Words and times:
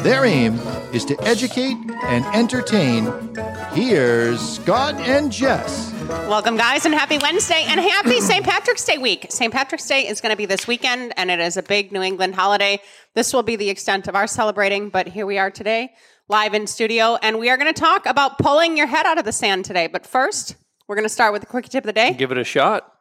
Their 0.00 0.24
aim 0.24 0.54
is 0.92 1.04
to 1.06 1.20
educate 1.22 1.76
and 2.04 2.24
entertain. 2.26 3.12
Here's 3.72 4.40
Scott 4.40 4.94
and 4.94 5.32
Jess. 5.32 5.92
Welcome, 6.08 6.56
guys, 6.56 6.86
and 6.86 6.94
happy 6.94 7.18
Wednesday 7.18 7.64
and 7.66 7.80
happy 7.80 8.20
St. 8.20 8.44
Patrick's 8.44 8.84
Day 8.84 8.96
week. 8.96 9.26
St. 9.30 9.52
Patrick's 9.52 9.88
Day 9.88 10.06
is 10.06 10.20
going 10.20 10.30
to 10.30 10.36
be 10.36 10.46
this 10.46 10.68
weekend, 10.68 11.12
and 11.16 11.32
it 11.32 11.40
is 11.40 11.56
a 11.56 11.62
big 11.64 11.90
New 11.90 12.00
England 12.00 12.36
holiday. 12.36 12.80
This 13.14 13.32
will 13.32 13.42
be 13.42 13.56
the 13.56 13.70
extent 13.70 14.06
of 14.06 14.14
our 14.14 14.28
celebrating, 14.28 14.88
but 14.88 15.08
here 15.08 15.26
we 15.26 15.36
are 15.36 15.50
today, 15.50 15.90
live 16.28 16.54
in 16.54 16.68
studio, 16.68 17.16
and 17.20 17.40
we 17.40 17.50
are 17.50 17.56
going 17.56 17.72
to 17.72 17.78
talk 17.78 18.06
about 18.06 18.38
pulling 18.38 18.76
your 18.76 18.86
head 18.86 19.04
out 19.04 19.18
of 19.18 19.24
the 19.24 19.32
sand 19.32 19.64
today. 19.64 19.88
But 19.88 20.06
first, 20.06 20.54
we're 20.86 20.96
going 20.96 21.06
to 21.06 21.12
start 21.12 21.32
with 21.32 21.42
the 21.42 21.46
quickie 21.46 21.70
tip 21.70 21.82
of 21.82 21.88
the 21.88 21.92
day. 21.92 22.14
Give 22.14 22.30
it 22.30 22.38
a 22.38 22.44
shot. 22.44 22.94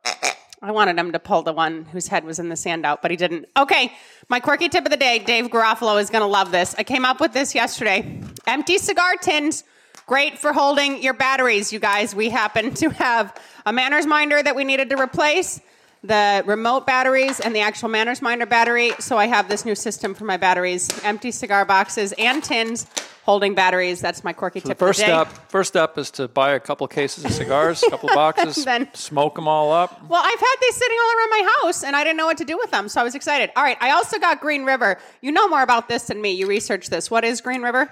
I 0.61 0.71
wanted 0.71 0.97
him 0.97 1.11
to 1.11 1.19
pull 1.19 1.43
the 1.43 1.53
one 1.53 1.85
whose 1.85 2.07
head 2.07 2.23
was 2.23 2.39
in 2.39 2.49
the 2.49 2.55
sand 2.55 2.83
out, 2.83 3.03
but 3.03 3.11
he 3.11 3.17
didn't. 3.17 3.47
Okay, 3.55 3.93
my 4.27 4.39
quirky 4.39 4.69
tip 4.69 4.85
of 4.85 4.91
the 4.91 4.97
day 4.97 5.19
Dave 5.19 5.51
Garofalo 5.51 6.01
is 6.01 6.09
going 6.09 6.23
to 6.23 6.27
love 6.27 6.51
this. 6.51 6.73
I 6.77 6.83
came 6.83 7.05
up 7.05 7.19
with 7.19 7.31
this 7.31 7.53
yesterday. 7.53 8.21
Empty 8.47 8.79
cigar 8.79 9.17
tins, 9.21 9.63
great 10.07 10.39
for 10.39 10.53
holding 10.53 11.03
your 11.03 11.13
batteries, 11.13 11.71
you 11.71 11.79
guys. 11.79 12.15
We 12.15 12.29
happen 12.29 12.73
to 12.75 12.89
have 12.89 13.39
a 13.67 13.73
manners 13.73 14.07
minder 14.07 14.41
that 14.41 14.55
we 14.55 14.63
needed 14.63 14.89
to 14.89 14.99
replace, 14.99 15.61
the 16.03 16.43
remote 16.45 16.85
batteries, 16.85 17.39
and 17.39 17.55
the 17.55 17.59
actual 17.61 17.89
manners 17.89 18.21
minder 18.21 18.45
battery. 18.45 18.91
So 18.99 19.17
I 19.17 19.27
have 19.27 19.49
this 19.49 19.65
new 19.65 19.75
system 19.75 20.13
for 20.13 20.25
my 20.25 20.37
batteries 20.37 20.89
empty 21.03 21.31
cigar 21.31 21.65
boxes 21.65 22.13
and 22.17 22.43
tins 22.43 22.85
holding 23.23 23.55
batteries. 23.55 23.99
That's 23.99 24.23
my 24.23 24.31
quirky 24.31 24.61
The 24.61 24.69
tip 24.69 24.79
first 24.79 24.99
of 25.01 25.05
the 25.07 25.11
day. 25.25 25.29
step, 25.29 25.49
first 25.51 25.67
step 25.67 25.97
is 25.97 26.11
to 26.11 26.29
buy 26.29 26.53
a 26.53 26.59
couple 26.61 26.87
cases 26.87 27.25
of 27.25 27.31
cigars, 27.33 27.83
a 27.83 27.89
couple 27.89 28.07
boxes, 28.15 28.63
Then- 28.63 28.87
smoke 28.93 29.35
them 29.35 29.49
all 29.49 29.73
up. 29.73 30.01
Well, 30.07 30.21
I've 30.23 30.39
had 30.39 30.55
these 30.61 30.75
sitting 30.75 30.97
all 31.03 31.17
around 31.17 31.29
my 31.31 31.51
house 31.63 31.83
and 31.83 31.93
I 31.95 32.03
didn't 32.05 32.15
know 32.17 32.25
what 32.25 32.37
to 32.37 32.45
do 32.45 32.57
with 32.57 32.71
them, 32.71 32.87
so 32.87 33.01
I 33.01 33.03
was 33.03 33.15
excited. 33.15 33.51
All 33.57 33.63
right, 33.63 33.77
I 33.81 33.91
also 33.91 34.17
got 34.17 34.39
Green 34.39 34.63
River. 34.63 34.97
You 35.21 35.33
know 35.33 35.49
more 35.49 35.61
about 35.61 35.89
this 35.89 36.03
than 36.03 36.21
me. 36.21 36.31
You 36.31 36.47
researched 36.47 36.89
this. 36.89 37.11
What 37.11 37.25
is 37.25 37.41
Green 37.41 37.63
River? 37.63 37.91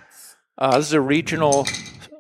Uh, 0.58 0.78
this 0.78 0.88
is 0.88 0.94
a 0.94 1.02
regional 1.02 1.68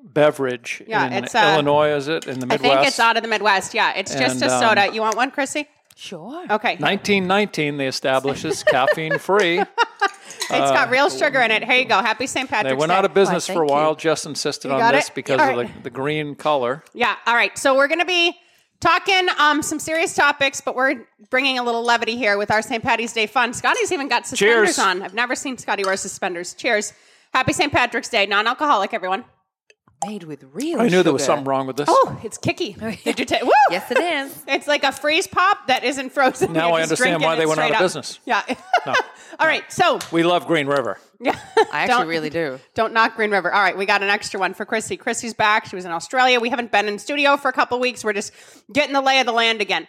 beverage 0.03 0.83
Yeah, 0.87 1.05
in 1.07 1.23
it's, 1.23 1.35
uh, 1.35 1.51
Illinois, 1.53 1.91
is 1.95 2.07
it? 2.07 2.27
In 2.27 2.39
the 2.39 2.47
Midwest? 2.47 2.71
I 2.71 2.75
think 2.75 2.87
it's 2.87 2.99
out 2.99 3.15
of 3.17 3.23
the 3.23 3.29
Midwest. 3.29 3.73
Yeah, 3.73 3.93
it's 3.95 4.13
just 4.13 4.41
And, 4.41 4.51
a 4.51 4.53
um, 4.55 4.61
soda. 4.61 4.93
You 4.93 5.01
want 5.01 5.15
one, 5.15 5.31
Chrissy? 5.31 5.67
Sure. 5.95 6.43
Okay. 6.43 6.75
1919, 6.75 7.77
they 7.77 7.87
established 7.87 8.43
this 8.43 8.63
caffeine 8.63 9.17
free. 9.17 9.59
it's 9.59 10.49
got 10.49 10.89
real 10.89 11.09
sugar 11.09 11.39
in 11.39 11.51
it. 11.51 11.63
Here 11.63 11.77
you 11.77 11.85
go. 11.85 12.01
Happy 12.01 12.27
St. 12.27 12.49
Patrick's 12.49 12.71
They 12.73 12.75
went 12.77 12.91
Day. 12.91 12.95
out 12.97 13.05
of 13.05 13.13
business 13.13 13.47
Why, 13.47 13.55
for 13.55 13.63
a 13.63 13.67
thank 13.67 13.77
you. 13.77 13.83
while. 13.83 13.95
Jess 13.95 14.25
insisted 14.25 14.71
on 14.71 14.93
this 14.93 15.07
it? 15.07 15.15
because 15.15 15.39
All 15.39 15.49
of 15.51 15.57
right. 15.57 15.73
the, 15.77 15.83
the 15.83 15.89
green 15.89 16.35
color. 16.35 16.83
Yeah. 16.93 17.15
All 17.25 17.33
right. 17.35 17.57
So 17.57 17.75
we're 17.75 17.87
going 17.87 18.01
to 18.01 18.05
be 18.05 18.35
talking 18.81 19.27
um, 19.39 19.61
some 19.61 19.79
serious 19.79 20.13
topics, 20.13 20.59
but 20.59 20.75
we're 20.75 21.07
bringing 21.29 21.57
a 21.59 21.63
little 21.63 21.81
levity 21.83 22.17
here 22.17 22.37
with 22.37 22.51
our 22.51 22.61
St. 22.61 22.83
Patty's 22.83 23.13
Day 23.13 23.25
fun. 23.25 23.53
Scotty's 23.53 23.91
even 23.93 24.09
got 24.09 24.27
suspenders 24.27 24.75
Cheers. 24.75 24.79
on. 24.79 25.01
I've 25.01 25.13
never 25.13 25.33
seen 25.35 25.57
Scotty 25.57 25.85
wear 25.85 25.95
suspenders. 25.95 26.53
Cheers. 26.53 26.91
Happy 27.33 27.53
St. 27.53 27.71
Patrick's 27.71 28.09
Day. 28.09 28.25
Non-alcoholic, 28.25 28.93
everyone. 28.93 29.23
Made 30.07 30.23
with 30.23 30.45
real 30.53 30.79
I 30.81 30.87
knew 30.87 31.03
there 31.03 31.13
was 31.13 31.23
something 31.23 31.45
wrong 31.45 31.67
with 31.67 31.77
this. 31.77 31.87
Oh, 31.89 32.19
it's 32.23 32.37
kicky. 32.37 32.73
Did 33.03 33.19
you 33.19 33.25
take? 33.25 33.41
Woo! 33.43 33.51
Yes, 33.71 33.89
it 33.91 33.97
is. 33.97 34.43
It's 34.47 34.67
like 34.67 34.83
a 34.83 34.91
freeze 34.91 35.27
pop 35.27 35.67
that 35.67 35.83
isn't 35.83 36.11
frozen. 36.11 36.53
Now 36.53 36.67
You're 36.69 36.77
I 36.77 36.81
just 36.81 36.91
understand 36.91 37.23
why 37.23 37.35
they 37.35 37.43
it 37.43 37.47
went 37.47 37.59
out 37.59 37.63
straight 37.65 37.69
of 37.71 37.75
up. 37.75 37.81
business. 37.81 38.19
Yeah. 38.25 38.55
All 39.39 39.47
right. 39.47 39.63
So, 39.71 39.99
We 40.11 40.23
love 40.23 40.47
Green 40.47 40.67
River. 40.67 40.97
yeah. 41.19 41.37
I 41.71 41.83
actually 41.83 42.07
really 42.07 42.29
do. 42.29 42.59
Don't 42.73 42.93
knock 42.93 43.15
Green 43.15 43.31
River. 43.31 43.51
All 43.53 43.61
right, 43.61 43.77
we 43.77 43.85
got 43.85 44.03
an 44.03 44.09
extra 44.09 44.39
one 44.39 44.53
for 44.53 44.65
Chrissy. 44.65 44.97
Chrissy's 44.97 45.33
back. 45.33 45.65
She 45.65 45.75
was 45.75 45.85
in 45.85 45.91
Australia. 45.91 46.39
We 46.39 46.49
haven't 46.49 46.71
been 46.71 46.87
in 46.87 46.99
studio 46.99 47.35
for 47.37 47.49
a 47.49 47.53
couple 47.53 47.79
weeks. 47.79 48.03
We're 48.03 48.13
just 48.13 48.31
getting 48.71 48.93
the 48.93 49.01
lay 49.01 49.19
of 49.19 49.25
the 49.25 49.31
land 49.33 49.61
again. 49.61 49.87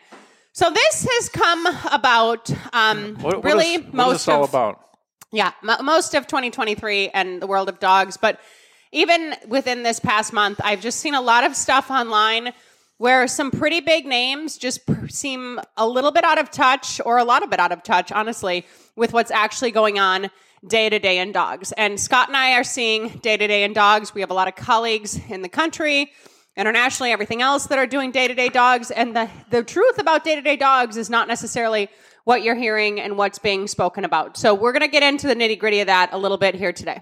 So 0.53 0.71
this 0.71 1.06
has 1.10 1.28
come 1.28 1.66
about. 1.93 2.50
Um, 2.72 3.16
What, 3.16 3.37
what 3.37 3.44
really, 3.44 3.75
is- 3.75 3.93
most 3.93 4.15
is 4.16 4.25
this 4.25 4.28
all 4.28 4.44
of 4.44 4.50
about? 4.50 4.81
yeah, 5.32 5.53
m- 5.69 5.84
most 5.84 6.15
of 6.15 6.26
2023 6.26 7.10
and 7.10 7.43
the 7.43 7.47
world 7.47 7.69
of 7.69 7.78
dogs. 7.78 8.16
But 8.16 8.41
even 8.92 9.34
within 9.48 9.82
this 9.82 10.00
past 10.00 10.32
month, 10.32 10.60
I've 10.62 10.80
just 10.80 11.00
seen 11.00 11.14
a 11.14 11.20
lot 11.20 11.44
of 11.44 11.56
stuff 11.56 11.91
online 11.91 12.52
where 12.98 13.28
some 13.28 13.50
pretty 13.50 13.80
big 13.80 14.06
names 14.06 14.56
just 14.56 14.80
seem 15.08 15.60
a 15.76 15.86
little 15.86 16.10
bit 16.10 16.24
out 16.24 16.38
of 16.38 16.50
touch 16.50 17.00
or 17.04 17.19
a 17.19 17.25
lot 17.25 17.42
of 17.42 17.50
bit 17.50 17.60
out 17.60 17.72
of 17.72 17.82
touch, 17.82 18.10
honestly, 18.10 18.64
with 18.96 19.12
what's 19.12 19.30
actually 19.30 19.70
going 19.70 19.98
on 19.98 20.30
day 20.66 20.88
to 20.88 20.98
day 20.98 21.19
in 21.19 21.30
dogs. 21.30 21.72
And 21.72 22.00
Scott 22.00 22.28
and 22.28 22.36
I 22.36 22.52
are 22.52 22.64
seeing 22.64 23.08
day 23.19 23.36
to 23.36 23.46
day 23.46 23.64
in 23.64 23.72
dogs. 23.72 24.14
We 24.14 24.22
have 24.22 24.30
a 24.30 24.34
lot 24.34 24.48
of 24.48 24.56
colleagues 24.56 25.20
in 25.28 25.42
the 25.42 25.48
country 25.48 26.10
internationally, 26.56 27.12
everything 27.12 27.42
else 27.42 27.66
that 27.66 27.78
are 27.78 27.86
doing 27.86 28.10
day 28.10 28.28
to 28.28 28.34
day 28.34 28.48
dogs. 28.48 28.91
And 28.91 29.14
the, 29.14 29.28
the 29.50 29.62
truth 29.62 29.98
about 29.98 30.25
day 30.25 30.34
to 30.34 30.41
day 30.41 30.56
dogs 30.56 30.96
is 30.96 31.10
not 31.10 31.28
necessarily 31.28 31.88
what 32.25 32.42
you're 32.42 32.56
hearing 32.56 32.98
and 33.00 33.19
what's 33.19 33.38
being 33.38 33.69
spoken 33.69 34.04
about. 34.04 34.36
So 34.36 34.54
we're 34.54 34.72
going 34.72 34.80
to 34.80 34.88
get 34.88 35.02
into 35.02 35.28
the 35.28 35.34
nitty 35.34 35.58
gritty 35.58 35.80
of 35.80 35.86
that 35.86 36.12
a 36.12 36.19
little 36.19 36.38
bit 36.38 36.54
here 36.54 36.72
today. 36.72 37.00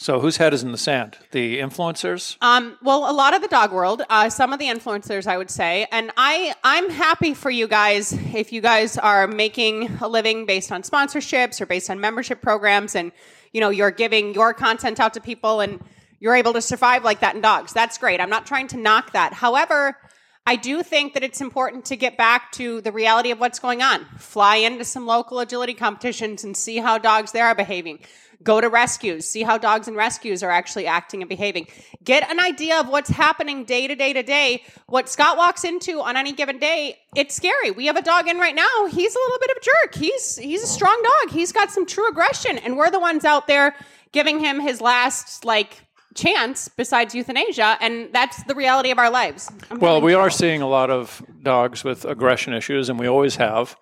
So 0.00 0.18
whose 0.18 0.38
head 0.38 0.54
is 0.54 0.62
in 0.62 0.72
the 0.72 0.78
sand? 0.78 1.18
The 1.30 1.58
influencers? 1.58 2.38
Um, 2.40 2.78
well, 2.82 3.10
a 3.10 3.12
lot 3.12 3.34
of 3.34 3.42
the 3.42 3.48
dog 3.48 3.70
world, 3.70 4.00
uh, 4.08 4.30
some 4.30 4.54
of 4.54 4.58
the 4.58 4.64
influencers, 4.64 5.26
I 5.26 5.36
would 5.36 5.50
say, 5.50 5.86
and 5.92 6.10
I, 6.16 6.54
I'm 6.64 6.88
happy 6.88 7.34
for 7.34 7.50
you 7.50 7.68
guys 7.68 8.14
if 8.34 8.50
you 8.50 8.62
guys 8.62 8.96
are 8.96 9.26
making 9.26 9.98
a 10.00 10.08
living 10.08 10.46
based 10.46 10.72
on 10.72 10.84
sponsorships 10.84 11.60
or 11.60 11.66
based 11.66 11.90
on 11.90 12.00
membership 12.00 12.40
programs, 12.40 12.94
and 12.94 13.12
you 13.52 13.60
know 13.60 13.68
you're 13.68 13.90
giving 13.90 14.32
your 14.32 14.54
content 14.54 15.00
out 15.00 15.12
to 15.14 15.20
people, 15.20 15.60
and 15.60 15.84
you're 16.18 16.34
able 16.34 16.54
to 16.54 16.62
survive 16.62 17.04
like 17.04 17.20
that 17.20 17.34
in 17.34 17.42
dogs. 17.42 17.74
That's 17.74 17.98
great. 17.98 18.22
I'm 18.22 18.30
not 18.30 18.46
trying 18.46 18.68
to 18.68 18.78
knock 18.78 19.12
that. 19.12 19.34
However, 19.34 19.98
I 20.46 20.56
do 20.56 20.82
think 20.82 21.12
that 21.12 21.22
it's 21.22 21.42
important 21.42 21.84
to 21.86 21.96
get 21.96 22.16
back 22.16 22.52
to 22.52 22.80
the 22.80 22.90
reality 22.90 23.32
of 23.32 23.38
what's 23.38 23.58
going 23.58 23.82
on. 23.82 24.06
Fly 24.16 24.56
into 24.56 24.84
some 24.86 25.06
local 25.06 25.40
agility 25.40 25.74
competitions 25.74 26.42
and 26.42 26.56
see 26.56 26.78
how 26.78 26.96
dogs 26.96 27.32
there 27.32 27.46
are 27.46 27.54
behaving. 27.54 27.98
Go 28.42 28.60
to 28.60 28.68
rescues, 28.68 29.26
see 29.26 29.42
how 29.42 29.58
dogs 29.58 29.86
and 29.86 29.96
rescues 29.96 30.42
are 30.42 30.50
actually 30.50 30.86
acting 30.86 31.20
and 31.20 31.28
behaving. 31.28 31.66
Get 32.02 32.28
an 32.30 32.40
idea 32.40 32.80
of 32.80 32.88
what's 32.88 33.10
happening 33.10 33.64
day 33.64 33.86
to 33.86 33.94
day 33.94 34.14
to 34.14 34.22
day. 34.22 34.62
What 34.86 35.10
Scott 35.10 35.36
walks 35.36 35.62
into 35.62 36.00
on 36.00 36.16
any 36.16 36.32
given 36.32 36.58
day, 36.58 36.98
it's 37.14 37.34
scary. 37.34 37.70
We 37.70 37.84
have 37.86 37.96
a 37.96 38.02
dog 38.02 38.28
in 38.28 38.38
right 38.38 38.54
now. 38.54 38.86
He's 38.86 39.14
a 39.14 39.18
little 39.18 39.38
bit 39.40 39.50
of 39.50 39.56
a 39.58 39.60
jerk. 39.60 39.94
He's 39.94 40.38
he's 40.38 40.62
a 40.62 40.66
strong 40.66 41.02
dog. 41.02 41.34
He's 41.34 41.52
got 41.52 41.70
some 41.70 41.84
true 41.84 42.08
aggression, 42.08 42.56
and 42.58 42.78
we're 42.78 42.90
the 42.90 43.00
ones 43.00 43.26
out 43.26 43.46
there 43.46 43.74
giving 44.12 44.40
him 44.40 44.58
his 44.58 44.80
last 44.80 45.44
like 45.44 45.84
chance 46.14 46.68
besides 46.68 47.14
euthanasia, 47.14 47.76
and 47.80 48.12
that's 48.12 48.42
the 48.44 48.54
reality 48.54 48.90
of 48.90 48.98
our 48.98 49.10
lives. 49.10 49.50
I'm 49.70 49.78
Well, 49.78 50.00
we 50.00 50.14
are 50.14 50.30
seeing 50.30 50.62
a 50.62 50.68
lot 50.68 50.90
of 50.90 51.22
dogs 51.42 51.84
with 51.84 52.04
aggression 52.04 52.52
issues, 52.52 52.88
and 52.88 52.98
we 52.98 53.06
always 53.06 53.36
have 53.36 53.76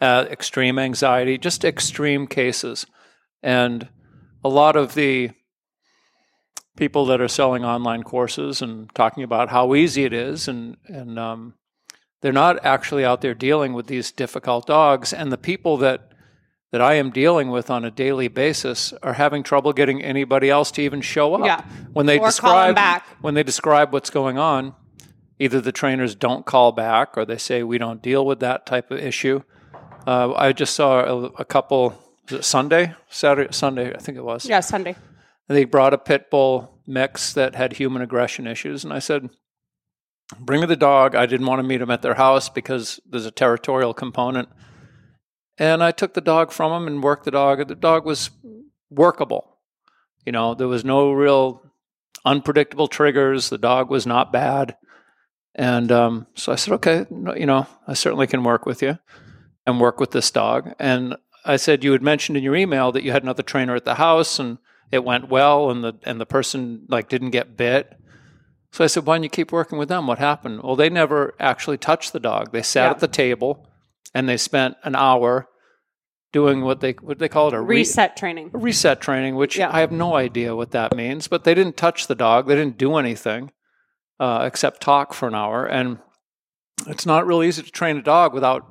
uh, 0.00 0.26
extreme 0.30 0.78
anxiety, 0.78 1.38
just 1.38 1.64
extreme 1.64 2.26
cases. 2.26 2.86
And 3.42 3.88
a 4.44 4.48
lot 4.48 4.76
of 4.76 4.94
the 4.94 5.30
people 6.76 7.06
that 7.06 7.20
are 7.20 7.28
selling 7.28 7.64
online 7.64 8.02
courses 8.02 8.62
and 8.62 8.92
talking 8.94 9.22
about 9.22 9.48
how 9.50 9.74
easy 9.74 10.04
it 10.04 10.12
is, 10.12 10.48
and 10.48 10.76
and 10.86 11.18
um, 11.18 11.54
they're 12.20 12.32
not 12.32 12.64
actually 12.64 13.04
out 13.04 13.20
there 13.20 13.34
dealing 13.34 13.72
with 13.72 13.86
these 13.86 14.12
difficult 14.12 14.66
dogs. 14.66 15.12
And 15.12 15.32
the 15.32 15.38
people 15.38 15.76
that 15.78 16.12
that 16.70 16.80
I 16.82 16.94
am 16.94 17.10
dealing 17.10 17.50
with 17.50 17.70
on 17.70 17.84
a 17.84 17.90
daily 17.90 18.28
basis 18.28 18.92
are 19.02 19.14
having 19.14 19.42
trouble 19.42 19.72
getting 19.72 20.02
anybody 20.02 20.50
else 20.50 20.70
to 20.72 20.82
even 20.82 21.00
show 21.00 21.34
up 21.34 21.44
Yeah. 21.46 21.62
when 21.94 22.04
they 22.06 22.18
Or 22.18 22.26
describe 22.26 22.74
back. 22.74 23.06
when 23.22 23.32
they 23.34 23.42
describe 23.42 23.92
what's 23.92 24.10
going 24.10 24.36
on 24.38 24.74
either 25.40 25.60
the 25.60 25.72
trainers 25.72 26.14
don't 26.16 26.44
call 26.44 26.72
back 26.72 27.16
or 27.16 27.24
they 27.24 27.38
say 27.38 27.62
we 27.62 27.78
don't 27.78 28.02
deal 28.02 28.26
with 28.26 28.40
that 28.40 28.66
type 28.66 28.90
of 28.90 28.98
issue. 28.98 29.40
Uh, 30.06 30.32
I 30.34 30.52
just 30.52 30.74
saw 30.74 31.00
a, 31.00 31.24
a 31.38 31.44
couple 31.44 31.94
was 32.30 32.40
it 32.40 32.44
Sunday, 32.44 32.94
Saturday, 33.08 33.52
Sunday, 33.52 33.94
I 33.94 33.98
think 33.98 34.18
it 34.18 34.24
was. 34.24 34.46
Yeah, 34.46 34.60
Sunday. 34.60 34.96
And 35.48 35.56
They 35.56 35.64
brought 35.64 35.94
a 35.94 35.98
pit 35.98 36.30
bull 36.30 36.80
mix 36.86 37.32
that 37.32 37.54
had 37.54 37.74
human 37.74 38.02
aggression 38.02 38.46
issues, 38.46 38.84
and 38.84 38.92
I 38.92 38.98
said, 38.98 39.30
"Bring 40.38 40.60
me 40.60 40.66
the 40.66 40.76
dog." 40.76 41.14
I 41.14 41.26
didn't 41.26 41.46
want 41.46 41.60
to 41.60 41.66
meet 41.66 41.80
him 41.80 41.90
at 41.90 42.02
their 42.02 42.14
house 42.14 42.48
because 42.48 43.00
there's 43.08 43.26
a 43.26 43.30
territorial 43.30 43.94
component. 43.94 44.48
And 45.58 45.82
I 45.82 45.90
took 45.90 46.14
the 46.14 46.20
dog 46.20 46.52
from 46.52 46.70
him 46.70 46.86
and 46.86 47.02
worked 47.02 47.24
the 47.24 47.32
dog. 47.32 47.66
The 47.66 47.74
dog 47.74 48.04
was 48.04 48.30
workable. 48.90 49.58
You 50.24 50.32
know, 50.32 50.54
there 50.54 50.68
was 50.68 50.84
no 50.84 51.10
real 51.10 51.62
unpredictable 52.24 52.86
triggers. 52.86 53.48
The 53.48 53.58
dog 53.58 53.90
was 53.90 54.06
not 54.06 54.32
bad. 54.32 54.76
And 55.54 55.90
um, 55.90 56.26
so 56.36 56.52
I 56.52 56.56
said, 56.56 56.74
okay, 56.74 57.06
you 57.10 57.46
know, 57.46 57.66
I 57.88 57.94
certainly 57.94 58.28
can 58.28 58.44
work 58.44 58.66
with 58.66 58.82
you 58.82 58.98
and 59.66 59.80
work 59.80 59.98
with 59.98 60.12
this 60.12 60.30
dog. 60.30 60.72
And 60.78 61.16
I 61.44 61.56
said, 61.56 61.84
you 61.84 61.92
had 61.92 62.02
mentioned 62.02 62.36
in 62.36 62.44
your 62.44 62.56
email 62.56 62.92
that 62.92 63.02
you 63.02 63.12
had 63.12 63.22
another 63.22 63.42
trainer 63.42 63.74
at 63.74 63.84
the 63.84 63.94
house 63.94 64.38
and 64.38 64.58
it 64.90 65.04
went 65.04 65.28
well 65.28 65.70
and 65.70 65.84
the 65.84 65.94
and 66.04 66.20
the 66.20 66.26
person 66.26 66.86
like 66.88 67.08
didn't 67.08 67.30
get 67.30 67.56
bit. 67.56 67.94
So 68.72 68.84
I 68.84 68.86
said, 68.86 69.06
"Why 69.06 69.16
don't 69.16 69.22
you 69.22 69.28
keep 69.30 69.50
working 69.52 69.78
with 69.78 69.88
them? 69.88 70.06
What 70.06 70.18
happened?" 70.18 70.62
Well, 70.62 70.76
they 70.76 70.90
never 70.90 71.34
actually 71.40 71.78
touched 71.78 72.12
the 72.12 72.20
dog. 72.20 72.52
They 72.52 72.62
sat 72.62 72.84
Yeah. 72.84 72.90
at 72.90 72.98
the 73.00 73.08
table 73.08 73.66
and 74.14 74.28
they 74.28 74.36
spent 74.36 74.76
an 74.84 74.94
hour 74.94 75.48
doing 76.32 76.62
what 76.62 76.80
they 76.80 76.92
what 77.00 77.18
they 77.18 77.28
call 77.28 77.48
it 77.48 77.54
a 77.54 77.60
re- 77.60 77.76
Reset 77.78 78.16
training. 78.16 78.50
reset 78.52 79.00
training, 79.00 79.36
which 79.36 79.56
Yeah. 79.58 79.70
I 79.72 79.80
have 79.80 79.92
no 79.92 80.16
idea 80.16 80.54
what 80.56 80.70
that 80.72 80.94
means. 80.96 81.28
But 81.28 81.44
they 81.44 81.54
didn't 81.54 81.76
touch 81.76 82.06
the 82.06 82.14
dog. 82.14 82.46
They 82.46 82.54
didn't 82.56 82.76
do 82.78 82.96
anything 82.96 83.50
uh, 84.20 84.42
except 84.44 84.80
talk 84.82 85.14
for 85.14 85.28
an 85.28 85.34
hour. 85.34 85.64
And 85.64 85.98
it's 86.86 87.06
not 87.06 87.26
really 87.26 87.48
easy 87.48 87.62
to 87.62 87.70
train 87.70 87.96
a 87.96 88.02
dog 88.02 88.34
without 88.34 88.66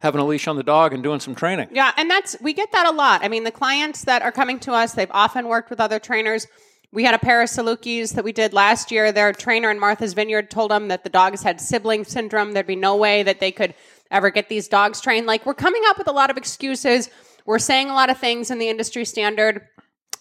having 0.00 0.20
a 0.20 0.24
leash 0.24 0.46
on 0.46 0.56
the 0.56 0.62
dog 0.62 0.92
and 0.92 1.02
doing 1.02 1.20
some 1.20 1.34
training. 1.34 1.68
Yeah, 1.72 1.92
and 1.96 2.10
that's 2.10 2.36
we 2.40 2.52
get 2.52 2.72
that 2.72 2.86
a 2.86 2.90
lot. 2.90 3.24
I 3.24 3.28
mean, 3.28 3.44
the 3.44 3.50
clients 3.50 4.04
that 4.04 4.22
are 4.22 4.32
coming 4.32 4.58
to 4.60 4.72
us, 4.72 4.92
they've 4.92 5.10
often 5.10 5.48
worked 5.48 5.70
with 5.70 5.80
other 5.80 5.98
trainers. 5.98 6.46
We 6.92 7.04
had 7.04 7.14
a 7.14 7.18
pair 7.18 7.42
of 7.42 7.48
Salukis 7.48 8.14
that 8.14 8.24
we 8.24 8.32
did 8.32 8.52
last 8.52 8.90
year. 8.90 9.12
Their 9.12 9.32
trainer 9.32 9.70
in 9.70 9.78
Martha's 9.78 10.14
Vineyard 10.14 10.50
told 10.50 10.70
them 10.70 10.88
that 10.88 11.02
the 11.04 11.10
dogs 11.10 11.42
had 11.42 11.60
sibling 11.60 12.04
syndrome. 12.04 12.52
There'd 12.52 12.66
be 12.66 12.76
no 12.76 12.96
way 12.96 13.22
that 13.22 13.40
they 13.40 13.52
could 13.52 13.74
ever 14.10 14.30
get 14.30 14.48
these 14.48 14.68
dogs 14.68 15.00
trained. 15.00 15.26
Like 15.26 15.44
we're 15.44 15.54
coming 15.54 15.82
up 15.86 15.98
with 15.98 16.08
a 16.08 16.12
lot 16.12 16.30
of 16.30 16.36
excuses. 16.36 17.10
We're 17.44 17.58
saying 17.58 17.90
a 17.90 17.94
lot 17.94 18.10
of 18.10 18.18
things 18.18 18.50
in 18.50 18.58
the 18.58 18.68
industry 18.68 19.04
standard. 19.04 19.66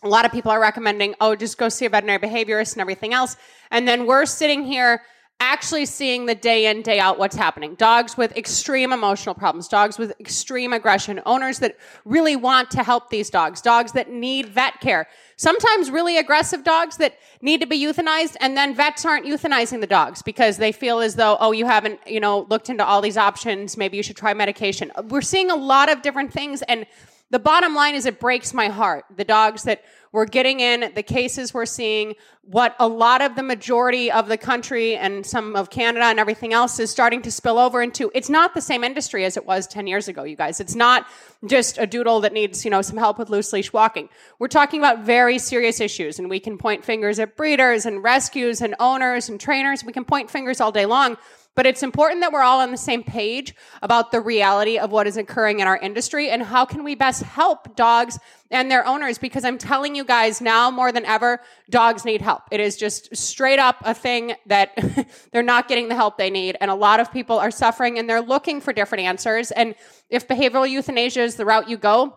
A 0.04 0.10
lot 0.10 0.26
of 0.26 0.32
people 0.32 0.52
are 0.52 0.60
recommending, 0.60 1.16
oh, 1.22 1.36
just 1.36 1.58
go 1.58 1.70
see 1.70 1.86
a 1.86 1.90
veterinary 1.90 2.20
behaviorist 2.20 2.74
and 2.74 2.82
everything 2.82 3.14
else. 3.14 3.38
And 3.72 3.88
then 3.88 4.06
we're 4.06 4.26
sitting 4.26 4.64
here 4.64 5.02
actually 5.40 5.86
seeing 5.86 6.26
the 6.26 6.36
day 6.36 6.68
in, 6.68 6.82
day 6.82 7.00
out 7.00 7.20
what's 7.20 7.36
happening. 7.36 7.76
Dogs 7.76 8.16
with 8.16 8.36
extreme 8.38 8.94
emotional 8.94 9.36
problems, 9.36 9.68
dogs 9.68 9.98
with 9.98 10.14
extreme 10.20 10.72
aggression, 10.72 11.22
owners 11.26 11.60
that 11.60 11.78
really 12.06 12.36
want 12.36 12.72
to 12.72 12.84
help 12.84 13.10
these 13.10 13.30
dogs, 13.30 13.62
dogs 13.62 13.92
that 13.92 14.10
need 14.10 14.48
vet 14.48 14.80
care. 14.80 15.08
Sometimes 15.36 15.92
really 15.92 16.18
aggressive 16.18 16.64
dogs 16.64 16.98
that 16.98 17.18
need 17.42 17.60
to 17.60 17.68
be 17.68 17.78
euthanized, 17.78 18.38
and 18.40 18.56
then 18.56 18.74
vets 18.74 19.06
aren't 19.06 19.26
euthanizing 19.26 19.82
the 19.82 19.88
dogs 19.88 20.22
because 20.22 20.58
they 20.58 20.72
feel 20.72 21.00
as 21.00 21.16
though, 21.16 21.36
oh, 21.40 21.52
you 21.52 21.66
haven't, 21.66 22.00
you 22.08 22.22
know, 22.22 22.48
looked 22.50 22.70
into 22.70 22.86
all 22.86 23.02
these 23.02 23.18
options. 23.18 23.76
Maybe 23.76 23.98
you 23.98 24.04
should 24.04 24.18
try 24.18 24.34
medication. 24.34 24.92
We're 25.10 25.22
seeing 25.22 25.52
a 25.52 25.56
lot 25.56 25.92
of 25.92 26.02
different 26.02 26.32
things, 26.32 26.62
and 26.64 26.86
the 27.32 27.40
bottom 27.40 27.74
line 27.74 27.96
is 27.96 28.06
it 28.06 28.20
breaks 28.20 28.54
my 28.54 28.68
heart. 28.68 29.06
The 29.16 29.24
dogs 29.24 29.64
that 29.64 29.84
we're 30.12 30.26
getting 30.26 30.60
in, 30.60 30.92
the 30.96 31.04
cases 31.04 31.54
we're 31.54 31.66
seeing, 31.66 32.14
what 32.44 32.76
a 32.80 32.88
lot 32.88 33.22
of 33.22 33.36
the 33.36 33.44
majority 33.44 34.12
of 34.12 34.30
the 34.30 34.38
country 34.38 34.96
and 34.96 35.26
some 35.26 35.56
of 35.56 35.70
Canada 35.70 36.06
and 36.06 36.20
everything 36.20 36.54
else 36.54 36.80
is 36.80 36.90
starting 36.90 37.22
to 37.24 37.32
spill 37.32 37.58
over 37.58 37.82
into. 37.82 38.12
It's 38.14 38.30
not 38.30 38.54
the 38.54 38.62
same 38.62 38.84
industry 38.84 39.26
as 39.26 39.36
it 39.36 39.46
was 39.46 39.66
10 39.68 39.88
years 39.88 40.08
ago, 40.08 40.24
you 40.24 40.36
guys. 40.36 40.60
It's 40.60 40.76
not 40.76 41.08
just 41.46 41.78
a 41.80 41.88
doodle 41.88 42.22
that 42.22 42.32
needs, 42.32 42.64
you 42.64 42.72
know, 42.72 42.82
some 42.82 42.96
help 42.98 43.18
with 43.18 43.30
loose 43.30 43.52
leash 43.52 43.74
walking. 43.74 44.08
We're 44.40 44.48
talking 44.48 44.80
about 44.80 45.00
very 45.00 45.40
serious 45.40 45.82
issues 45.82 46.20
and 46.20 46.30
we 46.30 46.40
can 46.40 46.58
point 46.58 46.86
fingers 46.86 47.20
at 47.20 47.36
breeders 47.36 47.86
and 47.86 48.04
rescues 48.04 48.62
and 48.62 48.76
owners 48.80 49.28
and 49.28 49.38
trainers. 49.40 49.84
We 49.84 49.92
can 49.92 50.06
point 50.06 50.30
fingers 50.30 50.62
all 50.62 50.72
day 50.72 50.86
long. 50.86 51.18
But 51.56 51.66
it's 51.66 51.84
important 51.84 52.22
that 52.22 52.34
we're 52.34 52.44
all 52.44 52.60
on 52.60 52.72
the 52.72 52.78
same 52.78 53.04
page 53.04 53.56
about 53.82 54.12
the 54.12 54.20
reality 54.20 54.78
of 54.78 54.92
what 54.92 55.08
is 55.08 55.16
occurring 55.16 55.62
in 55.62 55.68
our 55.68 55.78
industry 55.78 56.30
and 56.30 56.44
how 56.44 56.66
can 56.66 56.84
we 56.84 56.96
best 56.96 57.24
help 57.24 57.76
dogs 57.76 58.20
and 58.52 58.70
their 58.70 58.86
owners 58.86 59.18
because 59.18 59.44
I'm 59.46 59.58
telling 59.58 59.96
you 59.96 60.04
guys 60.04 60.42
now 60.42 60.70
more 60.70 60.92
than 60.92 61.06
ever 61.06 61.40
dogs 61.70 62.06
need 62.06 62.22
help. 62.22 62.44
It 62.52 62.60
is 62.60 62.76
just 62.76 63.16
straight 63.16 63.60
up 63.60 63.78
a 63.86 63.94
thing 63.94 64.36
that 64.46 65.08
they're 65.32 65.44
not 65.44 65.68
getting 65.68 65.88
the 65.88 65.96
help 65.96 66.18
they 66.18 66.30
need 66.30 66.58
and 66.60 66.70
a 66.70 66.76
lot 66.76 67.00
of 67.00 67.12
people 67.12 67.40
are 67.40 67.52
suffering 67.52 67.98
and 67.98 68.10
they're 68.10 68.22
looking 68.22 68.60
for 68.60 68.74
different 68.74 69.06
answers 69.06 69.52
and 69.52 69.76
if 70.10 70.28
behavioral 70.28 70.70
euthanasia 70.70 71.22
is 71.22 71.36
the 71.36 71.46
route 71.46 71.70
you 71.70 71.78
go, 71.78 72.16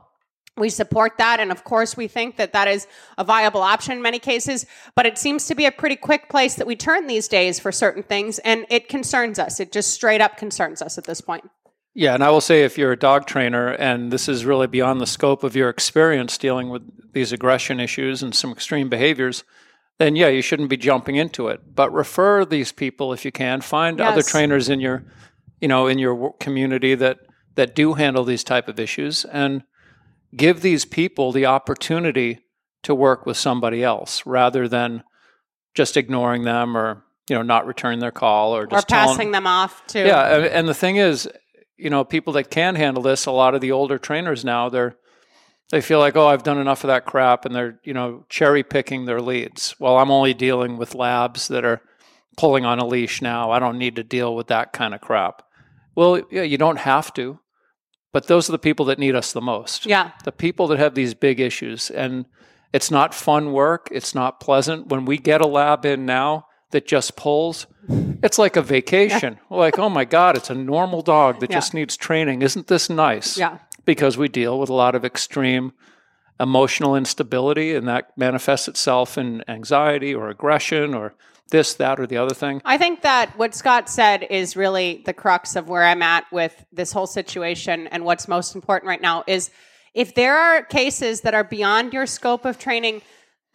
we 0.58 0.70
support 0.70 1.18
that. 1.18 1.40
And 1.40 1.50
of 1.50 1.64
course, 1.64 1.96
we 1.96 2.08
think 2.08 2.36
that 2.36 2.52
that 2.52 2.68
is 2.68 2.86
a 3.16 3.24
viable 3.24 3.62
option 3.62 3.92
in 3.92 4.02
many 4.02 4.18
cases, 4.18 4.66
but 4.94 5.06
it 5.06 5.18
seems 5.18 5.46
to 5.46 5.54
be 5.54 5.66
a 5.66 5.72
pretty 5.72 5.96
quick 5.96 6.28
place 6.28 6.54
that 6.56 6.66
we 6.66 6.76
turn 6.76 7.06
these 7.06 7.28
days 7.28 7.58
for 7.58 7.72
certain 7.72 8.02
things. 8.02 8.38
And 8.40 8.66
it 8.70 8.88
concerns 8.88 9.38
us. 9.38 9.60
It 9.60 9.72
just 9.72 9.90
straight 9.90 10.20
up 10.20 10.36
concerns 10.36 10.82
us 10.82 10.98
at 10.98 11.04
this 11.04 11.20
point. 11.20 11.44
Yeah, 11.94 12.14
and 12.14 12.22
I 12.22 12.30
will 12.30 12.40
say 12.40 12.62
if 12.62 12.78
you're 12.78 12.92
a 12.92 12.98
dog 12.98 13.26
trainer 13.26 13.68
and 13.68 14.12
this 14.12 14.28
is 14.28 14.44
really 14.44 14.68
beyond 14.68 15.00
the 15.00 15.06
scope 15.06 15.42
of 15.42 15.56
your 15.56 15.68
experience 15.68 16.38
dealing 16.38 16.68
with 16.68 16.82
these 17.12 17.32
aggression 17.32 17.80
issues 17.80 18.22
and 18.22 18.34
some 18.34 18.52
extreme 18.52 18.88
behaviors, 18.88 19.42
then 19.98 20.14
yeah, 20.14 20.28
you 20.28 20.40
shouldn't 20.40 20.70
be 20.70 20.76
jumping 20.76 21.16
into 21.16 21.48
it. 21.48 21.74
But 21.74 21.92
refer 21.92 22.44
these 22.44 22.70
people 22.70 23.12
if 23.12 23.24
you 23.24 23.32
can. 23.32 23.60
Find 23.62 24.00
other 24.00 24.22
trainers 24.22 24.68
in 24.68 24.78
your, 24.78 25.04
you 25.60 25.66
know, 25.66 25.88
in 25.88 25.98
your 25.98 26.34
community 26.34 26.94
that 26.94 27.18
that 27.56 27.74
do 27.74 27.94
handle 27.94 28.22
these 28.22 28.44
type 28.44 28.68
of 28.68 28.78
issues 28.78 29.24
and 29.24 29.64
give 30.36 30.60
these 30.60 30.84
people 30.84 31.32
the 31.32 31.46
opportunity 31.46 32.40
to 32.82 32.94
work 32.94 33.26
with 33.26 33.36
somebody 33.36 33.82
else 33.82 34.24
rather 34.26 34.68
than 34.68 35.02
just 35.74 35.96
ignoring 35.96 36.42
them 36.42 36.76
or 36.76 37.04
you 37.28 37.36
know 37.36 37.42
not 37.42 37.66
returning 37.66 37.98
their 38.00 38.10
call 38.12 38.54
or 38.56 38.62
Or 38.62 38.66
just 38.66 38.88
telling- 38.88 39.08
passing 39.16 39.30
them 39.32 39.46
off 39.46 39.86
to. 39.88 40.06
yeah, 40.06 40.36
and- 40.36 40.44
and 40.46 40.68
the 40.68 40.74
thing 40.74 40.96
is, 40.96 41.28
you 41.76 41.90
know, 41.90 42.04
people 42.04 42.32
that 42.34 42.50
can 42.50 42.74
handle 42.74 43.02
this, 43.02 43.26
a 43.26 43.30
lot 43.30 43.54
of 43.54 43.60
the 43.60 43.72
older 43.72 43.98
trainers 43.98 44.44
now, 44.44 44.68
they're 44.68 44.96
they 45.70 45.82
feel 45.82 45.98
like, 45.98 46.16
oh, 46.16 46.26
I've 46.26 46.42
done 46.44 46.56
enough 46.56 46.82
of 46.82 46.88
that 46.88 47.04
crap, 47.04 47.44
and 47.44 47.54
they're 47.54 47.78
you 47.84 47.92
know 47.92 48.24
cherry 48.30 48.62
picking 48.62 49.04
their 49.04 49.20
leads. 49.20 49.74
Well, 49.78 49.98
I'm 49.98 50.10
only 50.10 50.32
dealing 50.32 50.78
with 50.78 50.94
labs 50.94 51.48
that 51.48 51.62
are 51.64 51.82
pulling 52.38 52.64
on 52.64 52.78
a 52.78 52.86
leash 52.86 53.20
now. 53.20 53.50
I 53.50 53.58
don't 53.58 53.76
need 53.76 53.96
to 53.96 54.02
deal 54.02 54.34
with 54.34 54.46
that 54.46 54.72
kind 54.72 54.94
of 54.94 55.00
crap. 55.02 55.42
Well, 55.94 56.22
yeah, 56.30 56.42
you 56.42 56.56
don't 56.56 56.78
have 56.78 57.12
to, 57.14 57.38
but 58.12 58.26
those 58.26 58.48
are 58.48 58.52
the 58.52 58.58
people 58.58 58.86
that 58.86 58.98
need 58.98 59.14
us 59.14 59.32
the 59.32 59.40
most. 59.40 59.86
Yeah. 59.86 60.12
the 60.24 60.32
people 60.32 60.66
that 60.68 60.78
have 60.78 60.94
these 60.94 61.14
big 61.14 61.40
issues, 61.40 61.90
and 61.90 62.24
it's 62.72 62.90
not 62.90 63.14
fun 63.14 63.52
work. 63.52 63.88
It's 63.90 64.14
not 64.14 64.40
pleasant. 64.40 64.88
When 64.88 65.04
we 65.04 65.18
get 65.18 65.40
a 65.40 65.46
lab 65.46 65.84
in 65.86 66.04
now 66.06 66.46
that 66.70 66.86
just 66.86 67.16
pulls, 67.16 67.66
it's 68.22 68.38
like 68.38 68.56
a 68.56 68.62
vacation. 68.62 69.38
We're 69.48 69.58
like, 69.58 69.78
oh 69.78 69.88
my 69.88 70.04
God, 70.04 70.36
it's 70.36 70.50
a 70.50 70.54
normal 70.54 71.00
dog 71.02 71.40
that 71.40 71.50
Yeah. 71.50 71.56
just 71.56 71.72
needs 71.72 71.96
training. 71.96 72.42
Isn't 72.42 72.66
this 72.66 72.90
nice? 72.90 73.38
Yeah. 73.38 73.58
Because 73.86 74.18
we 74.18 74.28
deal 74.28 74.58
with 74.60 74.68
a 74.68 74.74
lot 74.74 74.94
of 74.94 75.04
extreme 75.04 75.72
emotional 76.40 76.94
instability, 76.94 77.74
and 77.74 77.88
that 77.88 78.10
manifests 78.16 78.68
itself 78.68 79.16
in 79.18 79.42
anxiety 79.48 80.14
or 80.14 80.28
aggression 80.28 80.94
or 80.94 81.14
this, 81.50 81.74
that, 81.74 81.98
or 81.98 82.06
the 82.06 82.16
other 82.16 82.34
thing. 82.34 82.60
I 82.64 82.78
think 82.78 83.02
that 83.02 83.36
what 83.38 83.54
Scott 83.54 83.88
said 83.88 84.22
is 84.28 84.56
really 84.56 85.02
the 85.06 85.12
crux 85.12 85.56
of 85.56 85.68
where 85.68 85.84
I'm 85.84 86.02
at 86.02 86.24
with 86.30 86.64
this 86.72 86.92
whole 86.92 87.06
situation. 87.06 87.86
And 87.88 88.04
what's 88.04 88.28
most 88.28 88.54
important 88.54 88.88
right 88.88 89.00
now 89.00 89.24
is 89.26 89.50
if 89.94 90.14
there 90.14 90.36
are 90.36 90.62
cases 90.62 91.22
that 91.22 91.34
are 91.34 91.44
beyond 91.44 91.92
your 91.92 92.06
scope 92.06 92.44
of 92.44 92.58
training, 92.58 93.02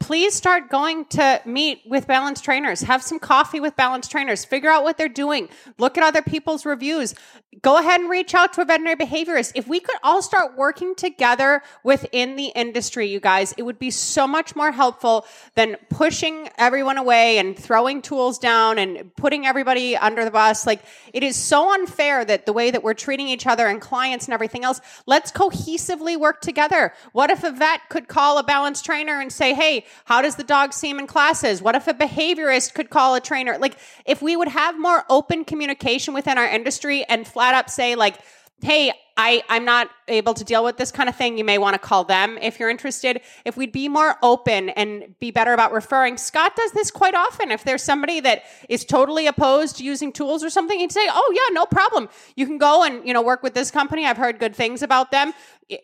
please 0.03 0.33
start 0.33 0.69
going 0.69 1.05
to 1.05 1.41
meet 1.45 1.81
with 1.85 2.05
balanced 2.07 2.43
trainers. 2.43 2.81
Have 2.81 3.01
some 3.01 3.19
coffee 3.19 3.61
with 3.61 3.73
balanced 3.77 4.11
trainers. 4.11 4.43
Figure 4.43 4.69
out 4.69 4.83
what 4.83 4.97
they're 4.97 5.07
doing. 5.07 5.47
Look 5.77 5.97
at 5.97 6.03
other 6.03 6.21
people's 6.21 6.65
reviews. 6.65 7.15
Go 7.61 7.77
ahead 7.77 8.01
and 8.01 8.09
reach 8.09 8.33
out 8.33 8.51
to 8.53 8.61
a 8.61 8.65
veterinary 8.65 8.97
behaviorist. 8.97 9.53
If 9.55 9.65
we 9.65 9.79
could 9.79 9.95
all 10.03 10.21
start 10.21 10.57
working 10.57 10.93
together 10.95 11.61
within 11.83 12.35
the 12.35 12.47
industry, 12.47 13.07
you 13.07 13.21
guys, 13.21 13.53
it 13.57 13.63
would 13.63 13.79
be 13.79 13.91
so 13.91 14.27
much 14.27 14.57
more 14.57 14.73
helpful 14.73 15.25
than 15.55 15.77
pushing 15.89 16.49
everyone 16.57 16.97
away 16.97 17.37
and 17.37 17.57
throwing 17.57 18.01
tools 18.01 18.39
down 18.39 18.79
and 18.79 19.15
putting 19.15 19.45
everybody 19.45 19.95
under 19.95 20.25
the 20.25 20.31
bus. 20.31 20.67
Like, 20.67 20.81
it 21.13 21.23
is 21.23 21.37
so 21.37 21.73
unfair 21.73 22.25
that 22.25 22.45
the 22.45 22.51
way 22.51 22.71
that 22.71 22.83
we're 22.83 22.93
treating 22.93 23.29
each 23.29 23.47
other 23.47 23.67
and 23.67 23.79
clients 23.79 24.25
and 24.25 24.33
everything 24.33 24.65
else, 24.65 24.81
let's 25.05 25.31
cohesively 25.31 26.19
work 26.19 26.41
together. 26.41 26.91
What 27.13 27.29
if 27.29 27.45
a 27.45 27.51
vet 27.51 27.87
could 27.87 28.09
call 28.09 28.37
a 28.37 28.43
balanced 28.43 28.83
trainer 28.83 29.21
and 29.21 29.31
say, 29.31 29.53
hey, 29.53 29.85
how 30.05 30.21
does 30.21 30.35
the 30.35 30.43
dog 30.43 30.73
seem 30.73 30.99
in 30.99 31.07
classes? 31.07 31.61
What 31.61 31.75
if 31.75 31.87
a 31.87 31.93
behaviorist 31.93 32.73
could 32.73 32.89
call 32.89 33.15
a 33.15 33.21
trainer? 33.21 33.57
Like, 33.57 33.77
if 34.05 34.21
we 34.21 34.35
would 34.35 34.47
have 34.47 34.79
more 34.79 35.03
open 35.09 35.45
communication 35.45 36.13
within 36.13 36.37
our 36.37 36.47
industry 36.47 37.03
and 37.05 37.27
flat 37.27 37.55
up 37.55 37.69
say, 37.69 37.95
like, 37.95 38.19
hey, 38.61 38.93
I, 39.15 39.43
I'm 39.47 39.63
not 39.63 39.89
able 40.07 40.33
to 40.33 40.43
deal 40.43 40.63
with 40.63 40.77
this 40.77 40.91
kind 40.91 41.07
of 41.07 41.15
thing. 41.15 41.37
You 41.37 41.43
may 41.43 41.59
want 41.59 41.75
to 41.75 41.79
call 41.79 42.03
them 42.03 42.39
if 42.41 42.59
you're 42.59 42.69
interested. 42.69 43.21
If 43.45 43.55
we'd 43.55 43.71
be 43.71 43.87
more 43.87 44.15
open 44.23 44.69
and 44.69 45.13
be 45.19 45.29
better 45.29 45.53
about 45.53 45.71
referring, 45.71 46.17
Scott 46.17 46.55
does 46.55 46.71
this 46.71 46.89
quite 46.89 47.13
often. 47.13 47.51
If 47.51 47.63
there's 47.63 47.83
somebody 47.83 48.21
that 48.21 48.43
is 48.69 48.83
totally 48.85 49.27
opposed 49.27 49.77
to 49.77 49.83
using 49.83 50.11
tools 50.11 50.43
or 50.43 50.49
something, 50.49 50.79
he'd 50.79 50.91
say, 50.91 51.07
"Oh 51.11 51.33
yeah, 51.35 51.53
no 51.53 51.67
problem. 51.67 52.09
You 52.35 52.47
can 52.47 52.57
go 52.57 52.83
and 52.83 53.05
you 53.07 53.13
know 53.13 53.21
work 53.21 53.43
with 53.43 53.53
this 53.53 53.69
company. 53.69 54.05
I've 54.05 54.17
heard 54.17 54.39
good 54.39 54.55
things 54.55 54.81
about 54.81 55.11
them." 55.11 55.33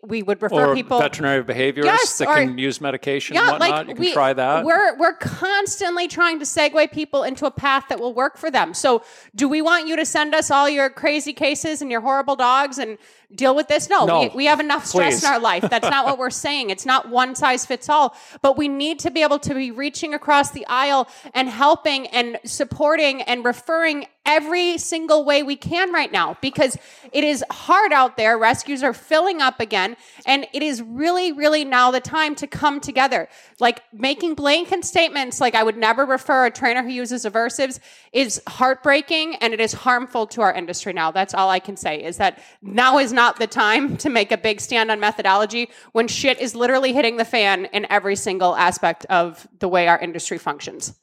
We 0.02 0.22
would 0.22 0.42
refer 0.42 0.66
Or 0.70 0.74
people. 0.74 0.98
veterinary 0.98 1.42
behaviorists 1.42 1.84
Yes, 1.84 2.18
that 2.18 2.28
or- 2.28 2.34
can 2.34 2.58
use 2.58 2.80
medication 2.80 3.36
and 3.36 3.46
whatnot. 3.58 3.88
you 3.88 3.94
can 3.94 4.12
try 4.12 4.32
that. 4.32 4.64
We're 4.64 4.96
we're 4.98 5.14
constantly 5.14 6.06
trying 6.06 6.38
to 6.38 6.44
segue 6.44 6.92
people 6.92 7.22
into 7.22 7.46
a 7.46 7.50
path 7.50 7.84
that 7.88 7.98
will 7.98 8.12
work 8.14 8.36
for 8.36 8.50
them. 8.50 8.74
So, 8.74 9.02
do 9.34 9.48
we 9.48 9.62
want 9.62 9.88
you 9.88 9.96
to 9.96 10.04
send 10.04 10.34
us 10.34 10.50
all 10.50 10.68
your 10.68 10.90
crazy 10.90 11.32
cases 11.32 11.80
and 11.82 11.90
your 11.90 12.00
horrible 12.02 12.36
dogs 12.36 12.78
and 12.78 12.98
deal 13.34 13.54
with 13.54 13.68
this? 13.68 13.88
No, 13.88 14.06
No. 14.06 14.20
We, 14.20 14.28
we 14.28 14.46
have 14.46 14.60
enough 14.60 14.86
stress 14.86 15.20
Please. 15.20 15.24
in 15.24 15.30
our 15.30 15.40
life. 15.40 15.64
That's 15.68 15.88
not 15.88 16.04
what 16.04 16.18
we're 16.18 16.30
saying. 16.46 16.70
It's 16.70 16.86
not 16.86 17.08
one 17.08 17.34
size 17.34 17.66
fits 17.66 17.88
all. 17.88 18.16
But 18.42 18.56
we 18.56 18.68
need 18.68 18.98
to 19.00 19.10
be 19.10 19.22
able 19.22 19.38
to 19.40 19.54
be 19.54 19.70
reaching 19.70 20.14
across 20.14 20.50
the 20.50 20.66
aisle 20.66 21.08
and 21.34 21.48
helping 21.48 22.06
and 22.08 22.38
supporting 22.44 23.22
and 23.22 23.44
referring 23.44 24.06
every 24.26 24.78
single 24.78 25.24
way 25.24 25.42
we 25.42 25.56
can 25.56 25.92
right 25.92 26.12
now 26.12 26.36
because 26.40 26.76
it 27.12 27.24
is 27.24 27.44
hard 27.50 27.92
out 27.92 28.16
there. 28.16 28.36
Rescues 28.38 28.82
are 28.82 28.92
filling 28.92 29.40
up 29.40 29.60
again. 29.60 29.96
And 30.26 30.46
it 30.52 30.62
is 30.62 30.82
really, 30.82 31.32
really 31.32 31.64
now 31.64 31.90
the 31.90 32.00
time 32.00 32.34
to 32.36 32.46
come 32.46 32.80
together. 32.80 33.28
Like 33.58 33.82
making 33.92 34.34
blanket 34.34 34.84
statements 34.84 35.40
like 35.40 35.54
I 35.54 35.62
would 35.62 35.76
never 35.76 36.04
refer 36.04 36.46
a 36.46 36.50
trainer 36.50 36.82
who 36.82 36.90
uses 36.90 37.24
aversives 37.24 37.80
is 38.12 38.42
heartbreaking 38.46 39.36
and 39.36 39.54
it 39.54 39.60
is 39.60 39.72
harmful 39.72 40.26
to 40.28 40.42
our 40.42 40.52
industry 40.52 40.92
now. 40.92 41.10
That's 41.10 41.34
all 41.34 41.48
I 41.48 41.58
can 41.58 41.76
say 41.76 42.02
is 42.02 42.16
that 42.18 42.42
now 42.62 42.98
is 42.98 43.12
not 43.12 43.19
the 43.38 43.46
time 43.46 43.96
to 43.98 44.08
make 44.08 44.32
a 44.32 44.38
big 44.38 44.60
stand 44.60 44.90
on 44.90 44.98
methodology 44.98 45.68
when 45.92 46.08
shit 46.08 46.40
is 46.40 46.54
literally 46.54 46.92
hitting 46.92 47.16
the 47.16 47.24
fan 47.24 47.66
in 47.66 47.86
every 47.90 48.16
single 48.16 48.56
aspect 48.56 49.04
of 49.06 49.46
the 49.58 49.68
way 49.68 49.88
our 49.88 49.98
industry 49.98 50.38
functions. 50.38 50.94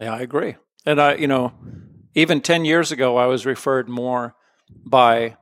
Yeah, 0.00 0.14
I 0.14 0.20
agree. 0.20 0.56
And 0.84 1.00
I, 1.00 1.14
you 1.14 1.26
know, 1.26 1.52
even 2.14 2.40
10 2.40 2.64
years 2.64 2.90
ago, 2.90 3.16
I 3.16 3.26
was 3.26 3.46
referred 3.46 3.88
more 3.88 4.34
by 4.84 5.36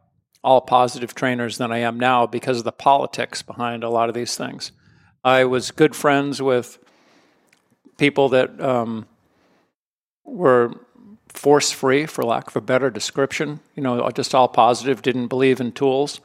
all 0.44 0.60
positive 0.60 1.14
trainers 1.14 1.58
than 1.58 1.72
I 1.72 1.78
am 1.78 1.98
now 1.98 2.26
because 2.26 2.58
of 2.58 2.64
the 2.64 2.72
politics 2.72 3.42
behind 3.42 3.82
a 3.82 3.90
lot 3.90 4.08
of 4.08 4.14
these 4.14 4.36
things. 4.36 4.72
I 5.24 5.44
was 5.44 5.70
good 5.70 5.96
friends 5.96 6.40
with 6.40 6.78
people 7.98 8.28
that 8.30 8.60
um, 8.60 9.06
were 10.24 10.72
force 11.36 11.70
free, 11.70 12.06
for 12.06 12.24
lack 12.24 12.48
of 12.48 12.56
a 12.56 12.60
better 12.60 12.90
description, 12.90 13.60
you 13.74 13.82
know, 13.82 14.08
just 14.10 14.34
all 14.34 14.48
positive, 14.48 15.02
didn't 15.02 15.28
believe 15.28 15.60
in 15.60 15.72
tools. 15.72 16.20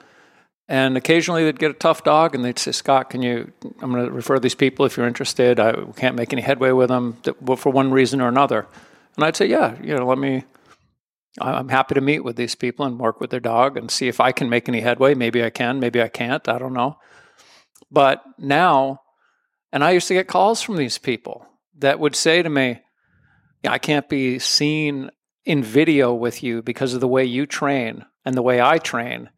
And 0.68 0.96
occasionally 0.96 1.44
they'd 1.44 1.60
get 1.60 1.72
a 1.72 1.76
tough 1.76 2.04
dog 2.04 2.34
and 2.34 2.46
they'd 2.46 2.58
say, 2.58 2.72
Scott, 2.72 3.10
can 3.10 3.22
you, 3.22 3.52
I'm 3.82 3.92
going 3.92 4.06
to 4.06 4.12
refer 4.12 4.40
these 4.40 4.56
people 4.56 4.86
if 4.86 4.96
you're 4.96 5.08
interested. 5.08 5.60
I 5.60 5.74
can't 5.98 6.16
make 6.16 6.32
any 6.32 6.42
headway 6.42 6.72
with 6.72 6.88
them 6.88 7.18
for 7.58 7.72
one 7.72 7.92
reason 7.92 8.22
or 8.22 8.30
another. 8.30 8.68
And 9.18 9.26
I'd 9.26 9.36
say, 9.36 9.48
yeah, 9.48 9.76
you 9.82 9.96
know, 9.96 10.06
let 10.06 10.18
me, 10.18 10.46
I'm 11.42 11.68
happy 11.68 11.96
to 11.96 12.02
meet 12.02 12.24
with 12.24 12.38
these 12.38 12.56
people 12.56 12.86
and 12.86 12.98
work 12.98 13.20
with 13.20 13.32
their 13.32 13.42
dog 13.42 13.76
and 13.76 13.92
see 13.92 14.08
if 14.08 14.22
I 14.22 14.32
can 14.32 14.50
make 14.50 14.70
any 14.70 14.80
headway. 14.80 15.14
Maybe 15.14 15.44
I 15.44 15.50
can, 15.50 15.80
maybe 15.80 16.02
I 16.02 16.08
can't. 16.08 16.48
I 16.48 16.58
don't 16.58 16.74
know. 16.74 16.98
But 17.92 18.24
now, 18.38 19.02
and 19.74 19.84
I 19.84 19.92
used 19.92 20.08
to 20.08 20.14
get 20.14 20.28
calls 20.28 20.62
from 20.62 20.78
these 20.78 20.98
people 20.98 21.46
that 21.80 22.00
would 22.00 22.16
say 22.16 22.42
to 22.42 22.50
me, 22.50 22.80
I 23.66 23.78
can't 23.78 24.10
be 24.10 24.40
seen 24.40 25.12
in 25.46 25.64
video 25.64 26.14
with 26.14 26.44
you 26.44 26.62
because 26.62 26.94
of 26.94 27.02
the 27.02 27.08
way 27.08 27.26
you 27.26 27.46
train 27.46 28.06
and 28.26 28.36
the 28.36 28.42
way 28.42 28.62
I 28.62 28.78
train 28.78 29.30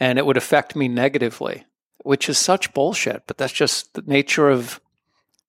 and 0.00 0.18
it 0.18 0.26
would 0.26 0.36
affect 0.36 0.76
me 0.76 0.88
negatively, 0.88 1.64
which 2.04 2.28
is 2.28 2.38
such 2.38 2.72
bullshit. 2.72 3.24
But 3.26 3.38
that's 3.38 3.52
just 3.52 3.94
the 3.94 4.02
nature 4.02 4.48
of 4.48 4.80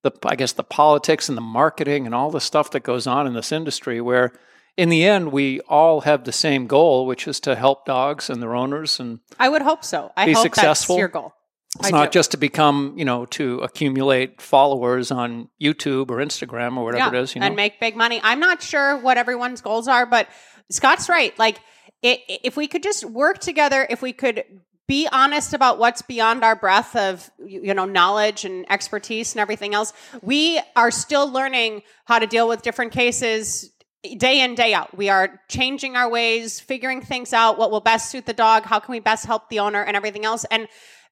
the, 0.01 0.11
I 0.25 0.35
guess, 0.35 0.53
the 0.53 0.63
politics 0.63 1.29
and 1.29 1.37
the 1.37 1.41
marketing 1.41 2.05
and 2.05 2.15
all 2.15 2.31
the 2.31 2.41
stuff 2.41 2.71
that 2.71 2.83
goes 2.83 3.05
on 3.05 3.27
in 3.27 3.33
this 3.33 3.51
industry 3.51 4.01
where 4.01 4.33
in 4.77 4.89
the 4.89 5.03
end, 5.03 5.33
we 5.33 5.59
all 5.61 6.01
have 6.01 6.23
the 6.23 6.31
same 6.31 6.65
goal, 6.65 7.05
which 7.05 7.27
is 7.27 7.41
to 7.41 7.55
help 7.55 7.85
dogs 7.85 8.29
and 8.29 8.41
their 8.41 8.55
owners 8.55 8.99
and 8.99 9.19
I 9.37 9.49
would 9.49 9.61
hope 9.61 9.83
so. 9.83 10.11
I 10.15 10.25
be 10.25 10.33
hope 10.33 10.43
successful. 10.43 10.95
that's 10.95 10.99
your 10.99 11.07
goal. 11.09 11.33
It's 11.77 11.89
I 11.89 11.91
not 11.91 12.11
do. 12.11 12.17
just 12.17 12.31
to 12.31 12.37
become, 12.37 12.95
you 12.97 13.05
know, 13.05 13.25
to 13.27 13.59
accumulate 13.59 14.41
followers 14.41 15.11
on 15.11 15.49
YouTube 15.61 16.09
or 16.09 16.17
Instagram 16.17 16.77
or 16.77 16.83
whatever 16.83 17.15
it 17.15 17.21
is, 17.21 17.35
you 17.35 17.41
know. 17.41 17.47
and 17.47 17.55
make 17.55 17.79
big 17.79 17.95
money. 17.95 18.19
I'm 18.23 18.39
not 18.39 18.63
sure 18.63 18.97
what 18.97 19.17
everyone's 19.17 19.61
goals 19.61 19.87
are, 19.87 20.07
but 20.07 20.27
Scott's 20.71 21.07
right. 21.07 21.37
Like, 21.37 21.59
it, 22.01 22.21
if 22.27 22.57
we 22.57 22.67
could 22.67 22.81
just 22.81 23.05
work 23.05 23.37
together, 23.37 23.85
if 23.87 24.01
we 24.01 24.13
could 24.13 24.43
be 24.87 25.07
honest 25.11 25.53
about 25.53 25.77
what's 25.77 26.01
beyond 26.01 26.43
our 26.43 26.55
breadth 26.55 26.95
of 26.95 27.29
you 27.37 27.75
know 27.75 27.85
knowledge 27.85 28.43
and 28.45 28.65
expertise 28.71 29.35
and 29.35 29.39
everything 29.39 29.75
else, 29.75 29.93
we 30.23 30.59
are 30.75 30.89
still 30.89 31.31
learning 31.31 31.83
how 32.05 32.17
to 32.17 32.25
deal 32.25 32.47
with 32.47 32.63
different 32.63 32.91
cases 32.91 33.71
day 34.17 34.39
in 34.39 34.55
day 34.55 34.73
out 34.73 34.95
we 34.97 35.09
are 35.09 35.41
changing 35.49 35.97
our 35.97 36.09
ways 36.09 36.57
figuring 36.61 37.01
things 37.01 37.33
out 37.33 37.59
what 37.59 37.69
will 37.69 37.81
best 37.81 38.09
suit 38.09 38.25
the 38.25 38.31
dog 38.31 38.63
how 38.63 38.79
can 38.79 38.93
we 38.93 38.99
best 39.01 39.25
help 39.25 39.49
the 39.49 39.59
owner 39.59 39.83
and 39.83 39.97
everything 39.97 40.23
else 40.23 40.45
and 40.45 40.69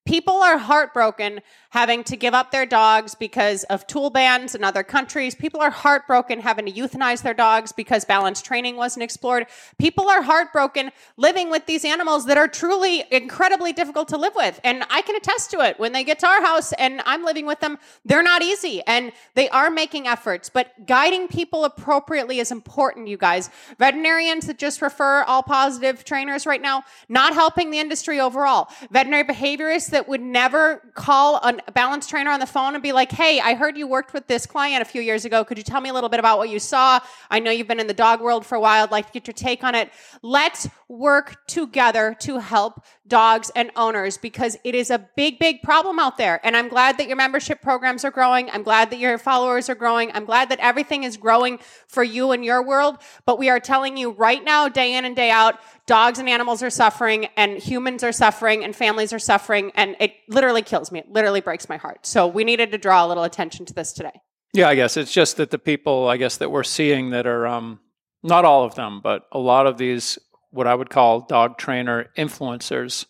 people 0.08 0.42
are 0.42 0.58
heartbroken 0.58 1.42
having 1.72 2.02
to 2.02 2.16
give 2.16 2.34
up 2.34 2.50
their 2.50 2.66
dogs 2.66 3.14
because 3.14 3.66
of 3.66 3.86
tool 3.88 4.10
bans 4.10 4.56
in 4.56 4.64
other 4.64 4.82
countries. 4.82 5.36
People 5.36 5.60
are 5.60 5.70
heartbroken 5.70 6.40
having 6.40 6.66
to 6.66 6.72
euthanize 6.72 7.22
their 7.22 7.34
dogs 7.34 7.74
because 7.74 8.06
balanced 8.06 8.46
training 8.46 8.78
wasn't 8.78 9.04
explored. 9.04 9.46
People 9.78 10.08
are 10.08 10.22
heartbroken 10.22 10.92
living 11.18 11.50
with 11.50 11.66
these 11.66 11.84
animals 11.84 12.26
that 12.26 12.38
are 12.38 12.48
truly 12.48 13.04
incredibly 13.12 13.74
difficult 13.74 14.08
to 14.08 14.18
live 14.18 14.34
with. 14.34 14.60
And 14.64 14.86
I 14.90 15.02
can 15.02 15.18
attest 15.18 15.52
to 15.52 15.60
it. 15.60 15.78
When 15.78 15.92
they 15.92 16.06
get 16.06 16.20
to 16.20 16.28
our 16.28 16.42
house 16.42 16.72
and 16.74 17.02
I'm 17.06 17.26
living 17.26 17.46
with 17.46 17.60
them, 17.60 17.78
they're 18.06 18.24
not 18.24 18.42
easy 18.42 18.82
and 18.88 19.12
they 19.36 19.50
are 19.50 19.70
making 19.70 20.08
efforts, 20.08 20.50
but 20.50 20.88
guiding 20.88 21.28
people 21.28 21.66
appropriately 21.66 22.40
is 22.40 22.50
important, 22.50 23.10
you 23.10 23.18
guys. 23.18 23.50
Veterinarians 23.78 24.48
that 24.48 24.58
just 24.58 24.82
refer 24.82 25.24
all 25.24 25.44
positive 25.44 26.06
trainers 26.06 26.46
right 26.46 26.62
now, 26.62 26.84
not 27.10 27.34
helping 27.34 27.72
the 27.72 27.80
industry 27.80 28.22
overall. 28.22 28.70
Veterinary 28.90 29.26
behaviorists 29.26 29.97
that 29.98 30.08
would 30.08 30.22
never 30.22 30.78
call 30.94 31.38
a 31.38 31.72
balance 31.72 32.06
trainer 32.06 32.30
on 32.30 32.40
the 32.40 32.46
phone 32.46 32.76
and 32.76 32.84
be 32.84 32.92
like, 32.92 33.12
hey, 33.12 33.40
I 33.40 33.56
heard 33.56 33.76
you 33.76 33.88
worked 33.88 34.14
with 34.14 34.28
this 34.28 34.46
client 34.46 34.84
a 34.84 34.86
few 34.86 35.02
years 35.02 35.26
ago. 35.26 35.44
Could 35.44 35.58
you 35.58 35.64
tell 35.64 35.82
me 35.82 35.90
a 35.90 35.94
little 35.94 36.08
bit 36.08 36.20
about 36.20 36.38
what 36.38 36.50
you 36.50 36.60
saw? 36.60 37.00
I 37.32 37.40
know 37.40 37.50
you've 37.50 37.68
been 37.68 37.80
in 37.80 37.88
the 37.88 37.96
dog 37.96 38.22
world 38.22 38.46
for 38.46 38.54
a 38.54 38.60
while. 38.60 38.84
I'd 38.84 38.92
like 38.92 39.08
to 39.08 39.12
get 39.12 39.26
your 39.26 39.34
take 39.34 39.64
on 39.64 39.74
it. 39.74 39.90
Let's 40.22 40.70
work 40.90 41.46
together 41.48 42.16
to 42.20 42.40
help 42.40 42.82
dogs 43.06 43.52
and 43.56 43.72
owners 43.76 44.18
because 44.18 44.58
it 44.64 44.74
is 44.74 44.90
a 44.90 45.06
big, 45.16 45.38
big 45.38 45.62
problem 45.62 46.00
out 46.00 46.18
there. 46.18 46.40
And 46.46 46.56
I'm 46.56 46.70
glad 46.70 46.98
that 46.98 47.08
your 47.08 47.18
membership 47.18 47.62
programs 47.62 48.06
are 48.06 48.12
growing. 48.12 48.50
I'm 48.50 48.64
glad 48.64 48.90
that 48.92 49.00
your 49.00 49.18
followers 49.18 49.70
are 49.70 49.76
growing. 49.76 50.12
I'm 50.14 50.26
glad 50.26 50.50
that 50.50 50.60
everything 50.60 51.04
is 51.04 51.18
growing 51.18 51.60
for 51.88 52.04
you 52.04 52.32
and 52.32 52.44
your 52.44 52.64
world. 52.64 52.98
But 53.26 53.38
we 53.38 53.50
are 53.50 53.60
telling 53.60 53.98
you 53.98 54.12
right 54.12 54.44
now, 54.44 54.70
day 54.70 54.96
in 54.96 55.04
and 55.04 55.16
day 55.16 55.30
out, 55.30 55.56
dogs 55.88 56.20
and 56.20 56.30
animals 56.30 56.64
are 56.64 56.70
suffering 56.70 57.28
and 57.36 57.58
humans 57.58 58.04
are 58.04 58.14
suffering 58.14 58.64
and 58.64 58.76
families 58.76 59.12
are 59.12 59.20
suffering. 59.20 59.72
And 59.76 59.96
it 60.00 60.14
literally 60.30 60.62
kills 60.62 60.92
me. 60.92 61.00
It 61.00 61.12
literally 61.12 61.42
breaks 61.42 61.68
my 61.68 61.78
heart. 61.78 62.06
So 62.06 62.28
we 62.28 62.44
needed 62.44 62.72
to 62.72 62.78
draw 62.78 63.06
a 63.06 63.08
little 63.08 63.24
attention 63.24 63.66
to 63.66 63.74
this 63.74 63.92
today. 63.92 64.22
Yeah, 64.54 64.70
I 64.70 64.76
guess 64.76 64.96
it's 64.96 65.12
just 65.12 65.38
that 65.38 65.52
the 65.52 65.60
people, 65.60 66.08
I 66.08 66.18
guess, 66.18 66.38
that 66.38 66.50
we're 66.50 66.64
seeing 66.64 67.10
that 67.10 67.28
are 67.28 67.46
um, 67.46 67.80
not 68.24 68.46
all 68.46 68.64
of 68.64 68.76
them, 68.76 69.02
but 69.04 69.24
a 69.32 69.40
lot 69.40 69.68
of 69.68 69.78
these, 69.78 70.18
what 70.58 70.68
I 70.68 70.76
would 70.76 70.90
call 70.90 71.22
dog 71.22 71.58
trainer 71.58 72.10
influencers 72.18 73.06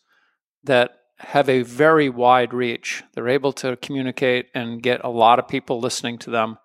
that 0.64 0.92
have 1.20 1.50
a 1.50 1.64
very 1.64 2.10
wide 2.10 2.54
reach. 2.54 3.04
They're 3.14 3.30
able 3.30 3.54
to 3.54 3.78
communicate 3.78 4.48
and 4.54 4.84
get 4.84 5.04
a 5.04 5.10
lot 5.10 5.40
of 5.40 5.48
people 5.48 5.80
listening 5.80 6.20
to 6.20 6.30
them, 6.30 6.58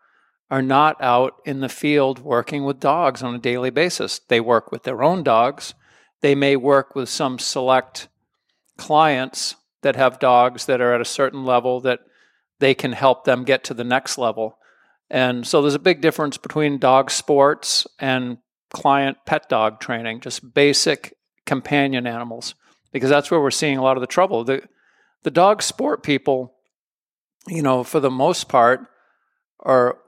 are 0.51 0.61
not 0.61 1.01
out 1.01 1.37
in 1.47 1.61
the 1.61 1.69
field 1.69 2.19
working 2.19 2.65
with 2.65 2.81
dogs 2.81 3.23
on 3.23 3.35
a 3.35 3.39
daily 3.39 3.71
basis. 3.71 4.21
They 4.29 4.41
work 4.41 4.71
with 4.71 4.83
their 4.83 5.03
own 5.03 5.23
dogs. 5.23 5.73
They 6.21 6.35
may 6.35 6.57
work 6.57 6.95
with 6.95 7.09
some 7.09 7.39
select 7.39 8.09
clients 8.77 9.57
that 9.83 9.97
have 9.97 10.19
dogs 10.19 10.67
that 10.67 10.81
are 10.81 10.93
at 10.93 11.01
a 11.01 11.07
certain 11.07 11.45
level 11.45 11.81
that 11.81 12.01
they 12.59 12.75
can 12.75 12.93
help 12.93 13.25
them 13.25 13.45
get 13.45 13.65
to 13.65 13.75
the 13.75 13.85
next 13.85 14.19
level. 14.19 14.59
And 15.09 15.47
so 15.47 15.63
there's 15.63 15.75
a 15.75 15.79
big 15.79 16.01
difference 16.01 16.37
between 16.37 16.79
dog 16.79 17.11
sports 17.11 17.87
and 17.99 18.39
client 18.73 19.19
pet 19.27 19.49
dog 19.49 19.81
training, 19.81 20.21
just 20.21 20.55
basic 20.55 21.17
companion 21.47 22.07
animals, 22.07 22.55
because 22.93 23.11
that's 23.11 23.31
where 23.31 23.41
we're 23.41 23.51
seeing 23.51 23.79
a 23.79 23.83
lot 23.83 23.97
of 23.97 24.01
the 24.01 24.07
trouble. 24.07 24.45
The, 24.45 24.63
the 25.23 25.31
dog 25.31 25.63
sport 25.63 26.03
people, 26.03 26.55
you 27.47 27.63
know, 27.63 27.85
for 27.85 28.01
the 28.01 28.11
most 28.11 28.49
part, 28.49 28.87
are 29.61 29.99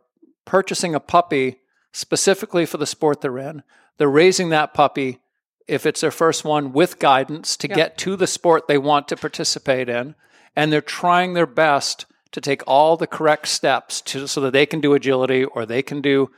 purchasing 0.44 0.94
a 0.94 1.00
puppy 1.00 1.60
specifically 1.92 2.66
for 2.66 2.78
the 2.78 2.86
sport 2.86 3.20
they're 3.20 3.38
in. 3.38 3.62
They're 3.98 4.08
raising 4.08 4.48
that 4.48 4.74
puppy, 4.74 5.20
if 5.68 5.86
it's 5.86 6.00
their 6.00 6.10
first 6.10 6.44
one, 6.44 6.72
with 6.72 6.98
guidance 6.98 7.56
to 7.58 7.68
Yeah. 7.68 7.76
get 7.76 7.98
to 7.98 8.16
the 8.16 8.26
sport 8.26 8.66
they 8.66 8.78
want 8.78 9.08
to 9.08 9.16
participate 9.16 9.88
in. 9.88 10.14
And 10.56 10.72
they're 10.72 10.80
trying 10.80 11.34
their 11.34 11.46
best 11.46 12.06
to 12.32 12.40
take 12.40 12.62
all 12.66 12.96
the 12.96 13.06
correct 13.06 13.46
steps 13.48 14.00
to, 14.02 14.26
so 14.26 14.40
that 14.40 14.52
they 14.52 14.66
can 14.66 14.80
do 14.80 14.94
agility 14.94 15.44
or 15.44 15.64
they 15.64 15.82
can 15.82 16.00
do 16.00 16.30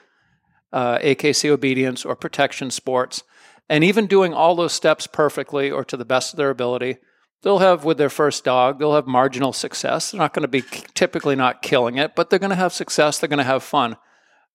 uh, 0.73 0.99
AKC 0.99 1.49
obedience 1.51 2.05
or 2.05 2.17
protection 2.17 2.71
sports. 2.71 3.23
And 3.69 3.83
even 3.83 4.07
doing 4.07 4.33
all 4.33 4.55
those 4.55 4.73
steps 4.73 5.07
perfectly 5.07 5.71
or 5.71 5.85
to 5.85 5.97
the 5.97 6.05
best 6.05 6.33
of 6.33 6.37
their 6.37 6.51
ability, 6.51 6.99
they'll 7.43 7.59
have 7.59 7.85
with 7.85 7.99
their 7.99 8.11
first 8.11 8.45
dog, 8.45 8.79
they'll 8.79 8.95
have 8.95 9.07
marginal 9.07 9.53
success. 9.53 10.11
They're 10.11 10.19
not 10.21 10.33
going 10.33 10.43
to 10.43 10.49
be 10.49 10.63
typically 10.95 11.35
not 11.37 11.63
killing 11.63 11.97
it, 11.99 12.15
but 12.15 12.31
they're 12.31 12.39
going 12.39 12.51
to 12.51 12.57
have 12.57 12.73
success. 12.73 13.19
They're 13.19 13.29
going 13.29 13.39
to 13.39 13.45
have 13.45 13.63
fun. 13.63 13.97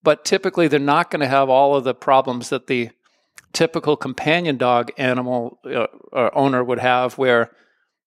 But 0.03 0.25
typically, 0.25 0.67
they're 0.67 0.79
not 0.79 1.11
going 1.11 1.19
to 1.19 1.27
have 1.27 1.49
all 1.49 1.75
of 1.75 1.83
the 1.83 1.93
problems 1.93 2.49
that 2.49 2.67
the 2.67 2.89
typical 3.53 3.95
companion 3.97 4.57
dog 4.57 4.91
animal 4.97 5.59
uh, 5.65 5.87
owner 6.33 6.63
would 6.63 6.79
have, 6.79 7.17
where 7.17 7.51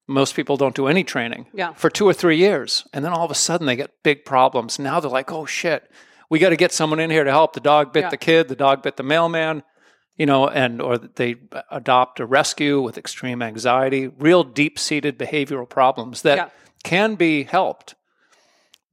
most 0.09 0.35
people 0.35 0.57
don't 0.57 0.75
do 0.75 0.87
any 0.87 1.05
training 1.05 1.47
Yeah. 1.55 1.73
for 1.75 1.91
two 1.91 2.07
or 2.07 2.13
three 2.15 2.37
years. 2.37 2.87
And 2.93 3.05
then 3.05 3.13
all 3.13 3.25
of 3.25 3.31
a 3.31 3.35
sudden, 3.35 3.67
they 3.67 3.77
get 3.77 3.91
big 4.03 4.25
problems. 4.25 4.79
Now 4.79 5.01
they're 5.01 5.11
like, 5.11 5.31
oh 5.33 5.47
shit, 5.47 5.89
we 6.35 6.41
got 6.41 6.51
to 6.51 6.57
get 6.57 6.73
someone 6.73 6.99
in 6.99 7.11
here 7.11 7.23
to 7.25 7.31
help. 7.31 7.53
The 7.53 7.61
dog 7.61 7.93
bit 7.93 8.03
Yeah. 8.05 8.11
the 8.11 8.17
kid, 8.17 8.49
the 8.49 8.57
dog 8.57 8.83
bit 8.83 8.97
the 8.97 9.03
mailman 9.05 9.63
you 10.17 10.27
know, 10.27 10.47
and 10.49 10.81
or 10.81 10.97
they 10.97 11.35
adopt 11.71 12.21
a 12.21 12.27
rescue 12.27 12.81
with 12.81 12.97
extreme 12.97 13.43
anxiety, 13.43 14.07
real 14.07 14.45
deep-seated 14.45 15.19
behavioral 15.19 15.69
problems 15.69 16.23
that 16.23 16.37
Yeah. 16.39 16.49
can 16.85 17.17
be 17.17 17.43
helped. 17.45 17.95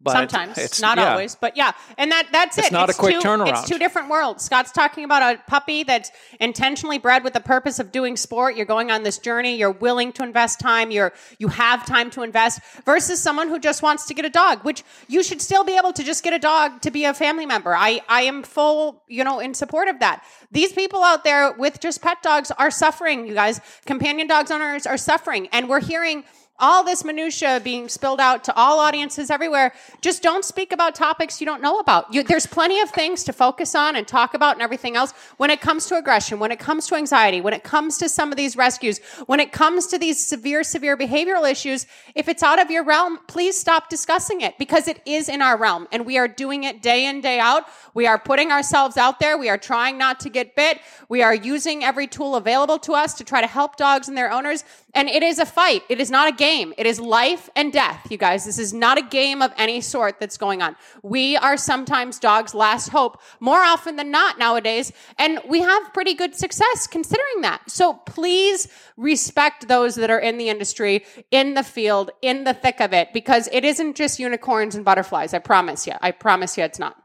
But 0.03 0.13
Sometimes, 0.13 0.57
it's 0.57 0.81
not 0.81 0.97
yeah. 0.97 1.11
always, 1.11 1.35
but 1.35 1.55
yeah, 1.55 1.73
and 1.95 2.11
that 2.11 2.27
that's 2.31 2.57
it. 2.57 2.61
It's 2.61 2.67
it. 2.69 2.73
not 2.73 2.89
a 2.89 2.93
quick 2.93 3.19
two, 3.19 3.27
turnaround. 3.27 3.49
It's 3.49 3.69
two 3.69 3.77
different 3.77 4.09
worlds. 4.09 4.43
Scott's 4.43 4.71
talking 4.71 5.03
about 5.03 5.35
a 5.35 5.39
puppy 5.47 5.83
that's 5.83 6.11
intentionally 6.39 6.97
bred 6.97 7.23
with 7.23 7.33
the 7.33 7.39
purpose 7.39 7.77
of 7.77 7.91
doing 7.91 8.17
sport. 8.17 8.55
You're 8.55 8.65
going 8.65 8.89
on 8.89 9.03
this 9.03 9.19
journey. 9.19 9.57
You're 9.57 9.71
willing 9.71 10.11
to 10.13 10.23
invest 10.23 10.59
time. 10.59 10.89
You're 10.89 11.13
you 11.37 11.49
have 11.49 11.85
time 11.85 12.09
to 12.11 12.23
invest 12.23 12.61
versus 12.83 13.21
someone 13.21 13.47
who 13.47 13.59
just 13.59 13.83
wants 13.83 14.07
to 14.07 14.15
get 14.15 14.25
a 14.25 14.29
dog, 14.29 14.63
which 14.63 14.83
you 15.07 15.21
should 15.21 15.39
still 15.39 15.63
be 15.63 15.77
able 15.77 15.93
to 15.93 16.03
just 16.03 16.23
get 16.23 16.33
a 16.33 16.39
dog 16.39 16.81
to 16.81 16.89
be 16.89 17.05
a 17.05 17.13
family 17.13 17.45
member. 17.45 17.75
I 17.75 18.01
I 18.09 18.23
am 18.23 18.41
full, 18.41 19.03
you 19.07 19.23
know, 19.23 19.39
in 19.39 19.53
support 19.53 19.87
of 19.87 19.99
that. 19.99 20.25
These 20.49 20.73
people 20.73 21.03
out 21.03 21.23
there 21.23 21.51
with 21.51 21.79
just 21.79 22.01
pet 22.01 22.23
dogs 22.23 22.49
are 22.49 22.71
suffering. 22.71 23.27
You 23.27 23.35
guys, 23.35 23.61
companion 23.85 24.25
dogs 24.25 24.49
owners 24.49 24.87
are 24.87 24.97
suffering, 24.97 25.47
and 25.51 25.69
we're 25.69 25.79
hearing 25.79 26.23
all 26.61 26.83
this 26.83 27.03
minutia 27.03 27.59
being 27.63 27.89
spilled 27.89 28.19
out 28.19 28.43
to 28.43 28.55
all 28.55 28.79
audiences 28.79 29.29
everywhere. 29.31 29.73
Just 29.99 30.21
don't 30.21 30.45
speak 30.45 30.71
about 30.71 30.93
topics 30.93 31.41
you 31.41 31.45
don't 31.45 31.61
know 31.61 31.79
about. 31.79 32.13
You, 32.13 32.23
there's 32.23 32.45
plenty 32.45 32.79
of 32.79 32.91
things 32.91 33.23
to 33.23 33.33
focus 33.33 33.73
on 33.73 33.95
and 33.95 34.07
talk 34.07 34.35
about 34.35 34.53
and 34.53 34.61
everything 34.61 34.95
else. 34.95 35.11
When 35.37 35.49
it 35.49 35.59
comes 35.59 35.87
to 35.87 35.97
aggression, 35.97 36.39
when 36.39 36.51
it 36.51 36.59
comes 36.59 36.87
to 36.87 36.95
anxiety, 36.95 37.41
when 37.41 37.53
it 37.53 37.63
comes 37.63 37.97
to 37.97 38.07
some 38.07 38.31
of 38.31 38.37
these 38.37 38.55
rescues, 38.55 38.99
when 39.25 39.39
it 39.39 39.51
comes 39.51 39.87
to 39.87 39.97
these 39.97 40.23
severe, 40.23 40.63
severe 40.63 40.95
behavioral 40.95 41.49
issues, 41.49 41.87
if 42.13 42.27
it's 42.27 42.43
out 42.43 42.61
of 42.61 42.69
your 42.69 42.83
realm, 42.83 43.17
please 43.27 43.59
stop 43.59 43.89
discussing 43.89 44.41
it 44.41 44.57
because 44.59 44.87
it 44.87 45.01
is 45.05 45.27
in 45.27 45.41
our 45.41 45.57
realm 45.57 45.87
and 45.91 46.05
we 46.05 46.17
are 46.17 46.27
doing 46.27 46.63
it 46.63 46.83
day 46.83 47.07
in, 47.07 47.21
day 47.21 47.39
out. 47.39 47.65
We 47.95 48.05
are 48.05 48.19
putting 48.19 48.51
ourselves 48.51 48.97
out 48.97 49.19
there. 49.19 49.37
We 49.37 49.49
are 49.49 49.57
trying 49.57 49.97
not 49.97 50.19
to 50.21 50.29
get 50.29 50.55
bit. 50.55 50.79
We 51.09 51.23
are 51.23 51.33
using 51.33 51.83
every 51.83 52.07
tool 52.07 52.35
available 52.35 52.77
to 52.79 52.93
us 52.93 53.15
to 53.15 53.23
try 53.23 53.41
to 53.41 53.47
help 53.47 53.77
dogs 53.77 54.07
and 54.07 54.15
their 54.15 54.31
owners. 54.31 54.63
And 54.93 55.07
it 55.07 55.23
is 55.23 55.39
a 55.39 55.45
fight. 55.45 55.83
It 55.89 55.99
is 55.99 56.11
not 56.11 56.27
a 56.27 56.35
game. 56.35 56.73
It 56.77 56.85
is 56.85 56.99
life 56.99 57.49
and 57.55 57.71
death, 57.71 58.07
you 58.09 58.17
guys. 58.17 58.45
This 58.45 58.59
is 58.59 58.73
not 58.73 58.97
a 58.97 59.01
game 59.01 59.41
of 59.41 59.53
any 59.57 59.79
sort 59.81 60.19
that's 60.19 60.37
going 60.37 60.61
on. 60.61 60.75
We 61.01 61.37
are 61.37 61.57
sometimes 61.57 62.19
dogs' 62.19 62.53
last 62.53 62.89
hope, 62.89 63.21
more 63.39 63.61
often 63.61 63.95
than 63.95 64.11
not 64.11 64.37
nowadays. 64.37 64.91
And 65.17 65.39
we 65.47 65.61
have 65.61 65.93
pretty 65.93 66.13
good 66.13 66.35
success 66.35 66.87
considering 66.87 67.41
that. 67.41 67.69
So 67.69 67.93
please 67.93 68.67
respect 68.97 69.67
those 69.67 69.95
that 69.95 70.09
are 70.09 70.19
in 70.19 70.37
the 70.37 70.49
industry, 70.49 71.05
in 71.31 71.53
the 71.53 71.63
field, 71.63 72.11
in 72.21 72.43
the 72.43 72.53
thick 72.53 72.81
of 72.81 72.93
it, 72.93 73.13
because 73.13 73.47
it 73.51 73.63
isn't 73.63 73.95
just 73.95 74.19
unicorns 74.19 74.75
and 74.75 74.83
butterflies. 74.83 75.33
I 75.33 75.39
promise 75.39 75.87
you. 75.87 75.93
I 76.01 76.11
promise 76.11 76.57
you 76.57 76.63
it's 76.63 76.79
not. 76.79 76.95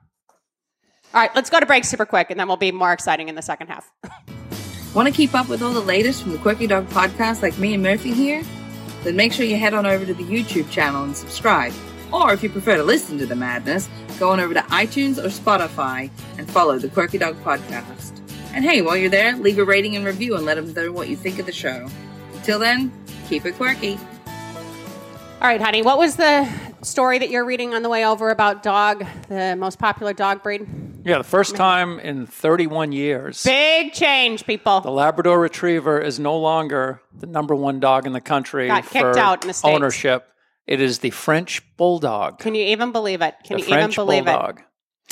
All 1.15 1.21
right, 1.21 1.31
let's 1.35 1.51
go 1.51 1.61
to 1.61 1.67
break 1.67 1.85
super 1.85 2.05
quick, 2.05 2.31
and 2.31 2.39
then 2.39 2.49
we'll 2.49 2.57
be 2.57 2.73
more 2.73 2.93
exciting 2.93 3.29
in 3.29 3.37
the 3.37 3.43
second 3.43 3.69
half. 3.69 3.91
Want 4.97 5.07
to 5.07 5.13
keep 5.13 5.35
up 5.35 5.51
with 5.51 5.61
all 5.61 5.75
the 5.75 5.81
latest 5.83 6.23
from 6.23 6.33
the 6.33 6.39
Quirky 6.39 6.67
Dog 6.67 6.89
podcast 6.89 7.43
like 7.43 7.59
me 7.59 7.75
and 7.75 7.83
Murphy 7.83 8.15
here? 8.15 8.43
Then 9.05 9.15
make 9.15 9.31
sure 9.31 9.45
you 9.45 9.59
head 9.59 9.75
on 9.75 9.85
over 9.85 10.07
to 10.07 10.15
the 10.15 10.25
YouTube 10.25 10.71
channel 10.71 11.05
and 11.05 11.15
subscribe. 11.15 11.75
Or 12.15 12.33
if 12.33 12.43
you 12.43 12.49
prefer 12.49 12.79
to 12.79 12.83
listen 12.83 13.19
to 13.19 13.27
the 13.27 13.37
madness, 13.37 13.91
go 14.19 14.31
on 14.31 14.41
over 14.41 14.55
to 14.55 14.63
iTunes 14.63 15.19
or 15.19 15.29
Spotify 15.29 16.11
and 16.39 16.51
follow 16.51 16.79
the 16.79 16.89
Quirky 16.89 17.19
Dog 17.19 17.37
podcast. 17.45 18.19
And 18.55 18.65
hey, 18.65 18.81
while 18.81 18.97
you're 18.97 19.11
there, 19.11 19.37
leave 19.37 19.59
a 19.59 19.67
rating 19.67 19.97
and 19.97 20.07
review 20.07 20.35
and 20.35 20.47
let 20.47 20.55
them 20.55 20.73
know 20.73 20.91
what 20.93 21.11
you 21.11 21.17
think 21.17 21.39
of 21.39 21.45
the 21.45 21.53
show. 21.53 21.91
Until 22.33 22.59
then, 22.59 22.91
keep 23.29 23.45
it 23.45 23.57
quirky. 23.57 23.99
All 25.43 25.49
right, 25.49 25.61
honey, 25.61 25.83
what 25.83 25.99
was 25.99 26.17
the 26.17 26.51
story 26.81 27.19
that 27.19 27.29
you're 27.29 27.45
reading 27.45 27.75
on 27.75 27.83
the 27.83 27.91
way 27.91 28.07
over 28.07 28.31
about 28.31 28.63
dog, 28.63 29.05
the 29.29 29.57
most 29.57 29.79
popular 29.79 30.15
dog 30.15 30.43
breed? 30.43 30.67
Yeah, 31.07 31.19
the 31.19 31.25
first 31.25 31.55
time 31.57 32.01
in 32.01 32.27
31 32.27 32.93
years, 32.93 33.43
Big 33.45 33.93
change, 33.93 34.45
people. 34.45 34.81
the 34.81 34.91
Labrador 34.91 35.39
Retriever 35.41 36.01
is 36.01 36.19
no 36.19 36.37
longer 36.37 37.01
the 37.17 37.27
number 37.27 37.55
one 37.55 37.79
dog 37.81 38.07
in 38.07 38.13
the 38.13 38.21
country 38.21 38.67
Got 38.67 38.83
kicked 38.87 38.93
for 39.15 39.19
out 39.19 39.43
in 39.45 39.49
the 39.49 39.55
States. 39.55 39.75
ownership. 39.75 40.27
It 40.67 40.81
is 40.81 40.99
the 40.99 41.11
French 41.11 41.63
Bulldog. 41.77 42.41
Can 42.41 42.55
you 42.57 42.65
even 42.67 42.91
believe 42.91 43.23
it? 43.23 43.35
Can 43.45 43.57
the 43.59 43.63
you 43.63 43.69
French 43.69 43.95
even 43.95 44.05
believe 44.05 44.25
Bulldog. 44.25 44.59
it? 44.59 44.65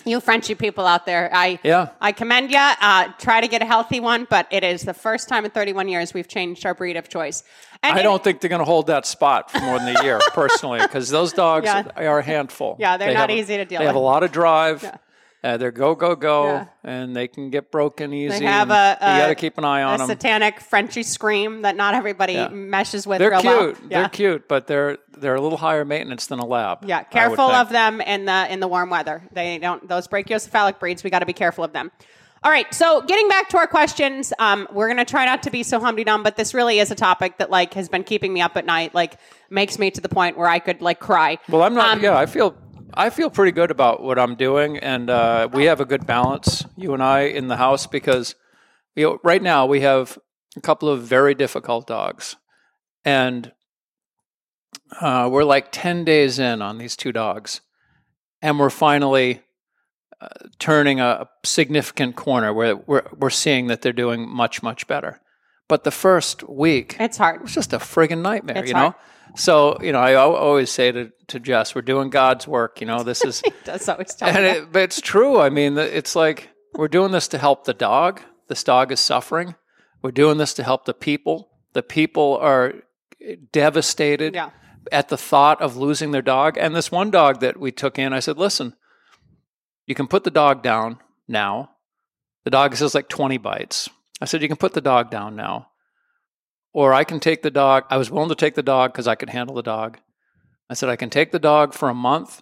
You 0.06 0.20
Frenchy 0.20 0.56
people 0.56 0.84
out 0.84 1.06
there, 1.06 1.30
I 1.32 1.60
Yeah. 1.62 1.90
I 2.00 2.10
commend 2.10 2.50
you. 2.50 2.58
Uh, 2.58 3.08
try 3.20 3.40
to 3.40 3.46
get 3.46 3.62
a 3.62 3.64
healthy 3.64 4.00
one, 4.00 4.26
but 4.28 4.48
it 4.50 4.64
is 4.64 4.82
the 4.82 4.92
first 4.92 5.28
time 5.28 5.44
in 5.44 5.52
31 5.52 5.86
years 5.88 6.12
we've 6.12 6.26
changed 6.26 6.66
our 6.66 6.74
breed 6.74 6.96
of 6.96 7.08
choice. 7.08 7.44
And 7.84 7.96
I 7.96 8.00
it- 8.00 8.02
don't 8.02 8.22
think 8.22 8.40
they're 8.40 8.50
going 8.50 8.58
to 8.58 8.64
hold 8.66 8.88
that 8.88 9.06
spot 9.06 9.52
for 9.52 9.60
more 9.60 9.78
than 9.78 9.94
a 9.96 10.02
year, 10.02 10.18
personally, 10.32 10.80
because 10.80 11.08
those 11.10 11.32
dogs 11.32 11.66
Yeah. 11.66 11.84
are 11.96 12.18
a 12.18 12.22
handful. 12.24 12.76
Yeah, 12.80 12.96
they're 12.96 13.08
They 13.08 13.14
not 13.14 13.30
have- 13.30 13.38
easy 13.38 13.56
to 13.56 13.64
deal 13.64 13.78
with. 13.78 13.82
They 13.82 13.86
have 13.86 13.94
a 13.94 14.00
lot 14.00 14.24
of 14.24 14.32
drive. 14.32 14.82
Yeah. 14.82 14.96
Uh, 15.44 15.58
they're 15.58 15.70
go 15.70 15.94
go 15.94 16.16
go, 16.16 16.44
Yeah. 16.46 16.66
and 16.84 17.14
they 17.14 17.28
can 17.28 17.50
get 17.50 17.70
broken 17.70 18.14
easy. 18.14 18.38
They 18.38 18.46
have 18.46 18.70
a, 18.70 18.96
a 18.98 19.14
you 19.14 19.20
got 19.20 19.26
to 19.28 19.35
keep 19.35 19.59
an 19.59 19.64
eye 19.64 19.83
on 19.83 19.96
a 19.96 19.98
them. 19.98 20.07
satanic 20.09 20.59
Frenchy 20.61 21.02
scream 21.02 21.62
that 21.62 21.76
not 21.76 21.92
everybody 21.94 22.33
Yeah. 22.33 22.48
meshes 22.48 23.07
with. 23.07 23.18
They're 23.18 23.30
cute. 23.33 23.44
well. 23.44 23.74
They're 23.85 24.09
cute, 24.09 24.48
but 24.48 24.66
they're 24.66 24.96
they're 25.18 25.35
a 25.35 25.40
little 25.42 25.59
higher 25.59 25.85
maintenance 25.85 26.26
than 26.26 26.38
a 26.38 26.46
lab. 26.46 26.78
Yeah, 26.87 27.02
careful 27.02 27.44
of 27.50 27.68
them 27.68 28.00
in 28.00 28.24
the 28.24 28.50
in 28.50 28.61
the 28.61 28.68
warm 28.68 28.88
weather. 28.88 29.22
They 29.33 29.59
don't 29.59 29.87
those 29.87 30.09
brachiocephalic 30.09 30.78
breeds. 30.78 31.04
We 31.04 31.11
got 31.11 31.18
to 31.18 31.26
be 31.26 31.35
careful 31.35 31.62
of 31.62 31.74
them. 31.74 31.90
All 32.42 32.50
right, 32.50 32.72
so 32.74 33.00
getting 33.00 33.26
back 33.28 33.48
to 33.50 33.57
our 33.57 33.66
questions, 33.66 34.33
um, 34.38 34.68
we're 34.70 34.88
gonna 34.88 35.04
try 35.07 35.24
not 35.26 35.42
to 35.44 35.50
be 35.50 35.62
so 35.62 35.78
humdy 35.80 36.04
dumb, 36.04 36.22
but 36.22 36.37
this 36.37 36.52
really 36.54 36.78
is 36.78 36.90
a 36.90 36.94
topic 36.94 37.38
that 37.38 37.50
like 37.50 37.72
has 37.74 37.88
been 37.88 38.04
keeping 38.04 38.33
me 38.33 38.40
up 38.40 38.57
at 38.57 38.64
night. 38.66 38.94
Like 38.94 39.18
makes 39.50 39.78
me 39.78 39.90
to 39.90 40.00
the 40.00 40.09
point 40.11 40.37
where 40.38 40.48
I 40.48 40.59
could 40.59 40.80
like 40.83 41.00
cry. 41.00 41.38
Well, 41.48 41.62
I'm 41.62 41.74
not. 41.74 41.96
Um, 41.98 42.02
yeah, 42.02 42.16
I 42.18 42.26
feel 42.26 42.54
I 42.96 43.11
feel 43.11 43.28
pretty 43.28 43.52
good 43.52 43.70
about 43.70 44.02
what 44.02 44.18
I'm 44.18 44.37
doing, 44.37 44.78
and 44.78 45.11
uh, 45.11 45.48
we 45.52 45.64
have 45.64 45.80
a 45.80 45.85
good 45.85 46.07
balance, 46.07 46.64
you 46.76 46.94
and 46.94 47.02
I, 47.02 47.22
in 47.22 47.48
the 47.48 47.57
house 47.57 47.87
because 47.87 48.37
you 48.94 49.04
know, 49.04 49.18
right 49.24 49.42
now 49.42 49.66
we 49.66 49.80
have 49.80 50.16
a 50.57 50.61
couple 50.61 50.88
of 50.88 51.02
very 51.02 51.35
difficult 51.35 51.88
dogs, 51.88 52.37
and 53.04 53.52
uh, 55.00 55.28
we're 55.30 55.44
like 55.44 55.72
ten 55.72 56.04
days 56.04 56.38
in 56.38 56.62
on 56.62 56.78
these 56.78 56.96
two 56.96 57.12
dogs, 57.12 57.61
and 58.42 58.59
we're 58.59 58.70
finally. 58.70 59.42
Uh, 60.20 60.28
turning 60.61 61.00
a 61.00 61.28
significant 61.44 62.14
corner 62.14 62.54
where 62.54 62.76
we're, 62.76 63.02
we're 63.18 63.28
seeing 63.28 63.66
that 63.66 63.83
they're 63.83 63.92
doing 63.92 64.26
much 64.26 64.62
much 64.62 64.87
better 64.87 65.20
but 65.68 65.85
the 65.85 65.90
first 65.90 66.48
week 66.48 66.96
It's 67.00 67.16
hard. 67.16 67.42
it's 67.42 67.55
just 67.55 67.72
a 67.72 67.79
friggin' 67.79 68.22
nightmare, 68.22 68.59
It's 68.59 68.68
you 68.68 68.74
know. 68.74 68.81
hard. 68.81 68.94
So 69.37 69.79
you 69.83 69.92
know, 69.92 70.00
I 70.00 70.14
always 70.14 70.70
say 70.70 70.92
to 70.92 71.11
to 71.29 71.40
Jess, 71.40 71.74
we're 71.74 71.83
doing 71.83 72.11
God's 72.11 72.46
work. 72.46 72.81
You 72.81 72.87
know, 72.87 73.03
this 73.03 73.24
is, 73.24 73.42
That's 73.64 73.88
always 73.88 74.14
tell 74.14 74.29
and 74.29 74.44
it, 74.44 74.72
but 74.72 74.83
it's 74.83 75.00
true. 75.00 75.40
I 75.40 75.48
mean, 75.50 75.77
it's 75.79 76.14
like 76.14 76.50
we're 76.74 76.88
doing 76.88 77.12
this 77.12 77.29
to 77.29 77.38
help 77.38 77.64
the 77.64 77.74
dog. 77.74 78.20
This 78.48 78.62
dog 78.62 78.92
is 78.92 79.00
suffering. 79.00 79.55
We're 80.03 80.11
doing 80.12 80.37
this 80.38 80.53
to 80.55 80.62
help 80.62 80.85
the 80.85 80.92
people. 80.94 81.48
The 81.72 81.83
people 81.83 82.38
are 82.42 82.74
devastated 83.53 84.35
Yeah. 84.35 84.50
at 84.92 85.09
the 85.09 85.16
thought 85.16 85.61
of 85.62 85.77
losing 85.77 86.11
their 86.11 86.22
dog. 86.22 86.57
And 86.59 86.74
this 86.77 86.92
one 86.92 87.11
dog 87.11 87.40
that 87.40 87.59
we 87.59 87.72
took 87.72 87.98
in, 87.98 88.12
I 88.12 88.20
said, 88.20 88.38
listen, 88.38 88.74
you 89.87 89.94
can 89.94 90.07
put 90.07 90.24
the 90.24 90.31
dog 90.31 90.62
down 90.62 90.98
now. 91.27 91.70
The 92.44 92.50
dog 92.50 92.77
says 92.77 92.94
like 92.94 93.09
20 93.09 93.38
bites. 93.38 93.88
I 94.24 94.26
said, 94.26 94.40
you 94.40 94.48
can 94.48 94.56
put 94.56 94.72
the 94.72 94.80
dog 94.80 95.10
down 95.10 95.37
now. 95.37 95.68
Or 96.72 96.94
I 96.94 97.04
can 97.04 97.20
take 97.20 97.42
the 97.42 97.50
dog. 97.50 97.84
I 97.90 97.98
was 97.98 98.10
willing 98.10 98.30
to 98.30 98.34
take 98.34 98.54
the 98.54 98.62
dog 98.62 98.90
because 98.90 99.06
I 99.06 99.16
could 99.16 99.28
handle 99.28 99.54
the 99.54 99.62
dog. 99.62 99.98
I 100.70 100.72
said, 100.72 100.88
I 100.88 100.96
can 100.96 101.10
take 101.10 101.30
the 101.30 101.38
dog 101.38 101.74
for 101.74 101.90
a 101.90 101.94
month, 101.94 102.40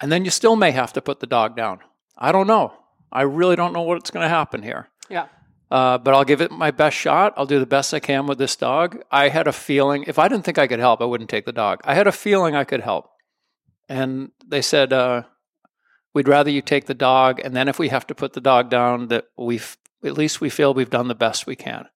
and 0.00 0.12
then 0.12 0.24
you 0.24 0.30
still 0.30 0.54
may 0.54 0.70
have 0.70 0.92
to 0.92 1.02
put 1.02 1.18
the 1.18 1.26
dog 1.26 1.56
down. 1.56 1.80
I 2.16 2.30
don't 2.30 2.46
know. 2.46 2.72
I 3.10 3.22
really 3.22 3.56
don't 3.56 3.72
know 3.72 3.82
what's 3.82 4.12
going 4.12 4.22
to 4.22 4.28
happen 4.28 4.62
here. 4.62 4.90
Yeah. 5.10 5.26
Uh, 5.72 5.98
but 5.98 6.14
I'll 6.14 6.24
give 6.24 6.40
it 6.40 6.52
my 6.52 6.70
best 6.70 6.96
shot. 6.96 7.34
I'll 7.36 7.46
do 7.46 7.58
the 7.58 7.66
best 7.66 7.92
I 7.92 7.98
can 7.98 8.28
with 8.28 8.38
this 8.38 8.54
dog. 8.54 9.02
I 9.10 9.28
had 9.28 9.48
a 9.48 9.52
feeling, 9.52 10.04
if 10.06 10.20
I 10.20 10.28
didn't 10.28 10.44
think 10.44 10.56
I 10.56 10.68
could 10.68 10.78
help, 10.78 11.00
I 11.00 11.06
wouldn't 11.06 11.30
take 11.30 11.44
the 11.44 11.52
dog. 11.52 11.80
I 11.82 11.94
had 11.94 12.06
a 12.06 12.12
feeling 12.12 12.54
I 12.54 12.62
could 12.62 12.82
help. 12.82 13.10
And 13.88 14.30
they 14.46 14.62
said, 14.62 14.92
uh, 14.92 15.24
we'd 16.14 16.28
rather 16.28 16.50
you 16.50 16.62
take 16.62 16.86
the 16.86 16.94
dog. 16.94 17.40
And 17.42 17.56
then 17.56 17.66
if 17.66 17.80
we 17.80 17.88
have 17.88 18.06
to 18.06 18.14
put 18.14 18.34
the 18.34 18.40
dog 18.40 18.70
down, 18.70 19.08
that 19.08 19.24
we've, 19.36 19.76
at 20.04 20.14
least 20.14 20.40
we 20.40 20.50
feel 20.50 20.74
we've 20.74 20.90
done 20.90 21.08
the 21.08 21.14
best 21.14 21.46
we 21.46 21.56
can. 21.56 21.86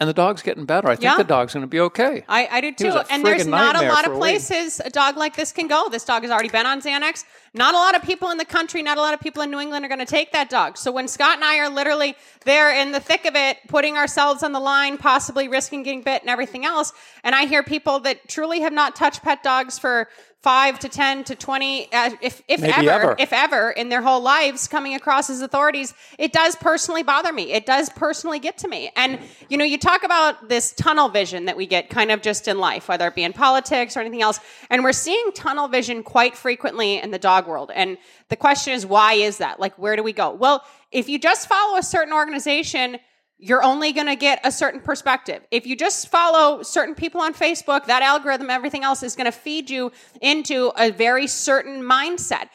And 0.00 0.08
the 0.08 0.14
dog's 0.14 0.40
getting 0.40 0.64
better. 0.64 0.88
I 0.88 0.96
think 0.96 1.04
Yeah. 1.04 1.18
the 1.18 1.24
dog's 1.24 1.52
going 1.52 1.60
to 1.60 1.66
be 1.68 1.78
okay. 1.80 2.24
I, 2.26 2.48
I 2.50 2.60
do 2.62 2.72
too. 2.72 2.90
And 3.10 3.22
there's 3.24 3.46
not 3.46 3.76
a 3.76 3.86
lot 3.86 4.06
of 4.06 4.12
a 4.12 4.16
places 4.16 4.80
a 4.82 4.88
dog 4.88 5.18
like 5.18 5.36
this 5.36 5.52
can 5.52 5.68
go. 5.68 5.90
This 5.90 6.06
dog 6.06 6.22
has 6.22 6.30
already 6.30 6.48
been 6.48 6.64
on 6.64 6.80
Xanax. 6.80 7.24
Not 7.52 7.74
a 7.74 7.76
lot 7.76 7.94
of 7.94 8.02
people 8.02 8.30
in 8.30 8.38
the 8.38 8.46
country, 8.46 8.82
not 8.82 8.96
a 8.96 9.02
lot 9.02 9.12
of 9.12 9.20
people 9.20 9.42
in 9.42 9.50
New 9.50 9.60
England 9.60 9.84
are 9.84 9.88
going 9.88 10.00
to 10.00 10.06
take 10.06 10.32
that 10.32 10.48
dog. 10.48 10.78
So 10.78 10.90
when 10.90 11.06
Scott 11.06 11.34
and 11.34 11.44
I 11.44 11.58
are 11.58 11.68
literally 11.68 12.14
there 12.46 12.72
in 12.72 12.92
the 12.92 13.00
thick 13.00 13.26
of 13.26 13.34
it, 13.36 13.58
putting 13.68 13.98
ourselves 13.98 14.42
on 14.42 14.52
the 14.52 14.60
line, 14.60 14.96
possibly 14.96 15.48
risking 15.48 15.82
getting 15.82 16.00
bit 16.00 16.22
and 16.22 16.30
everything 16.30 16.64
else, 16.64 16.94
and 17.22 17.34
I 17.34 17.44
hear 17.44 17.62
people 17.62 18.00
that 18.00 18.26
truly 18.26 18.60
have 18.60 18.72
not 18.72 18.96
touched 18.96 19.22
pet 19.22 19.42
dogs 19.42 19.78
for 19.78 20.08
five 20.42 20.78
to 20.78 20.88
10 20.88 21.24
to 21.24 21.34
20, 21.34 21.92
uh, 21.92 22.10
if, 22.22 22.42
if 22.48 22.62
ever, 22.62 22.90
ever. 22.90 23.16
if 23.18 23.30
ever 23.30 23.70
in 23.70 23.90
their 23.90 24.00
whole 24.00 24.22
lives 24.22 24.68
coming 24.68 24.94
across 24.94 25.28
as 25.28 25.42
authorities, 25.42 25.92
it 26.18 26.32
does 26.32 26.56
personally 26.56 27.02
bother 27.02 27.30
me. 27.30 27.52
It 27.52 27.66
does 27.66 27.90
personally 27.90 28.38
get 28.38 28.56
to 28.58 28.68
me. 28.68 28.90
And, 28.96 29.18
you 29.50 29.58
know, 29.58 29.64
you 29.64 29.76
talk 29.76 30.02
about 30.02 30.48
this 30.48 30.72
tunnel 30.72 31.10
vision 31.10 31.44
that 31.44 31.58
we 31.58 31.66
get 31.66 31.90
kind 31.90 32.10
of 32.10 32.22
just 32.22 32.48
in 32.48 32.58
life, 32.58 32.88
whether 32.88 33.06
it 33.06 33.14
be 33.14 33.22
in 33.22 33.34
politics 33.34 33.98
or 33.98 34.00
anything 34.00 34.22
else. 34.22 34.40
And 34.70 34.82
we're 34.82 34.94
seeing 34.94 35.30
tunnel 35.32 35.68
vision 35.68 36.02
quite 36.02 36.34
frequently 36.34 36.98
in 36.98 37.10
the 37.10 37.18
dog 37.18 37.46
world. 37.46 37.70
And 37.74 37.98
the 38.30 38.36
question 38.36 38.72
is, 38.72 38.86
why 38.86 39.14
is 39.14 39.38
that? 39.38 39.60
Like, 39.60 39.76
where 39.78 39.94
do 39.94 40.02
we 40.02 40.14
go? 40.14 40.30
Well, 40.30 40.64
if 40.90 41.06
you 41.08 41.18
just 41.18 41.48
follow 41.48 41.76
a 41.76 41.82
certain 41.82 42.14
organization, 42.14 42.98
you're 43.40 43.64
only 43.64 43.92
going 43.92 44.06
to 44.06 44.16
get 44.16 44.38
a 44.44 44.52
certain 44.52 44.80
perspective. 44.80 45.42
If 45.50 45.66
you 45.66 45.74
just 45.74 46.08
follow 46.08 46.62
certain 46.62 46.94
people 46.94 47.22
on 47.22 47.32
Facebook, 47.32 47.86
that 47.86 48.02
algorithm, 48.02 48.50
everything 48.50 48.84
else 48.84 49.02
is 49.02 49.16
going 49.16 49.24
to 49.24 49.32
feed 49.32 49.70
you 49.70 49.92
into 50.20 50.72
a 50.76 50.90
very 50.90 51.26
certain 51.26 51.82
mindset. 51.82 52.50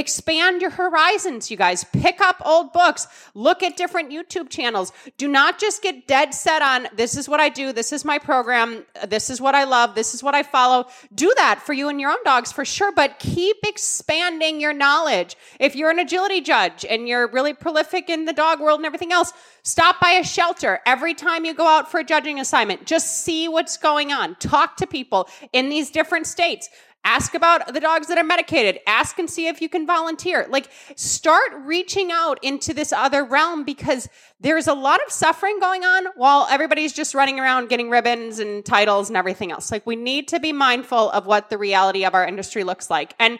Expand 0.00 0.62
your 0.62 0.70
horizons, 0.70 1.50
you 1.50 1.58
guys. 1.58 1.84
Pick 1.84 2.22
up 2.22 2.40
old 2.42 2.72
books. 2.72 3.06
Look 3.34 3.62
at 3.62 3.76
different 3.76 4.10
YouTube 4.10 4.48
channels. 4.48 4.94
Do 5.18 5.28
not 5.28 5.58
just 5.58 5.82
get 5.82 6.06
dead 6.06 6.32
set 6.32 6.62
on 6.62 6.88
this 6.96 7.18
is 7.18 7.28
what 7.28 7.38
I 7.38 7.50
do, 7.50 7.70
this 7.70 7.92
is 7.92 8.02
my 8.02 8.18
program, 8.18 8.86
this 9.08 9.28
is 9.28 9.42
what 9.42 9.54
I 9.54 9.64
love, 9.64 9.94
this 9.94 10.14
is 10.14 10.22
what 10.22 10.34
I 10.34 10.42
follow. 10.42 10.86
Do 11.14 11.30
that 11.36 11.60
for 11.60 11.74
you 11.74 11.90
and 11.90 12.00
your 12.00 12.12
own 12.12 12.24
dogs 12.24 12.50
for 12.50 12.64
sure, 12.64 12.92
but 12.92 13.18
keep 13.18 13.58
expanding 13.62 14.58
your 14.58 14.72
knowledge. 14.72 15.36
If 15.58 15.76
you're 15.76 15.90
an 15.90 15.98
agility 15.98 16.40
judge 16.40 16.86
and 16.88 17.06
you're 17.06 17.28
really 17.28 17.52
prolific 17.52 18.08
in 18.08 18.24
the 18.24 18.32
dog 18.32 18.58
world 18.58 18.78
and 18.78 18.86
everything 18.86 19.12
else, 19.12 19.34
stop 19.64 20.00
by 20.00 20.12
a 20.12 20.24
shelter 20.24 20.80
every 20.86 21.12
time 21.12 21.44
you 21.44 21.52
go 21.52 21.66
out 21.66 21.90
for 21.90 22.00
a 22.00 22.04
judging 22.04 22.40
assignment. 22.40 22.86
Just 22.86 23.22
see 23.22 23.48
what's 23.48 23.76
going 23.76 24.12
on. 24.12 24.34
Talk 24.36 24.78
to 24.78 24.86
people 24.86 25.28
in 25.52 25.68
these 25.68 25.90
different 25.90 26.26
states. 26.26 26.70
Ask 27.02 27.34
about 27.34 27.72
the 27.72 27.80
dogs 27.80 28.08
that 28.08 28.18
are 28.18 28.24
medicated. 28.24 28.78
Ask 28.86 29.18
and 29.18 29.28
see 29.28 29.48
if 29.48 29.62
you 29.62 29.70
can 29.70 29.86
volunteer. 29.86 30.46
Like, 30.50 30.68
start 30.96 31.50
reaching 31.64 32.10
out 32.12 32.38
into 32.42 32.74
this 32.74 32.92
other 32.92 33.24
realm 33.24 33.64
because 33.64 34.06
there's 34.38 34.66
a 34.66 34.74
lot 34.74 35.00
of 35.06 35.10
suffering 35.10 35.58
going 35.60 35.82
on 35.82 36.06
while 36.16 36.46
everybody's 36.50 36.92
just 36.92 37.14
running 37.14 37.40
around 37.40 37.70
getting 37.70 37.88
ribbons 37.88 38.38
and 38.38 38.64
titles 38.64 39.08
and 39.08 39.16
everything 39.16 39.50
else. 39.50 39.72
Like, 39.72 39.86
we 39.86 39.96
need 39.96 40.28
to 40.28 40.40
be 40.40 40.52
mindful 40.52 41.10
of 41.10 41.24
what 41.24 41.48
the 41.48 41.56
reality 41.56 42.04
of 42.04 42.14
our 42.14 42.26
industry 42.26 42.64
looks 42.64 42.90
like. 42.90 43.14
And 43.18 43.38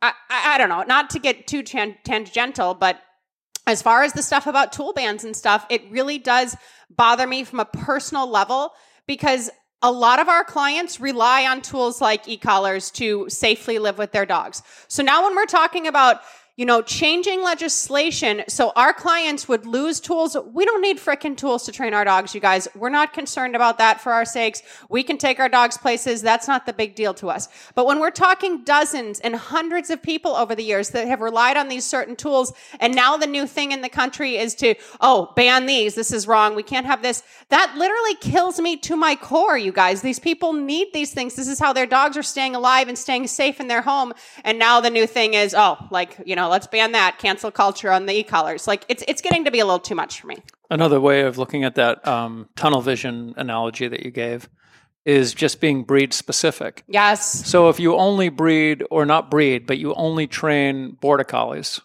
I, 0.00 0.12
I, 0.30 0.54
I 0.54 0.58
don't 0.58 0.68
know, 0.68 0.84
not 0.84 1.10
to 1.10 1.18
get 1.18 1.48
too 1.48 1.64
tan- 1.64 1.96
tangential, 2.04 2.74
but 2.74 3.02
as 3.66 3.82
far 3.82 4.04
as 4.04 4.12
the 4.12 4.22
stuff 4.22 4.46
about 4.46 4.72
tool 4.72 4.92
bans 4.92 5.24
and 5.24 5.36
stuff, 5.36 5.66
it 5.68 5.82
really 5.90 6.18
does 6.18 6.56
bother 6.88 7.26
me 7.26 7.44
from 7.44 7.60
a 7.60 7.64
personal 7.64 8.26
level 8.26 8.72
because 9.06 9.50
a 9.82 9.92
lot 9.92 10.18
of 10.18 10.28
our 10.28 10.42
clients 10.42 11.00
rely 11.00 11.46
on 11.46 11.62
tools 11.62 12.00
like 12.00 12.28
e-collars 12.28 12.90
to 12.92 13.28
safely 13.28 13.78
live 13.78 13.96
with 13.98 14.12
their 14.12 14.26
dogs. 14.26 14.62
So 14.88 15.02
now 15.02 15.24
when 15.24 15.36
we're 15.36 15.46
talking 15.46 15.86
about 15.86 16.22
you 16.58 16.66
know, 16.66 16.82
changing 16.82 17.40
legislation 17.40 18.42
so 18.48 18.72
our 18.74 18.92
clients 18.92 19.46
would 19.46 19.64
lose 19.64 20.00
tools. 20.00 20.36
We 20.52 20.64
don't 20.64 20.82
need 20.82 20.98
frickin' 20.98 21.36
tools 21.36 21.62
to 21.66 21.72
train 21.72 21.94
our 21.94 22.04
dogs, 22.04 22.34
you 22.34 22.40
guys. 22.40 22.66
We're 22.74 22.88
not 22.88 23.12
concerned 23.12 23.54
about 23.54 23.78
that 23.78 24.00
for 24.00 24.12
our 24.12 24.24
sakes. 24.24 24.64
We 24.90 25.04
can 25.04 25.18
take 25.18 25.38
our 25.38 25.48
dogs 25.48 25.78
places. 25.78 26.20
That's 26.20 26.48
not 26.48 26.66
the 26.66 26.72
big 26.72 26.96
deal 26.96 27.14
to 27.14 27.30
us. 27.30 27.48
But 27.76 27.86
when 27.86 28.00
we're 28.00 28.10
talking 28.10 28.64
dozens 28.64 29.20
and 29.20 29.36
hundreds 29.36 29.88
of 29.88 30.02
people 30.02 30.32
over 30.34 30.56
the 30.56 30.64
years 30.64 30.90
that 30.90 31.06
have 31.06 31.20
relied 31.20 31.56
on 31.56 31.68
these 31.68 31.86
certain 31.86 32.16
tools, 32.16 32.52
and 32.80 32.92
now 32.92 33.16
the 33.16 33.28
new 33.28 33.46
thing 33.46 33.70
in 33.70 33.80
the 33.80 33.88
country 33.88 34.36
is 34.36 34.56
to, 34.56 34.74
oh, 35.00 35.32
ban 35.36 35.66
these. 35.66 35.94
This 35.94 36.12
is 36.12 36.26
wrong. 36.26 36.56
We 36.56 36.64
can't 36.64 36.86
have 36.86 37.02
this. 37.02 37.22
That 37.50 37.76
literally 37.78 38.16
kills 38.16 38.58
me 38.58 38.76
to 38.78 38.96
my 38.96 39.14
core, 39.14 39.56
you 39.56 39.70
guys. 39.70 40.02
These 40.02 40.18
people 40.18 40.52
need 40.52 40.88
these 40.92 41.14
things. 41.14 41.36
This 41.36 41.46
is 41.46 41.60
how 41.60 41.72
their 41.72 41.86
dogs 41.86 42.16
are 42.16 42.22
staying 42.24 42.56
alive 42.56 42.88
and 42.88 42.98
staying 42.98 43.28
safe 43.28 43.60
in 43.60 43.68
their 43.68 43.82
home. 43.82 44.12
And 44.42 44.58
now 44.58 44.80
the 44.80 44.90
new 44.90 45.06
thing 45.06 45.34
is, 45.34 45.54
oh, 45.56 45.76
like, 45.92 46.16
you 46.26 46.34
know, 46.34 46.47
let's 46.48 46.66
ban 46.66 46.92
that, 46.92 47.18
cancel 47.18 47.50
culture 47.50 47.90
on 47.90 48.06
the 48.06 48.14
e-collars. 48.14 48.66
Like 48.66 48.84
it's 48.88 49.04
it's 49.08 49.20
getting 49.22 49.44
to 49.44 49.50
be 49.50 49.60
a 49.60 49.64
little 49.64 49.78
too 49.78 49.94
much 49.94 50.20
for 50.20 50.26
me. 50.26 50.36
Another 50.70 51.00
way 51.00 51.22
of 51.22 51.38
looking 51.38 51.64
at 51.64 51.74
that 51.76 52.06
um, 52.06 52.48
tunnel 52.56 52.80
vision 52.80 53.34
analogy 53.36 53.88
that 53.88 54.04
you 54.04 54.10
gave 54.10 54.48
is 55.04 55.32
just 55.32 55.60
being 55.60 55.84
breed 55.84 56.12
specific. 56.12 56.84
Yes. 56.86 57.46
So 57.46 57.70
if 57.70 57.80
you 57.80 57.94
only 57.94 58.28
breed 58.28 58.84
or 58.90 59.06
not 59.06 59.30
breed, 59.30 59.66
but 59.66 59.78
you 59.78 59.94
only 59.94 60.26
train 60.26 60.98
border 61.00 61.24
collies, 61.24 61.80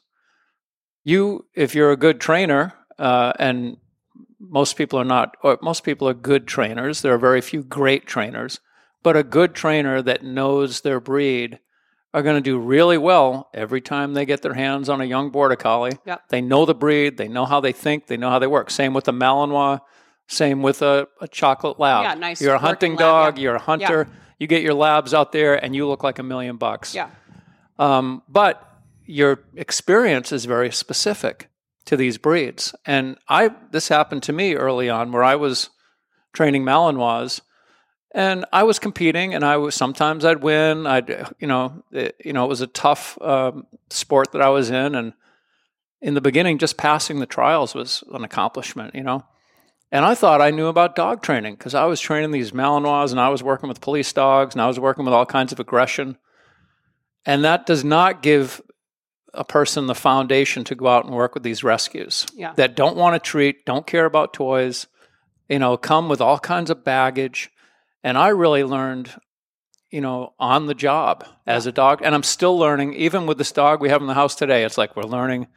you 1.04 1.46
if 1.56 1.74
you're 1.74 1.92
a 1.92 1.98
good 1.98 2.20
trainer, 2.20 2.74
uh, 3.00 3.34
and 3.40 3.78
most 4.40 4.76
people 4.76 5.00
are 5.00 5.06
not, 5.06 5.38
or 5.42 5.58
most 5.62 5.84
people 5.86 6.08
are 6.10 6.14
good 6.14 6.48
trainers. 6.48 7.02
There 7.02 7.14
are 7.14 7.18
very 7.18 7.40
few 7.40 7.64
great 7.64 8.06
trainers, 8.06 8.60
but 9.02 9.16
a 9.16 9.24
good 9.24 9.56
trainer 9.56 10.02
that 10.02 10.24
knows 10.24 10.82
their 10.82 11.00
breed 11.00 11.60
are 12.14 12.22
going 12.22 12.36
to 12.36 12.42
do 12.42 12.60
really 12.60 12.98
well 12.98 13.50
every 13.54 13.82
time 13.82 14.14
they 14.14 14.26
get 14.26 14.42
their 14.42 14.54
hands 14.54 14.88
on 14.88 15.02
a 15.02 15.06
young 15.06 15.32
border 15.32 15.56
collie. 15.56 15.98
Yep. 16.06 16.30
They 16.30 16.42
know 16.42 16.66
the 16.66 16.76
breed, 16.76 17.18
they 17.18 17.28
know 17.28 17.46
how 17.46 17.60
they 17.60 17.72
think, 17.72 18.08
they 18.08 18.18
know 18.18 18.30
how 18.30 18.40
they 18.40 18.48
work. 18.48 18.70
Same 18.70 18.94
with 18.94 19.06
the 19.06 19.12
Malinois, 19.12 19.82
same 20.28 20.62
with 20.62 20.82
a, 20.82 21.08
a 21.22 21.28
chocolate 21.28 21.80
lab. 21.80 22.04
Yeah, 22.04 22.14
nice 22.14 22.42
You're 22.42 22.56
a 22.56 22.60
hunting 22.60 22.92
lab, 22.92 23.00
dog, 23.00 23.38
yeah. 23.38 23.44
you're 23.44 23.56
a 23.56 23.60
hunter, 23.60 24.08
you 24.38 24.48
get 24.48 24.62
your 24.62 24.76
labs 24.76 25.14
out 25.14 25.32
there 25.32 25.64
and 25.64 25.76
you 25.76 25.88
look 25.88 26.04
like 26.04 26.20
a 26.20 26.24
million 26.24 26.58
bucks. 26.58 26.94
Yeah. 26.94 27.10
Um, 27.80 28.22
but 28.30 28.70
your 29.06 29.44
experience 29.56 30.32
is 30.32 30.46
very 30.46 30.72
specific 30.72 31.50
to 31.86 31.98
these 31.98 32.18
breeds. 32.18 32.74
And 32.86 33.18
I 33.28 33.52
this 33.72 33.88
happened 33.88 34.24
to 34.24 34.34
me 34.34 34.56
early 34.56 34.90
on 34.90 35.12
where 35.12 35.24
I 35.24 35.36
was 35.36 35.70
training 36.32 36.64
Malinois 36.64 37.42
and 38.14 38.46
I 38.54 38.64
was 38.64 38.80
competing, 38.80 39.34
and 39.34 39.44
I 39.44 39.58
was 39.58 39.76
sometimes 39.76 40.24
I'd 40.26 40.44
win. 40.44 40.86
I'd 40.86 41.10
you 41.40 41.48
know 41.48 41.84
it, 41.92 42.16
you 42.24 42.34
know 42.34 42.46
it 42.46 42.50
was 42.50 42.62
a 42.62 42.68
tough 42.68 43.18
um, 43.22 43.66
sport 43.90 44.32
that 44.34 44.42
I 44.42 44.50
was 44.50 44.70
in, 44.70 44.96
and 44.96 45.14
in 46.02 46.14
the 46.14 46.22
beginning, 46.22 46.58
just 46.58 46.78
passing 46.78 47.20
the 47.20 47.26
trials 47.26 47.74
was 47.74 48.04
an 48.12 48.24
accomplishment, 48.24 48.94
you 48.96 49.04
know. 49.04 49.26
And 49.92 50.04
I 50.06 50.16
thought 50.16 50.42
I 50.42 50.50
knew 50.52 50.68
about 50.68 50.96
dog 50.96 51.22
training 51.22 51.54
because 51.54 51.76
I 51.76 51.86
was 51.86 52.02
training 52.02 52.32
these 52.32 52.52
Malinois, 52.52 53.12
and 53.12 53.20
I 53.20 53.30
was 53.30 53.44
working 53.44 53.70
with 53.70 53.80
police 53.82 54.12
dogs, 54.12 54.56
and 54.56 54.62
I 54.62 54.68
was 54.68 54.80
working 54.80 55.06
with 55.06 55.14
all 55.14 55.26
kinds 55.26 55.52
of 55.52 55.60
aggression, 55.60 56.18
and 57.26 57.44
that 57.44 57.66
does 57.66 57.84
not 57.84 58.22
give 58.22 58.62
a 59.36 59.44
person 59.44 59.88
the 59.88 59.96
foundation 59.96 60.64
to 60.64 60.76
go 60.76 60.88
out 60.88 61.06
and 61.06 61.14
work 61.16 61.34
with 61.34 61.42
these 61.44 61.64
rescues 61.64 62.28
Yeah. 62.36 62.54
that 62.54 62.76
don't 62.76 62.96
want 62.96 63.16
to 63.16 63.20
treat, 63.20 63.66
don't 63.66 63.88
care 63.88 64.06
about 64.06 64.34
toys, 64.34 64.86
you 65.50 65.58
know, 65.58 65.76
come 65.76 66.08
with 66.10 66.22
all 66.22 66.38
kinds 66.38 66.70
of 66.70 66.84
baggage. 66.84 67.50
And 68.04 68.18
I 68.18 68.30
really 68.30 68.64
learned, 68.64 69.14
you 69.92 70.02
know, 70.02 70.34
on 70.40 70.66
the 70.66 70.74
job 70.74 71.26
as 71.48 71.66
a 71.66 71.72
dog. 71.72 72.02
And 72.04 72.14
I'm 72.14 72.24
still 72.24 72.58
learning, 72.58 72.94
even 72.96 73.26
with 73.26 73.38
this 73.38 73.52
dog 73.52 73.80
we 73.82 73.90
have 73.90 74.02
in 74.02 74.08
the 74.08 74.14
house 74.14 74.36
today. 74.36 74.64
It's 74.64 74.78
like 74.78 74.96
we're 74.96 75.04
learning, 75.04 75.48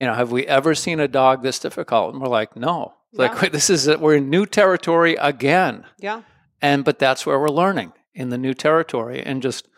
you 0.00 0.06
know, 0.06 0.14
have 0.14 0.30
we 0.32 0.46
ever 0.46 0.74
seen 0.74 1.00
a 1.00 1.08
dog 1.08 1.42
this 1.42 1.58
difficult? 1.58 2.12
And 2.14 2.22
we're 2.22 2.28
like, 2.28 2.56
no. 2.56 2.94
Like, 3.12 3.32
Yeah. 3.34 3.40
wait, 3.42 3.52
this 3.58 3.70
is, 3.70 3.88
we're 3.88 4.16
in 4.16 4.30
new 4.30 4.46
territory 4.46 5.16
again. 5.16 5.84
Yeah. 5.98 6.22
And, 6.62 6.84
but 6.84 6.98
that's 6.98 7.26
where 7.26 7.38
we're 7.38 7.48
learning 7.48 7.92
in 8.14 8.28
the 8.30 8.38
new 8.38 8.54
territory. 8.54 9.22
And 9.24 9.42
just, 9.42 9.68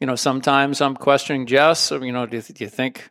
you 0.00 0.06
know, 0.06 0.16
sometimes 0.16 0.80
I'm 0.80 0.94
questioning 0.96 1.46
Jess, 1.46 1.90
or, 1.90 2.04
you 2.04 2.12
know, 2.12 2.26
do 2.26 2.36
you, 2.36 2.42
do 2.42 2.64
you 2.64 2.70
think, 2.70 3.08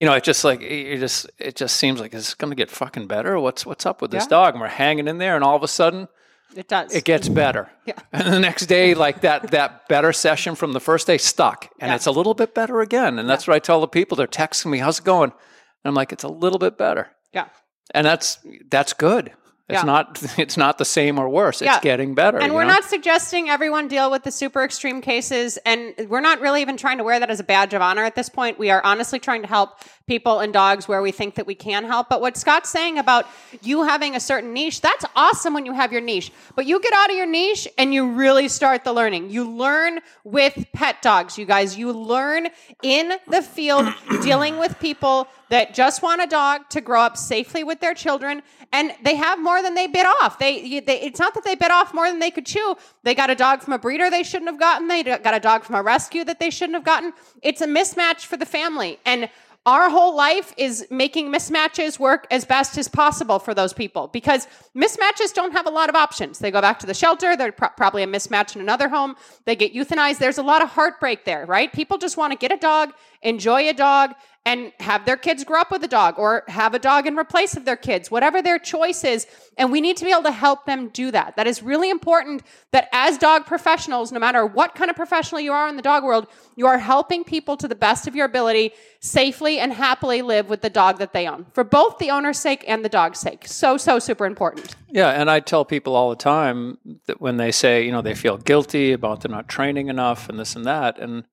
you 0.00 0.06
know, 0.06 0.14
it 0.14 0.24
just 0.24 0.44
like 0.44 0.60
it 0.62 0.98
just 0.98 1.30
it 1.38 1.56
just 1.56 1.76
seems 1.76 2.00
like 2.00 2.14
it's 2.14 2.32
going 2.34 2.50
to 2.50 2.56
get 2.56 2.70
fucking 2.70 3.06
better. 3.06 3.38
What's 3.38 3.66
what's 3.66 3.84
up 3.84 4.00
with 4.00 4.10
this 4.10 4.24
Yeah. 4.24 4.28
dog? 4.30 4.54
And 4.54 4.60
we're 4.62 4.68
hanging 4.68 5.08
in 5.08 5.18
there, 5.18 5.34
and 5.34 5.44
all 5.44 5.56
of 5.56 5.62
a 5.62 5.68
sudden, 5.68 6.08
It 6.56 6.68
does. 6.68 6.94
it 6.94 7.04
gets 7.04 7.28
better. 7.28 7.70
Yeah. 7.86 7.94
And 8.12 8.32
the 8.32 8.40
next 8.40 8.66
day, 8.66 8.94
like 8.94 9.20
that 9.22 9.50
that 9.52 9.88
better 9.88 10.12
session 10.12 10.54
from 10.54 10.72
the 10.72 10.80
first 10.80 11.06
day 11.06 11.18
stuck, 11.18 11.68
and 11.80 11.90
Yeah. 11.90 11.94
it's 11.96 12.06
a 12.06 12.10
little 12.10 12.34
bit 12.34 12.54
better 12.54 12.80
again. 12.80 13.18
And 13.18 13.28
that's 13.28 13.46
what 13.46 13.54
I 13.54 13.58
tell 13.60 13.80
the 13.80 13.88
people. 13.88 14.16
They're 14.16 14.26
texting 14.26 14.66
me, 14.70 14.78
"How's 14.78 14.98
it 14.98 15.04
going?" 15.04 15.30
And 15.30 15.84
I'm 15.84 15.94
like, 15.94 16.12
"It's 16.12 16.24
a 16.24 16.28
little 16.28 16.58
bit 16.58 16.76
better." 16.76 17.08
yeah. 17.32 17.46
And 17.94 18.06
that's 18.06 18.38
that's 18.70 18.92
good. 18.92 19.32
It's 19.68 19.78
Yeah. 19.80 19.82
not 19.84 20.20
it's 20.38 20.56
not 20.56 20.78
the 20.78 20.84
same 20.84 21.18
or 21.18 21.28
worse. 21.28 21.62
It's 21.62 21.78
getting 21.80 22.14
better. 22.14 22.38
And 22.38 22.52
we're 22.54 22.64
know? 22.64 22.74
not 22.74 22.84
suggesting 22.84 23.48
everyone 23.48 23.86
deal 23.88 24.10
with 24.10 24.24
the 24.24 24.32
super 24.32 24.62
extreme 24.64 25.00
cases. 25.00 25.58
And 25.64 25.94
we're 26.08 26.20
not 26.20 26.40
really 26.40 26.60
even 26.62 26.76
trying 26.76 26.98
to 26.98 27.04
wear 27.04 27.20
that 27.20 27.30
as 27.30 27.38
a 27.40 27.44
badge 27.44 27.72
of 27.74 27.80
honor 27.82 28.04
at 28.04 28.14
this 28.16 28.28
point. 28.28 28.58
We 28.58 28.70
are 28.70 28.82
honestly 28.84 29.18
trying 29.20 29.42
to 29.42 29.48
help 29.48 29.78
people 30.10 30.40
and 30.40 30.52
dogs 30.52 30.88
where 30.88 31.02
we 31.02 31.12
think 31.12 31.36
that 31.36 31.46
we 31.46 31.54
can 31.54 31.84
help. 31.84 32.08
But 32.08 32.20
what 32.20 32.36
Scott's 32.36 32.68
saying 32.68 32.98
about 32.98 33.28
you 33.62 33.84
having 33.84 34.16
a 34.16 34.20
certain 34.20 34.52
niche, 34.52 34.80
that's 34.80 35.04
awesome 35.14 35.54
when 35.54 35.64
you 35.64 35.72
have 35.72 35.92
your 35.92 36.00
niche. 36.00 36.32
But 36.56 36.66
you 36.66 36.80
get 36.80 36.92
out 36.92 37.10
of 37.10 37.16
your 37.16 37.26
niche 37.26 37.68
and 37.78 37.94
you 37.94 38.10
really 38.10 38.48
start 38.48 38.82
the 38.82 38.92
learning. 38.92 39.30
You 39.30 39.48
learn 39.48 40.00
with 40.24 40.66
pet 40.72 41.00
dogs, 41.00 41.38
you 41.38 41.46
guys. 41.46 41.78
You 41.78 41.92
learn 41.92 42.48
in 42.82 43.12
the 43.28 43.40
field 43.40 43.86
dealing 44.22 44.58
with 44.58 44.76
people 44.80 45.28
that 45.50 45.74
just 45.74 46.02
want 46.02 46.20
a 46.20 46.26
dog 46.26 46.68
to 46.70 46.80
grow 46.80 47.02
up 47.02 47.16
safely 47.16 47.62
with 47.62 47.78
their 47.78 47.94
children 47.94 48.42
and 48.72 48.92
they 49.02 49.16
have 49.16 49.40
more 49.40 49.62
than 49.62 49.74
they 49.74 49.86
bit 49.88 50.06
off 50.06 50.38
They, 50.38 50.80
they, 50.80 51.00
it's 51.00 51.18
not 51.18 51.34
that 51.34 51.44
they 51.44 51.56
bit 51.56 51.72
off 51.72 51.92
more 51.92 52.08
than 52.08 52.20
they 52.20 52.30
could 52.30 52.46
chew 52.46 52.76
they 53.02 53.14
got 53.14 53.30
a 53.30 53.34
dog 53.34 53.60
from 53.62 53.72
a 53.72 53.78
breeder 53.78 54.10
they 54.10 54.22
shouldn't 54.22 54.48
have 54.48 54.60
gotten 54.60 54.86
they 54.86 55.02
got 55.02 55.34
a 55.34 55.40
dog 55.40 55.64
from 55.64 55.74
a 55.74 55.82
rescue 55.82 56.24
that 56.24 56.38
they 56.38 56.50
shouldn't 56.50 56.74
have 56.74 56.84
gotten 56.84 57.12
it's 57.42 57.60
a 57.60 57.66
mismatch 57.66 58.26
for 58.26 58.36
the 58.36 58.46
family 58.46 58.98
and 59.04 59.28
our 59.66 59.90
whole 59.90 60.16
life 60.16 60.54
is 60.56 60.86
making 60.90 61.30
mismatches 61.30 61.98
work 61.98 62.26
as 62.30 62.46
best 62.46 62.78
as 62.78 62.88
possible 62.88 63.38
for 63.38 63.52
those 63.52 63.74
people 63.74 64.08
because 64.08 64.48
mismatches 64.74 65.34
don't 65.34 65.52
have 65.52 65.66
a 65.66 65.70
lot 65.70 65.90
of 65.90 65.94
options. 65.94 66.38
They 66.38 66.50
go 66.50 66.62
back 66.62 66.78
to 66.78 66.86
the 66.86 66.94
shelter, 66.94 67.36
they're 67.36 67.52
pro- 67.52 67.68
probably 67.68 68.02
a 68.02 68.06
mismatch 68.06 68.54
in 68.54 68.62
another 68.62 68.88
home, 68.88 69.16
they 69.44 69.54
get 69.54 69.74
euthanized. 69.74 70.18
There's 70.18 70.38
a 70.38 70.42
lot 70.42 70.62
of 70.62 70.70
heartbreak 70.70 71.26
there, 71.26 71.44
right? 71.44 71.70
People 71.72 71.98
just 71.98 72.16
want 72.16 72.32
to 72.32 72.38
get 72.38 72.50
a 72.50 72.56
dog, 72.56 72.94
enjoy 73.22 73.68
a 73.68 73.72
dog, 73.72 74.14
and 74.46 74.72
have 74.80 75.04
their 75.04 75.18
kids 75.18 75.44
grow 75.44 75.60
up 75.60 75.70
with 75.70 75.84
a 75.84 75.88
dog 75.88 76.18
or 76.18 76.44
have 76.48 76.72
a 76.72 76.78
dog 76.78 77.06
in 77.06 77.14
replace 77.16 77.56
of 77.56 77.66
their 77.66 77.76
kids, 77.76 78.10
whatever 78.10 78.40
their 78.40 78.58
choice 78.58 79.04
is. 79.04 79.26
And 79.58 79.70
we 79.70 79.82
need 79.82 79.98
to 79.98 80.04
be 80.04 80.10
able 80.10 80.22
to 80.22 80.32
help 80.32 80.64
them 80.64 80.88
do 80.88 81.10
that. 81.10 81.36
That 81.36 81.46
is 81.46 81.62
really 81.62 81.90
important 81.90 82.42
that 82.72 82.88
as 82.90 83.18
dog 83.18 83.44
professionals, 83.44 84.12
no 84.12 84.18
matter 84.18 84.46
what 84.46 84.74
kind 84.74 84.88
of 84.88 84.96
professional 84.96 85.42
you 85.42 85.52
are 85.52 85.68
in 85.68 85.76
the 85.76 85.82
dog 85.82 86.04
world, 86.04 86.26
you 86.56 86.66
are 86.66 86.78
helping 86.78 87.22
people 87.22 87.56
to 87.58 87.68
the 87.68 87.74
best 87.74 88.06
of 88.06 88.16
your 88.16 88.24
ability 88.24 88.72
safely 89.00 89.58
and 89.58 89.74
happily 89.74 90.22
live 90.22 90.48
with 90.48 90.62
the 90.62 90.70
dog 90.70 90.98
that 90.98 91.12
they 91.12 91.28
own 91.28 91.44
for 91.52 91.62
both 91.62 91.98
the 91.98 92.10
owner's 92.10 92.38
sake 92.38 92.64
and 92.66 92.82
the 92.82 92.88
dog's 92.88 93.18
sake. 93.18 93.46
So, 93.46 93.76
so 93.76 93.98
super 93.98 94.24
important. 94.24 94.74
Yeah, 94.88 95.10
and 95.10 95.30
I 95.30 95.40
tell 95.40 95.66
people 95.66 95.94
all 95.94 96.08
the 96.08 96.16
time 96.16 96.78
that 97.06 97.20
when 97.20 97.36
they 97.36 97.52
say, 97.52 97.84
you 97.84 97.92
know, 97.92 98.02
they 98.02 98.14
feel 98.14 98.38
guilty 98.38 98.92
about 98.92 99.20
they're 99.20 99.30
not 99.30 99.48
training 99.48 99.88
enough 99.88 100.30
and 100.30 100.38
this 100.38 100.56
and 100.56 100.64
that, 100.64 100.98
and 100.98 101.24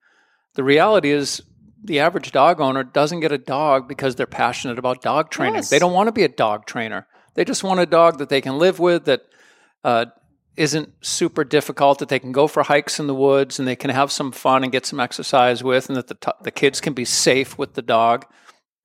the 0.54 0.64
reality 0.64 1.10
is 1.10 1.42
the 1.82 2.00
average 2.00 2.32
dog 2.32 2.60
owner 2.60 2.82
doesn't 2.82 3.20
get 3.20 3.32
a 3.32 3.38
dog 3.38 3.88
because 3.88 4.16
they're 4.16 4.26
passionate 4.26 4.78
about 4.78 5.02
dog 5.02 5.30
training. 5.30 5.56
Yes. 5.56 5.70
They 5.70 5.78
don't 5.78 5.92
want 5.92 6.08
to 6.08 6.12
be 6.12 6.24
a 6.24 6.28
dog 6.28 6.66
trainer. 6.66 7.06
They 7.34 7.44
just 7.44 7.62
want 7.62 7.80
a 7.80 7.86
dog 7.86 8.18
that 8.18 8.28
they 8.28 8.40
can 8.40 8.58
live 8.58 8.78
with 8.78 9.04
that 9.04 9.22
uh, 9.84 10.06
isn't 10.56 10.92
super 11.00 11.44
difficult, 11.44 12.00
that 12.00 12.08
they 12.08 12.18
can 12.18 12.32
go 12.32 12.48
for 12.48 12.64
hikes 12.64 12.98
in 12.98 13.06
the 13.06 13.14
woods 13.14 13.58
and 13.58 13.68
they 13.68 13.76
can 13.76 13.90
have 13.90 14.10
some 14.10 14.32
fun 14.32 14.64
and 14.64 14.72
get 14.72 14.86
some 14.86 14.98
exercise 14.98 15.62
with, 15.62 15.88
and 15.88 15.96
that 15.96 16.08
the, 16.08 16.14
t- 16.14 16.32
the 16.42 16.50
kids 16.50 16.80
can 16.80 16.94
be 16.94 17.04
safe 17.04 17.56
with 17.56 17.74
the 17.74 17.82
dog. 17.82 18.26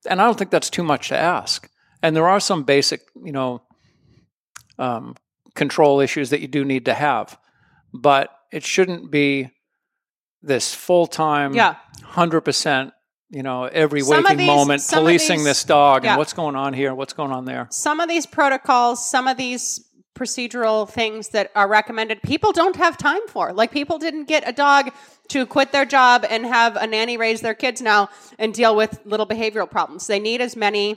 And 0.08 0.20
I 0.20 0.24
don't 0.26 0.38
think 0.38 0.50
that's 0.52 0.70
too 0.70 0.84
much 0.84 1.08
to 1.08 1.18
ask. 1.18 1.68
And 2.02 2.14
there 2.14 2.28
are 2.28 2.38
some 2.38 2.62
basic, 2.62 3.00
you 3.24 3.32
know, 3.32 3.62
um, 4.78 5.16
control 5.54 6.00
issues 6.00 6.30
that 6.30 6.40
you 6.40 6.48
do 6.48 6.64
need 6.64 6.84
to 6.84 6.94
have, 6.94 7.38
but 7.92 8.30
it 8.52 8.62
shouldn't 8.64 9.10
be 9.10 9.50
this 10.42 10.74
full 10.74 11.06
time, 11.06 11.54
Yeah. 11.54 11.76
Hundred 12.14 12.42
percent. 12.42 12.92
You 13.30 13.42
know, 13.42 13.64
every 13.64 14.02
waking 14.02 14.36
these- 14.36 14.46
moment, 14.46 14.82
policing 14.88 15.38
these- 15.38 15.44
this 15.46 15.64
dog 15.64 16.04
yeah. 16.04 16.10
and 16.12 16.18
what's 16.18 16.32
going 16.34 16.56
on 16.56 16.72
here, 16.72 16.94
what's 16.94 17.14
going 17.14 17.32
on 17.32 17.44
there. 17.46 17.66
some 17.70 17.98
of 18.00 18.08
these 18.08 18.26
protocols, 18.26 19.04
some 19.04 19.26
of 19.26 19.36
these 19.36 19.80
procedural 20.14 20.88
things 20.88 21.30
that 21.30 21.50
are 21.56 21.68
recommended, 21.68 22.22
people 22.22 22.52
don't 22.52 22.76
have 22.76 22.96
time 22.96 23.26
for. 23.28 23.52
Like 23.52 23.72
people 23.72 23.98
didn't 23.98 24.28
get 24.28 24.46
a 24.46 24.52
dog 24.52 24.92
to 25.30 25.44
quit 25.46 25.72
their 25.72 25.84
job 25.84 26.24
and 26.28 26.46
have 26.46 26.76
a 26.76 26.86
nanny 26.86 27.16
raise 27.16 27.40
their 27.40 27.54
kids 27.54 27.82
now 27.82 28.08
and 28.38 28.54
deal 28.54 28.76
with 28.76 29.00
little 29.04 29.26
behavioral 29.26 29.68
problems. 29.68 30.06
They 30.06 30.20
need 30.20 30.40
as 30.40 30.54
many 30.54 30.96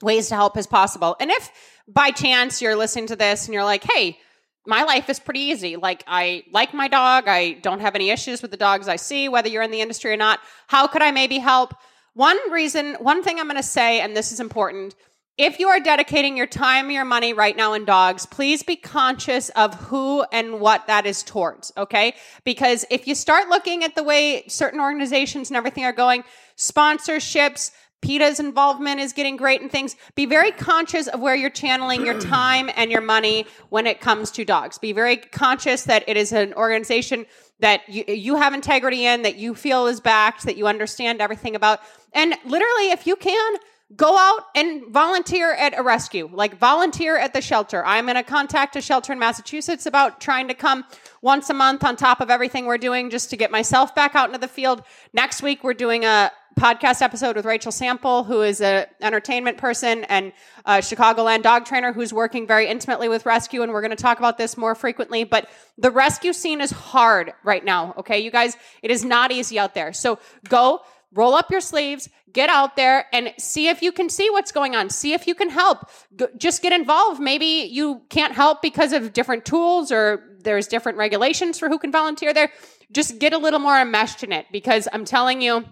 ways 0.00 0.28
to 0.28 0.34
help 0.36 0.56
as 0.56 0.66
possible. 0.66 1.16
And 1.20 1.30
if 1.30 1.50
by 1.86 2.10
chance 2.12 2.62
you're 2.62 2.76
listening 2.76 3.08
to 3.08 3.16
this 3.16 3.46
and 3.46 3.52
you're 3.52 3.64
like, 3.64 3.84
hey, 3.84 4.18
my 4.66 4.82
life 4.82 5.08
is 5.08 5.18
pretty 5.18 5.40
easy. 5.40 5.76
Like, 5.76 6.04
I 6.06 6.44
like 6.52 6.74
my 6.74 6.88
dog. 6.88 7.28
I 7.28 7.52
don't 7.52 7.80
have 7.80 7.94
any 7.94 8.10
issues 8.10 8.42
with 8.42 8.50
the 8.50 8.56
dogs 8.56 8.88
I 8.88 8.96
see, 8.96 9.28
whether 9.28 9.48
you're 9.48 9.62
in 9.62 9.70
the 9.70 9.80
industry 9.80 10.12
or 10.12 10.16
not. 10.16 10.40
How 10.66 10.86
could 10.86 11.02
I 11.02 11.10
maybe 11.10 11.38
help? 11.38 11.74
One 12.14 12.50
reason, 12.50 12.94
one 12.94 13.22
thing 13.22 13.38
I'm 13.38 13.46
going 13.46 13.56
to 13.56 13.62
say, 13.62 14.00
and 14.00 14.16
this 14.16 14.32
is 14.32 14.40
important 14.40 14.94
if 15.38 15.58
you 15.58 15.68
are 15.68 15.80
dedicating 15.80 16.34
your 16.34 16.46
time, 16.46 16.90
your 16.90 17.04
money 17.04 17.34
right 17.34 17.54
now 17.54 17.74
in 17.74 17.84
dogs, 17.84 18.24
please 18.24 18.62
be 18.62 18.74
conscious 18.74 19.50
of 19.50 19.74
who 19.74 20.24
and 20.32 20.60
what 20.60 20.86
that 20.86 21.04
is 21.04 21.22
towards, 21.22 21.72
okay? 21.76 22.14
Because 22.44 22.86
if 22.90 23.06
you 23.06 23.14
start 23.14 23.50
looking 23.50 23.84
at 23.84 23.94
the 23.94 24.02
way 24.02 24.44
certain 24.48 24.80
organizations 24.80 25.50
and 25.50 25.56
everything 25.58 25.84
are 25.84 25.92
going, 25.92 26.24
sponsorships, 26.56 27.70
PETA's 28.02 28.38
involvement 28.38 29.00
is 29.00 29.12
getting 29.12 29.36
great 29.36 29.62
and 29.62 29.70
things. 29.70 29.96
Be 30.14 30.26
very 30.26 30.50
conscious 30.52 31.08
of 31.08 31.20
where 31.20 31.34
you're 31.34 31.50
channeling 31.50 32.04
your 32.04 32.20
time 32.20 32.70
and 32.76 32.90
your 32.90 33.00
money 33.00 33.46
when 33.70 33.86
it 33.86 34.00
comes 34.00 34.30
to 34.32 34.44
dogs. 34.44 34.78
Be 34.78 34.92
very 34.92 35.16
conscious 35.16 35.84
that 35.84 36.04
it 36.06 36.16
is 36.16 36.32
an 36.32 36.54
organization 36.54 37.26
that 37.60 37.88
you, 37.88 38.04
you 38.06 38.36
have 38.36 38.52
integrity 38.52 39.06
in, 39.06 39.22
that 39.22 39.36
you 39.36 39.54
feel 39.54 39.86
is 39.86 40.00
backed, 40.00 40.44
that 40.44 40.56
you 40.56 40.66
understand 40.66 41.20
everything 41.20 41.56
about. 41.56 41.80
And 42.12 42.34
literally, 42.44 42.90
if 42.90 43.06
you 43.06 43.16
can, 43.16 43.56
go 43.94 44.16
out 44.18 44.46
and 44.56 44.92
volunteer 44.92 45.52
at 45.54 45.78
a 45.78 45.82
rescue, 45.82 46.28
like 46.32 46.58
volunteer 46.58 47.16
at 47.16 47.32
the 47.32 47.40
shelter. 47.40 47.84
I'm 47.86 48.06
going 48.06 48.16
to 48.16 48.24
contact 48.24 48.74
a 48.74 48.80
shelter 48.80 49.12
in 49.12 49.18
Massachusetts 49.20 49.86
about 49.86 50.20
trying 50.20 50.48
to 50.48 50.54
come 50.54 50.84
once 51.22 51.50
a 51.50 51.54
month 51.54 51.84
on 51.84 51.94
top 51.94 52.20
of 52.20 52.28
everything 52.28 52.66
we're 52.66 52.78
doing 52.78 53.10
just 53.10 53.30
to 53.30 53.36
get 53.36 53.52
myself 53.52 53.94
back 53.94 54.16
out 54.16 54.28
into 54.28 54.38
the 54.38 54.48
field. 54.48 54.82
Next 55.12 55.40
week, 55.40 55.62
we're 55.62 55.74
doing 55.74 56.04
a 56.04 56.32
podcast 56.58 57.02
episode 57.02 57.36
with 57.36 57.44
Rachel 57.44 57.70
Sample, 57.70 58.24
who 58.24 58.40
is 58.40 58.60
an 58.60 58.86
entertainment 59.02 59.58
person 59.58 60.04
and 60.04 60.32
a 60.64 60.78
Chicagoland 60.78 61.42
dog 61.42 61.66
trainer 61.66 61.92
who's 61.92 62.14
working 62.14 62.46
very 62.46 62.66
intimately 62.66 63.08
with 63.08 63.26
rescue. 63.26 63.62
And 63.62 63.72
we're 63.72 63.82
going 63.82 63.90
to 63.90 64.02
talk 64.02 64.18
about 64.18 64.38
this 64.38 64.56
more 64.56 64.74
frequently. 64.74 65.22
But 65.22 65.48
the 65.76 65.90
rescue 65.90 66.32
scene 66.32 66.62
is 66.62 66.70
hard 66.70 67.34
right 67.44 67.64
now. 67.64 67.94
Okay, 67.98 68.20
you 68.20 68.30
guys, 68.30 68.56
it 68.82 68.90
is 68.90 69.04
not 69.04 69.30
easy 69.30 69.58
out 69.58 69.74
there. 69.74 69.92
So 69.92 70.18
go 70.48 70.80
roll 71.16 71.34
up 71.34 71.50
your 71.50 71.60
sleeves, 71.60 72.08
get 72.32 72.50
out 72.50 72.76
there 72.76 73.06
and 73.12 73.32
see 73.38 73.68
if 73.68 73.82
you 73.82 73.90
can 73.90 74.08
see 74.08 74.28
what's 74.30 74.52
going 74.52 74.76
on. 74.76 74.90
See 74.90 75.14
if 75.14 75.26
you 75.26 75.34
can 75.34 75.48
help. 75.48 75.88
G- 76.14 76.26
just 76.36 76.62
get 76.62 76.72
involved. 76.72 77.20
Maybe 77.20 77.68
you 77.70 78.02
can't 78.10 78.34
help 78.34 78.62
because 78.62 78.92
of 78.92 79.12
different 79.12 79.44
tools 79.44 79.90
or 79.90 80.22
there's 80.40 80.68
different 80.68 80.98
regulations 80.98 81.58
for 81.58 81.68
who 81.68 81.78
can 81.78 81.90
volunteer 81.90 82.34
there. 82.34 82.52
Just 82.92 83.18
get 83.18 83.32
a 83.32 83.38
little 83.38 83.58
more 83.58 83.80
enmeshed 83.80 84.22
in 84.22 84.32
it 84.32 84.46
because 84.52 84.86
I'm 84.92 85.04
telling 85.04 85.40
you, 85.40 85.64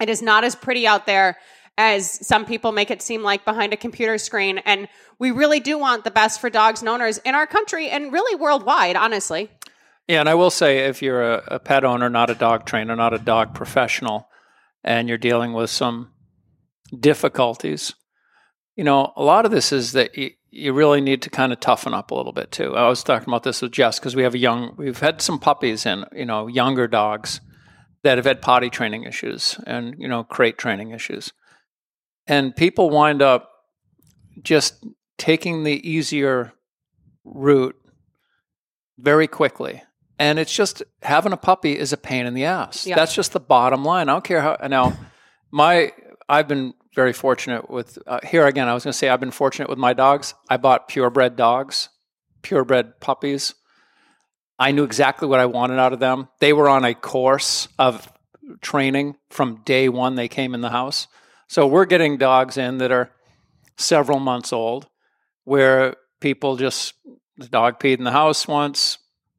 it 0.00 0.08
is 0.08 0.20
not 0.20 0.44
as 0.44 0.54
pretty 0.54 0.86
out 0.86 1.06
there 1.06 1.38
as 1.78 2.26
some 2.26 2.44
people 2.44 2.72
make 2.72 2.90
it 2.90 3.00
seem 3.00 3.22
like 3.22 3.44
behind 3.44 3.72
a 3.72 3.76
computer 3.76 4.18
screen. 4.18 4.58
And 4.58 4.88
we 5.18 5.30
really 5.30 5.60
do 5.60 5.78
want 5.78 6.04
the 6.04 6.10
best 6.10 6.40
for 6.40 6.50
dogs 6.50 6.80
and 6.80 6.88
owners 6.88 7.18
in 7.18 7.34
our 7.34 7.46
country 7.46 7.88
and 7.88 8.12
really 8.12 8.34
worldwide, 8.34 8.96
honestly. 8.96 9.50
Yeah, 10.08 10.20
and 10.20 10.28
I 10.28 10.34
will 10.34 10.50
say 10.50 10.80
if 10.80 11.00
you're 11.00 11.22
a, 11.22 11.42
a 11.46 11.58
pet 11.58 11.84
owner, 11.84 12.10
not 12.10 12.28
a 12.28 12.34
dog 12.34 12.66
trainer, 12.66 12.96
not 12.96 13.14
a 13.14 13.18
dog 13.18 13.54
professional, 13.54 14.28
and 14.84 15.08
you're 15.08 15.18
dealing 15.18 15.52
with 15.52 15.70
some 15.70 16.12
difficulties, 16.98 17.94
you 18.76 18.84
know, 18.84 19.12
a 19.16 19.22
lot 19.22 19.44
of 19.44 19.50
this 19.50 19.72
is 19.72 19.92
that 19.92 20.16
you, 20.16 20.30
you 20.50 20.72
really 20.72 21.00
need 21.00 21.22
to 21.22 21.30
kind 21.30 21.52
of 21.52 21.60
toughen 21.60 21.94
up 21.94 22.10
a 22.10 22.14
little 22.14 22.32
bit 22.32 22.50
too. 22.50 22.74
I 22.76 22.88
was 22.88 23.02
talking 23.02 23.28
about 23.28 23.42
this 23.42 23.62
with 23.62 23.72
Jess 23.72 23.98
because 23.98 24.16
we 24.16 24.22
have 24.22 24.34
a 24.34 24.38
young, 24.38 24.74
we've 24.76 25.00
had 25.00 25.20
some 25.20 25.38
puppies 25.38 25.86
and, 25.86 26.04
you 26.12 26.24
know, 26.24 26.46
younger 26.46 26.88
dogs 26.88 27.40
that 28.02 28.18
have 28.18 28.26
had 28.26 28.42
potty 28.42 28.70
training 28.70 29.04
issues 29.04 29.58
and, 29.66 29.94
you 29.98 30.08
know, 30.08 30.24
crate 30.24 30.58
training 30.58 30.90
issues. 30.90 31.32
And 32.26 32.54
people 32.54 32.90
wind 32.90 33.22
up 33.22 33.48
just 34.42 34.84
taking 35.18 35.62
the 35.62 35.88
easier 35.88 36.52
route 37.24 37.76
very 38.98 39.26
quickly. 39.26 39.82
And 40.22 40.38
it's 40.38 40.54
just 40.54 40.84
having 41.02 41.32
a 41.32 41.36
puppy 41.36 41.76
is 41.76 41.92
a 41.92 41.96
pain 41.96 42.26
in 42.26 42.34
the 42.34 42.44
ass. 42.44 42.86
Yeah. 42.86 42.94
That's 42.94 43.12
just 43.12 43.32
the 43.32 43.40
bottom 43.40 43.84
line. 43.84 44.08
I 44.08 44.12
don't 44.12 44.22
care 44.22 44.40
how. 44.40 44.56
Now, 44.68 44.96
my 45.50 45.92
I've 46.28 46.46
been 46.46 46.74
very 46.94 47.12
fortunate 47.12 47.68
with 47.68 47.98
uh, 48.06 48.20
here 48.22 48.46
again. 48.46 48.68
I 48.68 48.74
was 48.74 48.84
going 48.84 48.92
to 48.92 48.96
say 48.96 49.08
I've 49.08 49.18
been 49.18 49.32
fortunate 49.32 49.68
with 49.68 49.78
my 49.78 49.94
dogs. 49.94 50.34
I 50.48 50.58
bought 50.58 50.86
purebred 50.86 51.34
dogs, 51.34 51.88
purebred 52.42 53.00
puppies. 53.00 53.56
I 54.60 54.70
knew 54.70 54.84
exactly 54.84 55.26
what 55.26 55.40
I 55.40 55.46
wanted 55.46 55.80
out 55.80 55.92
of 55.92 55.98
them. 55.98 56.28
They 56.38 56.52
were 56.52 56.68
on 56.68 56.84
a 56.84 56.94
course 56.94 57.66
of 57.76 58.12
training 58.60 59.16
from 59.28 59.62
day 59.64 59.88
one 59.88 60.14
they 60.14 60.28
came 60.28 60.54
in 60.54 60.60
the 60.60 60.70
house. 60.70 61.08
So 61.48 61.66
we're 61.66 61.84
getting 61.84 62.16
dogs 62.16 62.56
in 62.56 62.78
that 62.78 62.92
are 62.92 63.10
several 63.76 64.20
months 64.20 64.52
old, 64.52 64.86
where 65.42 65.96
people 66.20 66.54
just 66.56 66.94
the 67.38 67.48
dog 67.48 67.80
peed 67.80 67.98
in 67.98 68.04
the 68.04 68.12
house 68.12 68.46
once, 68.46 68.98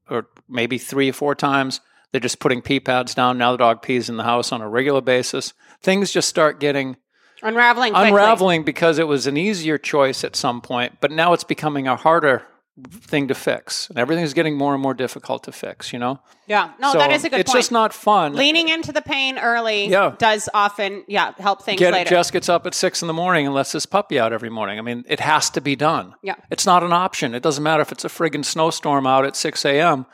or 0.09 0.27
maybe 0.53 0.77
three 0.77 1.09
or 1.09 1.13
four 1.13 1.35
times. 1.35 1.81
They're 2.11 2.21
just 2.21 2.39
putting 2.39 2.61
pee 2.61 2.79
pads 2.79 3.15
down. 3.15 3.37
Now 3.37 3.51
the 3.53 3.57
dog 3.57 3.81
pees 3.81 4.07
in 4.09 4.17
the 4.17 4.23
house 4.23 4.51
on 4.51 4.61
a 4.61 4.69
regular 4.69 5.01
basis. 5.01 5.53
Things 5.81 6.11
just 6.11 6.29
start 6.29 6.59
getting 6.59 6.95
Unraveling 7.41 7.91
quickly. 7.93 8.09
unraveling 8.09 8.63
because 8.63 8.99
it 8.99 9.07
was 9.07 9.27
an 9.27 9.35
easier 9.35 9.77
choice 9.77 10.23
at 10.23 10.35
some 10.35 10.61
point, 10.61 10.97
but 11.01 11.11
now 11.11 11.33
it's 11.33 11.43
becoming 11.43 11.87
a 11.87 11.95
harder 11.95 12.43
thing 12.89 13.27
to 13.27 13.35
fix. 13.35 13.89
And 13.89 13.99
everything's 13.99 14.33
getting 14.33 14.55
more 14.57 14.73
and 14.73 14.81
more 14.81 14.93
difficult 14.93 15.43
to 15.43 15.51
fix, 15.51 15.91
you 15.93 15.99
know? 15.99 16.19
Yeah. 16.47 16.71
No, 16.79 16.91
So 16.93 16.97
that 16.99 17.11
is 17.11 17.23
a 17.23 17.29
good 17.29 17.39
It's 17.41 17.51
point. 17.51 17.59
just 17.59 17.71
not 17.71 17.93
fun. 17.93 18.33
Leaning 18.33 18.69
into 18.69 18.91
the 18.91 19.01
pain 19.01 19.37
early 19.37 19.87
Yeah. 19.89 20.13
does 20.17 20.49
often, 20.53 21.03
yeah, 21.07 21.33
help 21.37 21.61
things 21.63 21.77
Get, 21.79 21.93
later. 21.93 22.09
Jess 22.09 22.31
gets 22.31 22.47
up 22.49 22.65
at 22.65 22.73
six 22.73 23.01
in 23.03 23.07
the 23.07 23.13
morning 23.13 23.45
and 23.45 23.53
lets 23.53 23.73
this 23.73 23.85
puppy 23.85 24.19
out 24.19 24.33
every 24.33 24.49
morning. 24.49 24.79
I 24.79 24.81
mean, 24.81 25.03
it 25.07 25.19
has 25.19 25.49
to 25.51 25.61
be 25.61 25.75
done. 25.75 26.15
Yeah. 26.23 26.35
It's 26.49 26.65
not 26.65 26.81
an 26.83 26.93
option. 26.93 27.35
It 27.35 27.43
doesn't 27.43 27.63
matter 27.63 27.81
if 27.81 27.91
it's 27.91 28.05
a 28.05 28.09
friggin' 28.09 28.45
snowstorm 28.45 29.05
out 29.05 29.25
at 29.25 29.35
6 29.35 29.65
a.m. 29.65 30.05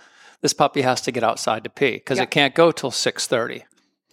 This 0.41 0.53
puppy 0.53 0.81
has 0.81 1.01
to 1.01 1.11
get 1.11 1.23
outside 1.23 1.63
to 1.65 1.69
pee 1.69 1.91
because 1.91 2.17
Yeah. 2.17 2.23
it 2.23 2.31
can't 2.31 2.55
go 2.55 2.71
till 2.71 2.91
6.30. 2.91 3.63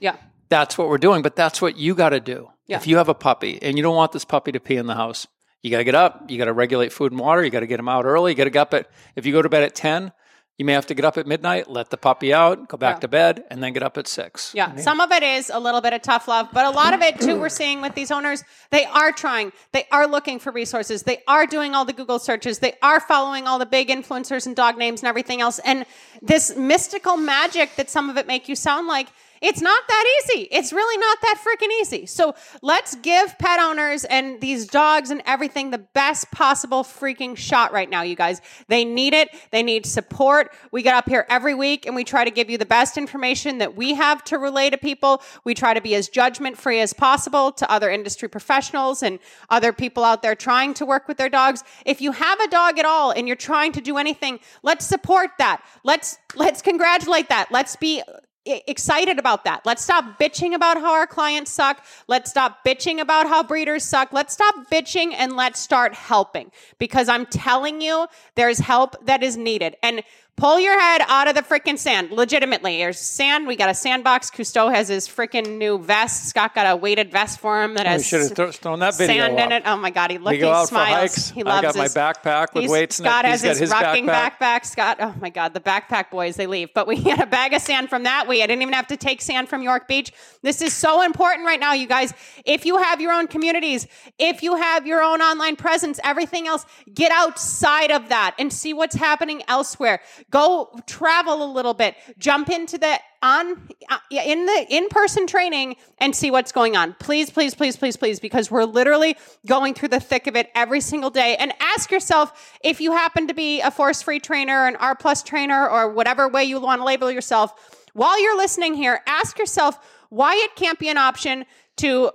yeah. 0.01 0.17
That's 0.49 0.79
what 0.79 0.89
we're 0.89 0.99
doing, 0.99 1.23
but 1.23 1.35
that's 1.35 1.61
what 1.61 1.77
you 1.77 1.97
got 1.97 2.11
to 2.11 2.21
do. 2.21 2.51
Yeah. 2.69 2.77
If 2.77 2.87
you 2.87 2.99
have 2.99 3.09
a 3.09 3.15
puppy 3.15 3.59
and 3.63 3.77
you 3.77 3.83
don't 3.83 3.97
want 3.97 4.13
this 4.13 4.25
puppy 4.25 4.53
to 4.53 4.61
pee 4.61 4.77
in 4.77 4.87
the 4.87 4.95
house, 4.95 5.27
you 5.61 5.73
got 5.73 5.79
to 5.79 5.85
get 5.85 5.97
up. 5.97 6.31
You 6.31 6.39
got 6.39 6.45
to 6.45 6.53
regulate 6.53 6.93
food 6.93 7.11
and 7.11 7.21
water. 7.21 7.43
You 7.45 7.51
got 7.51 7.61
to 7.61 7.67
get 7.67 7.81
him 7.81 7.89
out 7.89 8.05
early. 8.05 8.31
You 8.31 8.37
got 8.37 8.45
to 8.45 8.51
get 8.51 8.61
up 8.61 8.73
at, 8.75 8.89
if 9.17 9.27
you 9.27 9.33
go 9.33 9.43
to 9.43 9.49
bed 9.49 9.65
at 9.65 9.75
10, 9.75 10.13
you 10.59 10.65
may 10.65 10.73
have 10.73 10.87
to 10.87 10.95
get 10.95 11.05
up 11.05 11.19
at 11.19 11.27
midnight, 11.27 11.71
let 11.71 11.91
the 11.91 11.99
puppy 11.99 12.33
out, 12.33 12.69
go 12.69 12.79
back 12.79 12.97
Yeah. 12.97 13.01
to 13.01 13.09
bed, 13.09 13.45
and 13.51 13.63
then 13.63 13.75
get 13.75 13.83
up 13.83 13.99
at 13.99 14.09
6. 14.09 14.53
Yeah, 14.55 14.75
some 14.77 15.01
of 15.01 15.13
it 15.13 15.23
is 15.23 15.51
a 15.51 15.59
little 15.61 15.83
bit 15.83 15.93
of 15.93 16.01
tough 16.01 16.29
love, 16.29 16.49
but 16.53 16.65
a 16.65 16.71
lot 16.71 16.95
of 16.95 17.03
it 17.03 17.21
too, 17.21 17.39
we're 17.39 17.51
seeing 17.51 17.83
with 17.83 17.95
these 17.95 18.11
owners, 18.11 18.43
they 18.71 18.87
are 18.87 19.13
trying. 19.13 19.53
They 19.73 19.87
are 19.93 20.07
looking 20.07 20.39
for 20.39 20.51
resources. 20.53 21.03
They 21.03 21.23
are 21.29 21.47
doing 21.47 21.75
all 21.75 21.85
the 21.85 21.93
Google 21.93 22.19
searches. 22.19 22.61
They 22.61 22.73
are 22.83 23.01
following 23.01 23.47
all 23.47 23.59
the 23.59 23.67
big 23.67 23.89
influencers 23.89 24.47
and 24.47 24.57
dog 24.57 24.79
names 24.79 25.03
and 25.03 25.09
everything 25.09 25.43
else. 25.43 25.59
And 25.59 25.85
this 26.23 26.57
mystical 26.57 27.19
magic 27.19 27.77
that 27.77 27.91
some 27.91 28.09
of 28.09 28.17
it 28.17 28.27
make 28.27 28.49
you 28.49 28.57
sound 28.57 28.87
like 28.87 29.09
It's 29.41 29.61
not 29.61 29.83
that 29.89 30.05
easy. 30.19 30.43
It's 30.51 30.73
really 30.73 30.99
not 30.99 31.19
that 31.23 31.39
freaking 31.45 31.71
easy. 31.81 32.07
So 32.07 32.35
let's 32.63 32.95
give 32.97 33.39
pet 33.39 33.61
owners 33.61 34.05
and 34.05 34.41
these 34.41 34.67
dogs 34.67 35.11
and 35.11 35.23
everything 35.27 35.71
the 35.71 35.79
best 35.79 36.31
possible 36.31 36.83
freaking 36.83 37.37
shot 37.37 37.73
right 37.73 37.89
now, 37.89 38.03
you 38.03 38.17
guys. 38.17 38.41
They 38.69 38.85
need 38.85 39.15
it. 39.15 39.29
They 39.51 39.63
need 39.63 39.87
support. 39.87 40.53
We 40.73 40.83
get 40.83 40.95
up 40.95 41.09
here 41.09 41.27
every 41.29 41.55
week 41.55 41.87
and 41.87 41.95
we 41.95 42.05
try 42.05 42.25
to 42.25 42.31
give 42.31 42.51
you 42.51 42.59
the 42.59 42.67
best 42.67 42.97
information 42.97 43.59
that 43.59 43.77
we 43.77 43.95
have 43.95 44.25
to 44.25 44.39
relay 44.39 44.71
to 44.71 44.79
people. 44.79 45.23
We 45.45 45.55
try 45.55 45.75
to 45.75 45.81
be 45.81 45.95
as 45.95 46.09
judgment 46.09 46.57
free 46.57 46.81
as 46.81 46.93
possible 46.93 47.53
to 47.53 47.71
other 47.71 47.91
industry 47.91 48.29
professionals 48.29 49.03
and 49.03 49.19
other 49.51 49.73
people 49.73 50.05
out 50.05 50.23
there 50.23 50.35
trying 50.35 50.75
to 50.75 50.87
work 50.87 51.09
with 51.09 51.17
their 51.17 51.29
dogs. 51.29 51.63
If 51.85 52.01
you 52.01 52.13
have 52.13 52.41
a 52.41 52.49
dog 52.49 52.79
at 52.79 52.85
all 52.85 53.11
and 53.11 53.27
you're 53.27 53.37
trying 53.37 53.73
to 53.73 53.81
do 53.81 53.99
anything, 53.99 54.41
let's 54.63 54.87
support 54.87 55.31
that. 55.39 55.63
Let's 55.85 56.19
let's 56.35 56.63
congratulate 56.63 57.29
that. 57.29 57.51
Let's 57.51 57.77
be 57.77 58.03
excited 58.47 59.19
about 59.19 59.45
that. 59.45 59.67
Let's 59.67 59.83
stop 59.83 60.19
bitching 60.19 60.55
about 60.55 60.79
how 60.79 60.93
our 60.93 61.07
clients 61.07 61.51
suck. 61.51 61.85
Let's 62.07 62.31
stop 62.31 62.65
bitching 62.65 63.01
about 63.01 63.27
how 63.27 63.43
breeders 63.43 63.85
suck. 63.85 64.13
Let's 64.13 64.33
stop 64.33 64.55
bitching 64.71 65.13
and 65.15 65.37
let's 65.37 65.61
start 65.61 65.95
helping 65.95 66.51
because 66.79 67.09
I'm 67.09 67.27
telling 67.27 67.81
you, 67.81 68.07
there's 68.35 68.59
help 68.59 69.05
that 69.07 69.23
is 69.23 69.37
needed. 69.37 69.77
And 69.83 70.03
pull 70.37 70.61
your 70.61 70.79
head 70.79 71.03
out 71.09 71.29
of 71.29 71.35
the 71.35 71.43
freaking 71.43 71.79
sand. 71.79 72.11
Legitimately, 72.11 72.77
there's 72.79 73.01
sand. 73.01 73.47
We 73.47 73.57
got 73.57 73.71
a 73.71 73.75
sandbox. 73.75 74.31
Cousteau 74.31 74.73
has 74.73 74.89
his 74.89 75.09
freaking 75.09 75.57
new 75.57 75.79
vest. 75.79 76.29
Scott 76.29 76.55
got 76.55 76.71
a 76.71 76.77
weighted 76.77 77.11
vest 77.11 77.41
for 77.41 77.63
him 77.63 77.75
that 77.75 77.87
oh, 77.87 77.91
We 77.91 77.93
has 77.95 78.07
should 78.07 78.21
have 78.21 78.35
th- 78.35 78.57
thrown 78.59 78.81
that 78.81 78.97
video 78.97 79.27
sand 79.27 79.39
in 79.39 79.53
it. 79.53 79.63
Oh 79.67 79.77
my 79.77 79.91
god, 79.91 80.11
he 80.11 80.19
looked. 80.19 80.33
We 80.33 80.39
go 80.39 80.49
he 80.49 80.53
out 80.53 80.69
smiles. 80.69 80.89
for 80.89 80.95
hikes. 80.95 81.31
He 81.31 81.43
I 81.43 81.61
loves 81.61 81.75
got 81.75 81.77
my 81.77 81.89
backpack 81.89 82.55
with 82.55 82.71
weights 82.71 83.01
in 83.01 83.07
it. 83.07 83.09
Scott 83.09 83.25
He's 83.25 83.33
has 83.33 83.43
got 83.43 83.49
his, 83.49 83.59
his 83.61 83.71
rocking 83.71 84.07
backpack. 84.07 84.39
backpack. 84.39 84.67
Scott, 84.67 84.99
oh 85.01 85.15
my 85.21 85.31
god, 85.31 85.55
the 85.55 85.61
backpack 85.61 86.11
boys 86.11 86.37
they 86.37 86.47
leave. 86.47 86.73
But 86.75 86.87
we 86.87 86.97
had 87.03 87.21
a 87.21 87.27
bag 87.27 87.55
of 87.55 87.63
sand 87.63 87.89
from 87.89 88.03
that. 88.03 88.29
We 88.29 88.43
I 88.43 88.47
didn't 88.47 88.63
even 88.63 88.75
have 88.75 88.89
to 88.89 88.97
take 88.97 89.23
sand 89.23 89.49
from 89.49 89.63
York 89.63 89.89
Beach. 89.89 90.13
This 90.43 90.61
is 90.61 90.75
so 90.75 91.03
important 91.03 91.47
right 91.47 91.61
now, 91.61 91.73
you 91.73 91.87
guys. 91.87 92.13
If 92.45 92.67
you 92.67 92.77
have 92.77 93.01
your 93.01 93.13
own 93.13 93.27
communities, 93.27 93.87
if 94.19 94.43
you 94.43 94.57
have 94.57 94.87
your 94.87 95.03
own 95.03 95.23
online 95.23 95.57
presence, 95.57 95.99
everything 96.05 96.47
else, 96.47 96.67
get 96.93 97.11
outside 97.11 97.91
of 97.91 98.11
that 98.11 98.35
and 98.39 98.53
see 98.53 98.75
what's 98.75 98.95
happening 98.95 99.43
elsewhere. 99.49 100.01
Go 100.31 100.71
travel 100.87 101.45
a 101.45 101.51
little 101.51 101.75
bit. 101.75 101.95
Jump 102.19 102.51
into 102.51 102.79
the 102.79 102.99
on 103.23 103.69
uh, 103.89 103.99
in 104.11 104.45
the 104.45 104.67
in-person 104.69 105.27
training 105.27 105.77
and 105.99 106.15
see 106.15 106.31
what's 106.31 106.51
going 106.51 106.77
on. 106.77 106.95
Please, 106.99 107.31
please, 107.31 107.55
please, 107.55 107.77
please, 107.77 107.97
please, 107.97 108.19
because 108.19 108.51
we're 108.51 108.65
literally 108.65 109.17
going 109.47 109.73
through 109.73 109.89
the 109.89 110.01
thick 110.01 110.27
of 110.27 110.35
it 110.35 110.51
every 110.55 110.81
single 110.81 111.11
day. 111.11 111.37
And 111.37 111.53
ask 111.61 111.91
yourself 111.91 112.59
if 112.63 112.81
you 112.81 112.93
happen 112.93 113.29
to 113.29 113.35
be 113.35 113.61
a 113.61 113.71
force-free 113.71 114.21
trainer, 114.21 114.67
an 114.67 114.77
R 114.77 114.97
plus 114.97 115.23
trainer, 115.23 115.69
or 115.69 115.91
whatever 115.93 116.29
way 116.29 116.45
you 116.45 116.61
want 116.61 116.81
to 116.81 116.85
label 116.85 117.11
yourself. 117.11 117.85
While 117.93 118.21
you're 118.21 118.37
listening 118.37 118.75
here, 118.75 119.01
ask 119.07 119.39
yourself 119.39 119.79
why 120.11 120.35
it 120.35 120.57
can't 120.57 120.79
be 120.79 120.89
an 120.89 120.99
option 120.99 121.47
to 121.77 122.11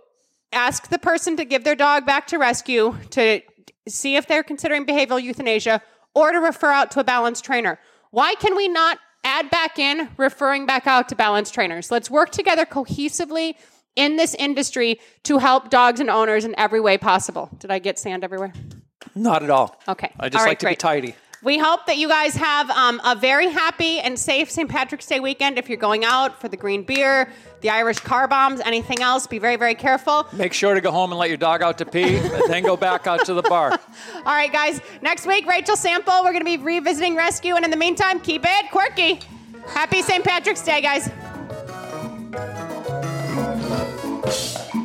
ask 0.52 0.90
the 0.90 1.00
person 1.00 1.38
to 1.38 1.46
give 1.46 1.64
their 1.64 1.76
dog 1.76 2.06
back 2.06 2.28
to 2.28 2.38
rescue 2.38 2.96
to 3.12 3.42
see 3.88 4.16
if 4.16 4.28
they're 4.28 4.44
considering 4.44 4.86
behavioral 4.86 5.22
euthanasia 5.22 5.82
or 6.14 6.32
to 6.32 6.40
refer 6.40 6.72
out 6.72 6.92
to 6.92 7.00
a 7.00 7.04
balanced 7.04 7.44
trainer. 7.46 7.80
Why 8.12 8.36
can 8.36 8.56
we 8.58 8.68
not 8.68 9.00
add 9.24 9.50
back 9.50 9.80
in 9.80 10.10
referring 10.18 10.66
back 10.66 10.86
out 10.86 11.08
to 11.10 11.16
balanced 11.16 11.54
trainers? 11.54 11.90
Let's 11.90 12.10
work 12.12 12.32
together 12.32 12.66
cohesively 12.66 13.56
in 13.96 14.18
this 14.18 14.36
industry 14.36 15.00
to 15.24 15.38
help 15.38 15.70
dogs 15.70 16.00
and 16.00 16.10
owners 16.10 16.44
in 16.46 16.54
every 16.58 16.82
way 16.82 16.98
possible. 16.98 17.50
Did 17.60 17.72
I 17.72 17.80
get 17.80 17.98
sand 17.98 18.24
everywhere? 18.24 18.54
Not 19.16 19.44
at 19.44 19.50
all. 19.50 19.80
Okay. 19.88 20.12
I 20.20 20.30
just 20.30 20.40
All 20.40 20.46
right, 20.46 20.52
like 20.52 20.60
to 20.60 20.66
great. 20.66 20.78
be 20.78 20.82
tidy. 20.82 21.16
We 21.44 21.58
hope 21.58 21.88
that 21.88 21.98
you 21.98 22.08
guys 22.08 22.36
have 22.36 22.70
um, 22.70 23.02
a 23.04 23.16
very 23.16 23.50
happy 23.50 24.00
and 24.00 24.18
safe 24.18 24.52
St. 24.52 24.70
Patrick's 24.70 25.08
Day 25.08 25.20
weekend. 25.20 25.58
If 25.58 25.70
you're 25.70 25.78
going 25.78 26.06
out 26.06 26.40
for 26.40 26.48
the 26.48 26.58
green 26.58 26.84
beer, 26.84 27.32
the 27.62 27.72
Irish 27.72 27.98
car 27.98 28.28
bombs, 28.28 28.62
anything 28.62 29.02
else, 29.02 29.26
be 29.26 29.40
very, 29.40 29.56
very 29.56 29.74
careful. 29.74 30.28
Make 30.34 30.54
sure 30.54 30.76
to 30.76 30.82
go 30.82 30.92
home 30.92 31.12
and 31.12 31.18
let 31.18 31.30
your 31.30 31.40
dog 31.40 31.64
out 31.64 31.80
to 31.80 31.86
pee, 31.86 32.18
and 32.18 32.44
then 32.48 32.62
go 32.62 32.78
back 32.78 33.08
out 33.08 33.26
to 33.26 33.34
the 33.34 33.42
bar. 33.42 33.72
All 34.18 34.24
right, 34.24 34.54
guys. 34.54 34.82
Next 35.02 35.26
week, 35.26 35.48
Rachel 35.48 35.76
Sample. 35.76 36.14
We're 36.24 36.32
going 36.32 36.46
to 36.46 36.46
be 36.46 36.58
revisiting 36.58 37.16
rescue. 37.16 37.56
And 37.56 37.66
in 37.66 37.72
the 37.72 37.78
meantime, 37.78 38.20
keep 38.20 38.44
it 38.46 38.70
quirky. 38.70 39.20
Happy 39.70 40.04
St. 40.04 40.24
Patrick's 40.24 40.62
Day, 40.64 40.82
guys. 40.82 41.10